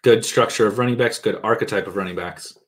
good 0.02 0.24
structure 0.24 0.66
of 0.66 0.78
running 0.78 0.96
backs, 0.96 1.18
good 1.18 1.38
archetype 1.42 1.86
of 1.86 1.96
running 1.96 2.16
backs. 2.16 2.58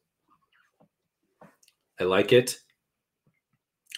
I 2.01 2.05
like 2.05 2.33
it. 2.33 2.59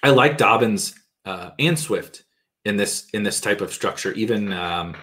I 0.02 0.10
like 0.10 0.38
Dobbins 0.38 0.94
uh, 1.26 1.50
and 1.58 1.78
Swift 1.78 2.24
in 2.64 2.76
this 2.76 3.08
in 3.12 3.22
this 3.22 3.40
type 3.40 3.60
of 3.60 3.72
structure, 3.72 4.12
even 4.12 4.52
um, 4.52 4.96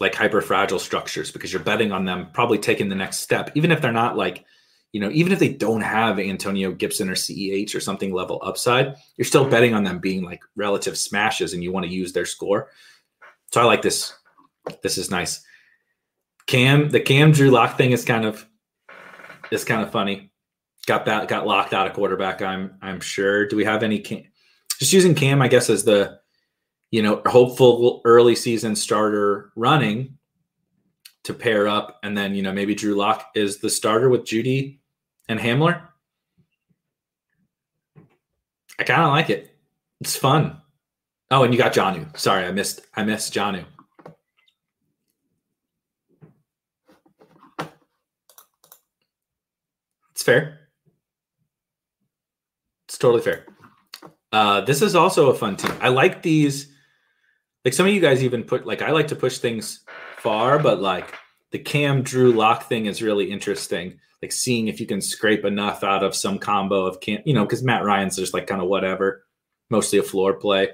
like 0.00 0.14
hyper 0.14 0.40
fragile 0.40 0.78
structures, 0.78 1.30
because 1.30 1.52
you're 1.52 1.62
betting 1.62 1.92
on 1.92 2.04
them 2.04 2.28
probably 2.32 2.58
taking 2.58 2.88
the 2.88 2.94
next 2.94 3.18
step, 3.18 3.50
even 3.54 3.70
if 3.70 3.80
they're 3.80 3.92
not 3.92 4.16
like, 4.16 4.44
you 4.92 5.00
know, 5.00 5.10
even 5.10 5.32
if 5.32 5.38
they 5.38 5.52
don't 5.52 5.82
have 5.82 6.18
Antonio 6.18 6.72
Gibson 6.72 7.08
or 7.08 7.14
CEH 7.14 7.74
or 7.74 7.80
something 7.80 8.12
level 8.12 8.40
upside, 8.42 8.96
you're 9.16 9.26
still 9.26 9.42
mm-hmm. 9.42 9.50
betting 9.50 9.74
on 9.74 9.84
them 9.84 9.98
being 9.98 10.24
like 10.24 10.42
relative 10.56 10.98
smashes, 10.98 11.52
and 11.52 11.62
you 11.62 11.70
want 11.70 11.86
to 11.86 11.92
use 11.92 12.12
their 12.12 12.26
score. 12.26 12.70
So 13.52 13.60
I 13.60 13.64
like 13.64 13.82
this. 13.82 14.14
This 14.82 14.98
is 14.98 15.10
nice. 15.10 15.44
Cam, 16.46 16.90
the 16.90 17.00
Cam 17.00 17.30
Drew 17.32 17.50
Lock 17.50 17.76
thing 17.76 17.92
is 17.92 18.04
kind 18.04 18.24
of 18.24 18.46
is 19.50 19.64
kind 19.64 19.82
of 19.82 19.92
funny. 19.92 20.32
Got 20.86 21.04
that 21.04 21.28
got 21.28 21.46
locked 21.46 21.74
out 21.74 21.86
of 21.86 21.92
quarterback. 21.92 22.42
I'm 22.42 22.74
I'm 22.80 23.00
sure. 23.00 23.46
Do 23.46 23.56
we 23.56 23.64
have 23.64 23.82
any? 23.82 23.98
Cam, 23.98 24.24
just 24.78 24.92
using 24.92 25.14
Cam, 25.14 25.42
I 25.42 25.48
guess, 25.48 25.68
as 25.68 25.84
the 25.84 26.19
you 26.90 27.02
know 27.02 27.22
hopeful 27.26 28.00
early 28.04 28.34
season 28.34 28.76
starter 28.76 29.52
running 29.56 30.18
to 31.24 31.34
pair 31.34 31.68
up, 31.68 31.98
and 32.02 32.16
then 32.16 32.34
you 32.34 32.42
know 32.42 32.52
maybe 32.52 32.74
Drew 32.74 32.94
Lock 32.94 33.30
is 33.34 33.58
the 33.58 33.70
starter 33.70 34.08
with 34.08 34.24
Jeudy 34.24 34.78
and 35.28 35.38
Hamler. 35.38 35.82
I 38.78 38.84
kind 38.84 39.02
of 39.02 39.10
like 39.10 39.30
it. 39.30 39.56
It's 40.00 40.16
fun. 40.16 40.56
Oh, 41.30 41.44
and 41.44 41.52
you 41.52 41.58
got 41.58 41.72
Jonnu. 41.72 42.16
Sorry, 42.16 42.44
I 42.44 42.50
missed. 42.50 42.80
I 42.94 43.04
missed 43.04 43.32
Jonnu. 43.32 43.64
It's 50.12 50.22
fair. 50.22 50.58
It's 52.88 52.98
totally 52.98 53.22
fair. 53.22 53.46
Uh, 54.32 54.60
this 54.62 54.82
is 54.82 54.94
also 54.94 55.30
a 55.30 55.34
fun 55.34 55.56
team. 55.56 55.72
I 55.80 55.88
like 55.88 56.22
these. 56.22 56.69
Like 57.64 57.74
some 57.74 57.86
of 57.86 57.92
you 57.92 58.00
guys 58.00 58.24
even 58.24 58.44
put 58.44 58.66
like 58.66 58.82
I 58.82 58.90
like 58.90 59.08
to 59.08 59.16
push 59.16 59.38
things 59.38 59.80
far, 60.18 60.58
but 60.58 60.80
like 60.80 61.14
the 61.50 61.58
Cam 61.58 62.02
Drew 62.02 62.32
Lock 62.32 62.68
thing 62.68 62.86
is 62.86 63.02
really 63.02 63.30
interesting. 63.30 63.98
Like 64.22 64.32
seeing 64.32 64.68
if 64.68 64.80
you 64.80 64.86
can 64.86 65.00
scrape 65.00 65.44
enough 65.44 65.82
out 65.82 66.02
of 66.02 66.14
some 66.14 66.38
combo 66.38 66.86
of 66.86 67.00
Cam, 67.00 67.22
you 67.24 67.34
know, 67.34 67.44
because 67.44 67.62
Matt 67.62 67.84
Ryan's 67.84 68.16
just 68.16 68.34
like 68.34 68.46
kind 68.46 68.62
of 68.62 68.68
whatever, 68.68 69.24
mostly 69.68 69.98
a 69.98 70.02
floor 70.02 70.34
play. 70.34 70.68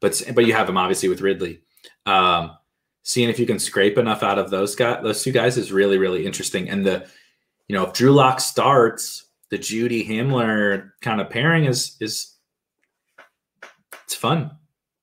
But 0.00 0.22
but 0.34 0.46
you 0.46 0.52
have 0.52 0.68
him 0.68 0.76
obviously 0.76 1.08
with 1.08 1.20
Ridley. 1.20 1.62
Um, 2.06 2.56
seeing 3.02 3.28
if 3.28 3.38
you 3.38 3.46
can 3.46 3.58
scrape 3.58 3.98
enough 3.98 4.22
out 4.22 4.38
of 4.38 4.50
those 4.50 4.74
guys, 4.74 5.02
those 5.02 5.22
two 5.22 5.32
guys 5.32 5.56
is 5.56 5.72
really 5.72 5.98
really 5.98 6.26
interesting. 6.26 6.68
And 6.68 6.84
the, 6.84 7.06
you 7.68 7.74
know, 7.76 7.86
if 7.86 7.92
Drew 7.92 8.12
Lock 8.12 8.40
starts, 8.40 9.26
the 9.50 9.58
Jeudy 9.58 10.06
Hamler 10.06 10.90
kind 11.00 11.20
of 11.20 11.30
pairing 11.30 11.64
is 11.64 11.96
is 12.00 12.36
it's 14.04 14.14
fun. 14.14 14.50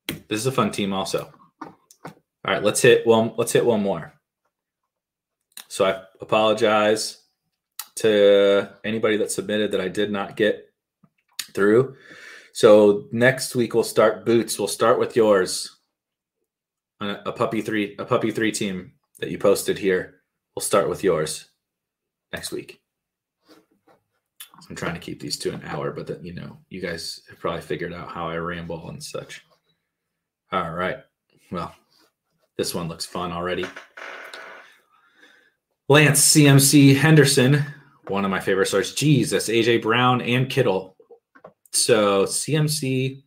This 0.08 0.39
is 0.39 0.45
a 0.47 0.51
fun 0.51 0.72
team, 0.72 0.93
also. 0.93 1.32
All 1.64 1.74
right, 2.53 2.64
let's 2.64 2.82
hit 2.82 3.05
one. 3.05 3.34
Let's 3.38 3.51
hit 3.51 3.66
one 3.66 3.82
more. 3.82 4.14
So 5.68 5.86
I 5.86 6.03
apologize 6.22 7.24
to 7.95 8.70
anybody 8.84 9.18
that 9.18 9.32
submitted 9.32 9.72
that 9.72 9.82
I 9.82 9.88
did 9.89 10.12
not 10.12 10.36
get 10.36 10.70
through. 11.53 11.95
So 12.53 13.08
next 13.12 13.55
week 13.55 13.74
we'll 13.74 13.84
start 13.84 14.26
boots. 14.26 14.58
We'll 14.58 14.68
start 14.68 14.99
with 14.99 15.16
yours. 15.16 15.78
A 17.01 17.32
puppy 17.32 17.62
three, 17.62 17.95
a 17.99 18.05
puppy 18.05 18.32
three 18.32 18.51
team 18.51 18.93
that 19.20 19.30
you 19.30 19.38
posted 19.38 19.78
here. 19.78 20.22
We'll 20.55 20.64
start 20.64 20.89
with 20.89 21.03
yours 21.03 21.49
next 22.32 22.51
week. 22.51 22.82
I'm 24.70 24.76
trying 24.76 24.95
to 24.95 24.99
keep 24.99 25.20
these 25.20 25.38
to 25.39 25.53
an 25.53 25.62
hour, 25.66 25.91
but 25.91 26.08
that 26.08 26.24
you 26.24 26.34
know, 26.34 26.58
you 26.70 26.82
guys 26.82 27.22
have 27.30 27.39
probably 27.39 27.62
figured 27.62 27.93
out 27.93 28.10
how 28.10 28.30
I 28.30 28.38
ramble 28.38 28.89
and 28.89 29.03
such. 29.03 29.43
All 30.51 30.71
right. 30.71 30.97
Well, 31.51 31.73
this 32.57 32.73
one 32.73 32.87
looks 32.87 33.05
fun 33.05 33.31
already. 33.31 33.65
Lance 35.89 36.33
CMC 36.33 36.97
Henderson, 36.97 37.63
one 38.07 38.25
of 38.25 38.31
my 38.31 38.39
favorite 38.39 38.67
stars. 38.67 38.93
Jesus, 38.93 39.49
AJ 39.49 39.81
Brown 39.81 40.21
and 40.21 40.49
Kittle. 40.49 40.95
So 41.71 42.25
CMC 42.25 43.23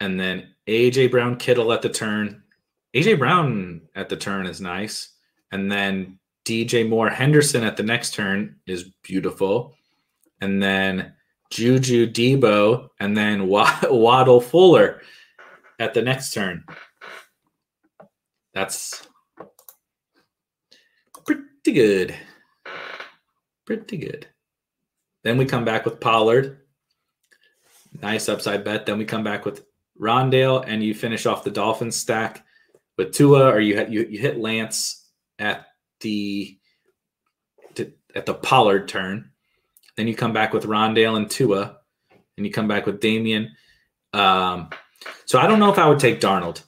and 0.00 0.18
then 0.18 0.48
AJ 0.66 1.10
Brown 1.10 1.36
Kittle 1.36 1.72
at 1.72 1.80
the 1.80 1.88
turn. 1.88 2.42
AJ 2.94 3.18
Brown 3.18 3.82
at 3.94 4.08
the 4.08 4.16
turn 4.16 4.46
is 4.46 4.60
nice. 4.60 5.10
And 5.52 5.70
then 5.70 6.18
DJ 6.44 6.88
Moore 6.88 7.08
Henderson 7.08 7.62
at 7.62 7.76
the 7.76 7.82
next 7.82 8.14
turn 8.14 8.56
is 8.66 8.84
beautiful. 9.02 9.76
And 10.40 10.62
then 10.62 11.12
Juju 11.52 12.10
Deebo, 12.10 12.88
and 12.98 13.14
then 13.14 13.46
Waddle 13.48 14.40
Fuller 14.40 15.02
at 15.78 15.92
the 15.92 16.00
next 16.00 16.32
turn. 16.32 16.64
That's 18.54 19.06
pretty 21.26 21.44
good. 21.72 22.14
Pretty 23.66 23.98
good. 23.98 24.26
Then 25.24 25.36
we 25.36 25.44
come 25.44 25.64
back 25.64 25.84
with 25.84 26.00
Pollard. 26.00 26.62
Nice 28.00 28.30
upside 28.30 28.64
bet. 28.64 28.86
Then 28.86 28.96
we 28.96 29.04
come 29.04 29.22
back 29.22 29.44
with 29.44 29.64
Rondale, 30.00 30.64
and 30.66 30.82
you 30.82 30.94
finish 30.94 31.26
off 31.26 31.44
the 31.44 31.50
Dolphins 31.50 31.96
stack 31.96 32.46
with 32.96 33.12
Tua, 33.12 33.50
or 33.50 33.60
you 33.60 33.86
you, 33.88 34.06
you 34.08 34.18
hit 34.18 34.38
Lance 34.38 35.06
at 35.38 35.66
the 36.00 36.58
at 38.14 38.24
the 38.24 38.34
Pollard 38.34 38.88
turn. 38.88 39.31
Then 39.96 40.08
you 40.08 40.14
come 40.14 40.32
back 40.32 40.52
with 40.52 40.64
Rondale 40.64 41.16
and 41.16 41.30
Tua, 41.30 41.78
and 42.36 42.46
you 42.46 42.52
come 42.52 42.68
back 42.68 42.86
with 42.86 43.00
Damien. 43.00 43.54
Um, 44.12 44.70
so 45.26 45.38
I 45.38 45.46
don't 45.46 45.58
know 45.58 45.70
if 45.70 45.78
I 45.78 45.88
would 45.88 45.98
take 45.98 46.20
Darnold, 46.20 46.62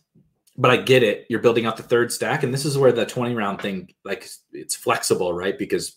but 0.56 0.70
I 0.70 0.76
get 0.76 1.02
it. 1.02 1.26
You're 1.28 1.40
building 1.40 1.66
out 1.66 1.76
the 1.76 1.82
third 1.82 2.12
stack, 2.12 2.42
and 2.42 2.52
this 2.52 2.64
is 2.64 2.76
where 2.76 2.92
the 2.92 3.06
20 3.06 3.34
round 3.34 3.60
thing, 3.60 3.94
like, 4.04 4.28
it's 4.52 4.74
flexible, 4.76 5.32
right? 5.32 5.58
Because 5.58 5.96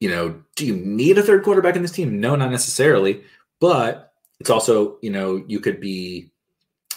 you 0.00 0.10
know, 0.10 0.42
do 0.56 0.66
you 0.66 0.76
need 0.76 1.16
a 1.16 1.22
third 1.22 1.42
quarterback 1.44 1.76
in 1.76 1.82
this 1.82 1.92
team? 1.92 2.20
No, 2.20 2.36
not 2.36 2.50
necessarily. 2.50 3.22
But 3.58 4.12
it's 4.38 4.50
also, 4.50 4.98
you 5.00 5.08
know, 5.08 5.42
you 5.46 5.60
could 5.60 5.80
be 5.80 6.30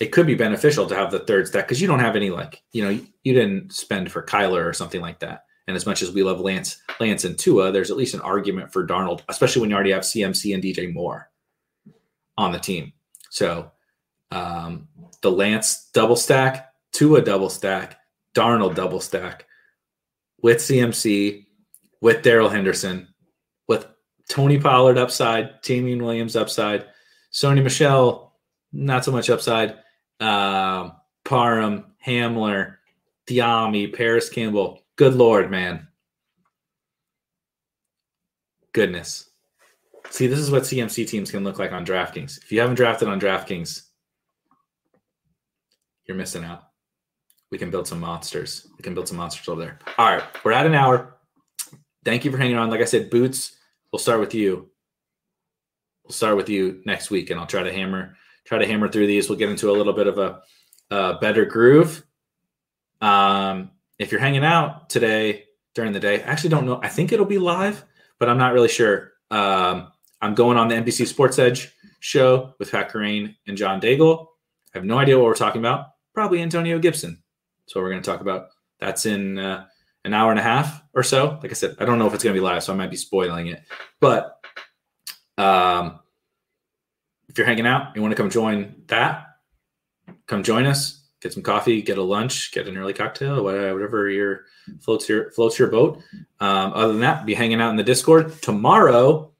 it 0.01 0.07
could 0.07 0.27
be 0.27 0.35
beneficial 0.35 0.85
to 0.87 0.95
have 0.95 1.09
the 1.09 1.19
third 1.19 1.47
stack 1.47 1.65
because 1.65 1.81
you 1.81 1.87
don't 1.87 2.01
have 2.01 2.17
any 2.17 2.29
like 2.29 2.61
you 2.73 2.83
know 2.83 2.89
you 3.23 3.33
didn't 3.33 3.71
spend 3.71 4.11
for 4.11 4.23
Kyler 4.23 4.65
or 4.65 4.73
something 4.73 4.99
like 4.99 5.19
that. 5.19 5.45
And 5.67 5.75
as 5.75 5.85
much 5.85 6.01
as 6.01 6.11
we 6.11 6.23
love 6.23 6.39
Lance, 6.39 6.81
Lance 6.99 7.25
and 7.25 7.37
Tua, 7.37 7.71
there's 7.71 7.91
at 7.91 7.97
least 7.97 8.13
an 8.13 8.21
argument 8.21 8.71
for 8.71 8.87
Darnold, 8.87 9.21
especially 9.27 9.61
when 9.61 9.69
you 9.69 9.75
already 9.75 9.91
have 9.91 10.03
CMC 10.03 10.53
and 10.53 10.63
DJ 10.63 10.93
Moore 10.93 11.29
on 12.37 12.51
the 12.51 12.59
team. 12.59 12.93
So 13.29 13.71
um, 14.31 14.87
the 15.21 15.31
Lance 15.31 15.89
double 15.93 16.15
stack, 16.15 16.71
Tua 16.93 17.21
double 17.21 17.49
stack, 17.49 17.99
Darnold 18.33 18.75
double 18.75 19.01
stack 19.01 19.45
with 20.41 20.57
CMC, 20.57 21.45
with 22.01 22.21
Darrell 22.21 22.49
Henderson, 22.49 23.07
with 23.67 23.87
Tony 24.29 24.59
Pollard 24.59 24.97
upside, 24.97 25.61
Damien 25.61 26.03
Williams 26.03 26.35
upside, 26.35 26.85
Sony 27.33 27.63
Michel, 27.63 28.35
not 28.71 29.03
so 29.03 29.11
much 29.11 29.29
upside, 29.29 29.75
uh, 30.19 30.89
Parham, 31.25 31.85
Hamler, 32.05 32.75
Dyami, 33.27 33.93
Parris 33.93 34.29
Campbell. 34.29 34.81
Good 34.97 35.13
Lord, 35.13 35.49
man. 35.51 35.87
Goodness. 38.73 39.29
See, 40.09 40.27
this 40.27 40.39
is 40.39 40.51
what 40.51 40.63
CMC 40.63 41.07
teams 41.07 41.31
can 41.31 41.43
look 41.43 41.59
like 41.59 41.71
on 41.71 41.85
DraftKings. 41.85 42.37
If 42.39 42.51
you 42.51 42.59
haven't 42.59 42.75
drafted 42.75 43.07
on 43.07 43.19
DraftKings, 43.19 43.83
you're 46.05 46.17
missing 46.17 46.43
out. 46.43 46.63
We 47.51 47.57
can 47.57 47.69
build 47.69 47.87
some 47.87 47.99
monsters. 47.99 48.67
We 48.77 48.83
can 48.83 48.93
build 48.93 49.07
some 49.07 49.17
monsters 49.17 49.47
over 49.47 49.61
there. 49.61 49.79
All 49.97 50.07
right, 50.07 50.23
we're 50.43 50.51
at 50.51 50.65
an 50.65 50.73
hour. 50.73 51.17
Thank 52.03 52.25
you 52.25 52.31
for 52.31 52.37
hanging 52.37 52.57
on. 52.57 52.69
Like 52.69 52.81
I 52.81 52.85
said, 52.85 53.09
Boots, 53.09 53.55
we'll 53.91 53.99
start 53.99 54.19
with 54.19 54.33
you. 54.33 54.69
We'll 56.03 56.13
start 56.13 56.37
with 56.37 56.49
you 56.49 56.81
next 56.85 57.11
week, 57.11 57.29
and 57.29 57.39
I'll 57.39 57.45
try 57.45 57.63
to 57.63 57.71
hammer 57.71 58.15
try 58.45 58.57
to 58.57 58.65
hammer 58.65 58.87
through 58.89 59.07
these. 59.07 59.29
We'll 59.29 59.37
get 59.37 59.49
into 59.49 59.69
a 59.69 59.73
little 59.73 59.93
bit 59.93 60.07
of 60.07 60.17
a, 60.17 60.41
a 60.89 61.19
better 61.19 61.45
groove. 61.45 62.03
Um, 63.01 63.71
if 63.99 64.11
you're 64.11 64.21
hanging 64.21 64.43
out 64.43 64.89
today 64.89 65.45
during 65.73 65.91
the 65.91 65.99
day, 65.99 66.23
I 66.23 66.27
actually 66.27 66.49
don't 66.49 66.65
know. 66.65 66.79
I 66.81 66.89
think 66.89 67.11
it'll 67.11 67.25
be 67.25 67.39
live, 67.39 67.83
but 68.19 68.29
I'm 68.29 68.37
not 68.37 68.53
really 68.53 68.69
sure. 68.69 69.13
Um, 69.31 69.91
I'm 70.21 70.35
going 70.35 70.57
on 70.57 70.67
the 70.67 70.75
NBC 70.75 71.07
Sports 71.07 71.39
Edge 71.39 71.73
show 71.99 72.53
with 72.59 72.71
Pat 72.71 72.91
Kerrane 72.91 73.35
and 73.47 73.57
John 73.57 73.81
Daigle. 73.81 74.27
I 74.73 74.77
have 74.79 74.85
no 74.85 74.97
idea 74.97 75.17
what 75.17 75.25
we're 75.25 75.35
talking 75.35 75.61
about. 75.61 75.87
Probably 76.13 76.41
Antonio 76.41 76.79
Gibson. 76.79 77.21
So 77.67 77.81
we're 77.81 77.89
going 77.89 78.01
to 78.01 78.09
talk 78.09 78.21
about. 78.21 78.49
That's 78.79 79.05
in 79.05 79.37
uh, 79.39 79.65
an 80.05 80.13
hour 80.13 80.31
and 80.31 80.39
a 80.39 80.43
half 80.43 80.81
or 80.93 81.03
so. 81.03 81.39
Like 81.41 81.51
I 81.51 81.53
said, 81.53 81.75
I 81.79 81.85
don't 81.85 81.99
know 81.99 82.07
if 82.07 82.13
it's 82.13 82.23
going 82.23 82.33
to 82.33 82.39
be 82.39 82.43
live, 82.43 82.63
so 82.63 82.73
I 82.73 82.75
might 82.75 82.91
be 82.91 82.97
spoiling 82.97 83.47
it. 83.47 83.63
But 83.99 84.39
um, 85.37 85.99
if 87.27 87.37
you're 87.37 87.47
hanging 87.47 87.67
out, 87.67 87.95
you 87.95 88.01
want 88.01 88.11
to 88.11 88.15
come 88.15 88.29
join 88.29 88.83
that, 88.87 89.25
come 90.27 90.43
join 90.43 90.65
us. 90.65 90.96
Get 91.21 91.33
some 91.33 91.43
coffee, 91.43 91.81
get 91.81 91.97
a 91.97 92.03
lunch, 92.03 92.51
get 92.51 92.67
an 92.67 92.77
early 92.77 92.93
cocktail, 92.93 93.43
whatever 93.43 94.09
your 94.09 94.45
floats 94.81 95.09
your 95.09 95.31
floats 95.31 95.57
your 95.57 95.69
boat. 95.69 96.01
Um, 96.39 96.73
other 96.73 96.93
than 96.93 97.01
that, 97.01 97.25
be 97.25 97.33
hanging 97.33 97.59
out 97.59 97.71
in 97.71 97.75
the 97.75 97.83
Discord 97.83 98.39
tomorrow. 98.41 99.31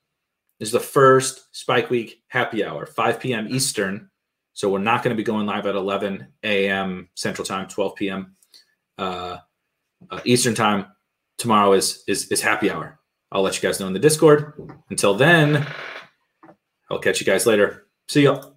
Is 0.60 0.72
the 0.72 0.80
first 0.80 1.56
Spike 1.56 1.92
Week 1.92 2.24
happy 2.30 2.66
hour, 2.66 2.88
5 2.88 3.20
p.m. 3.20 3.48
Eastern. 3.48 4.10
So 4.54 4.72
we're 4.72 4.80
not 4.80 5.04
going 5.04 5.16
to 5.16 5.18
be 5.18 5.24
going 5.24 5.46
live 5.46 5.68
at 5.68 5.76
11 5.76 6.28
a.m. 6.42 7.10
Central 7.14 7.46
Time, 7.46 7.68
12 7.68 7.96
p.m. 7.96 8.36
Uh, 8.98 9.38
uh, 10.10 10.20
Eastern 10.26 10.56
Time. 10.56 10.88
Tomorrow 11.38 11.74
is, 11.74 12.04
is 12.08 12.32
is 12.32 12.42
happy 12.42 12.72
hour. 12.72 13.00
I'll 13.32 13.44
let 13.44 13.56
you 13.56 13.62
guys 13.62 13.80
know 13.80 13.86
in 13.86 13.94
the 13.94 14.00
Discord. 14.00 14.54
Until 14.90 15.14
then, 15.14 15.68
I'll 16.90 16.98
catch 16.98 17.20
you 17.20 17.26
guys 17.28 17.46
later. 17.46 17.88
See 18.08 18.24
y'all. 18.24 18.57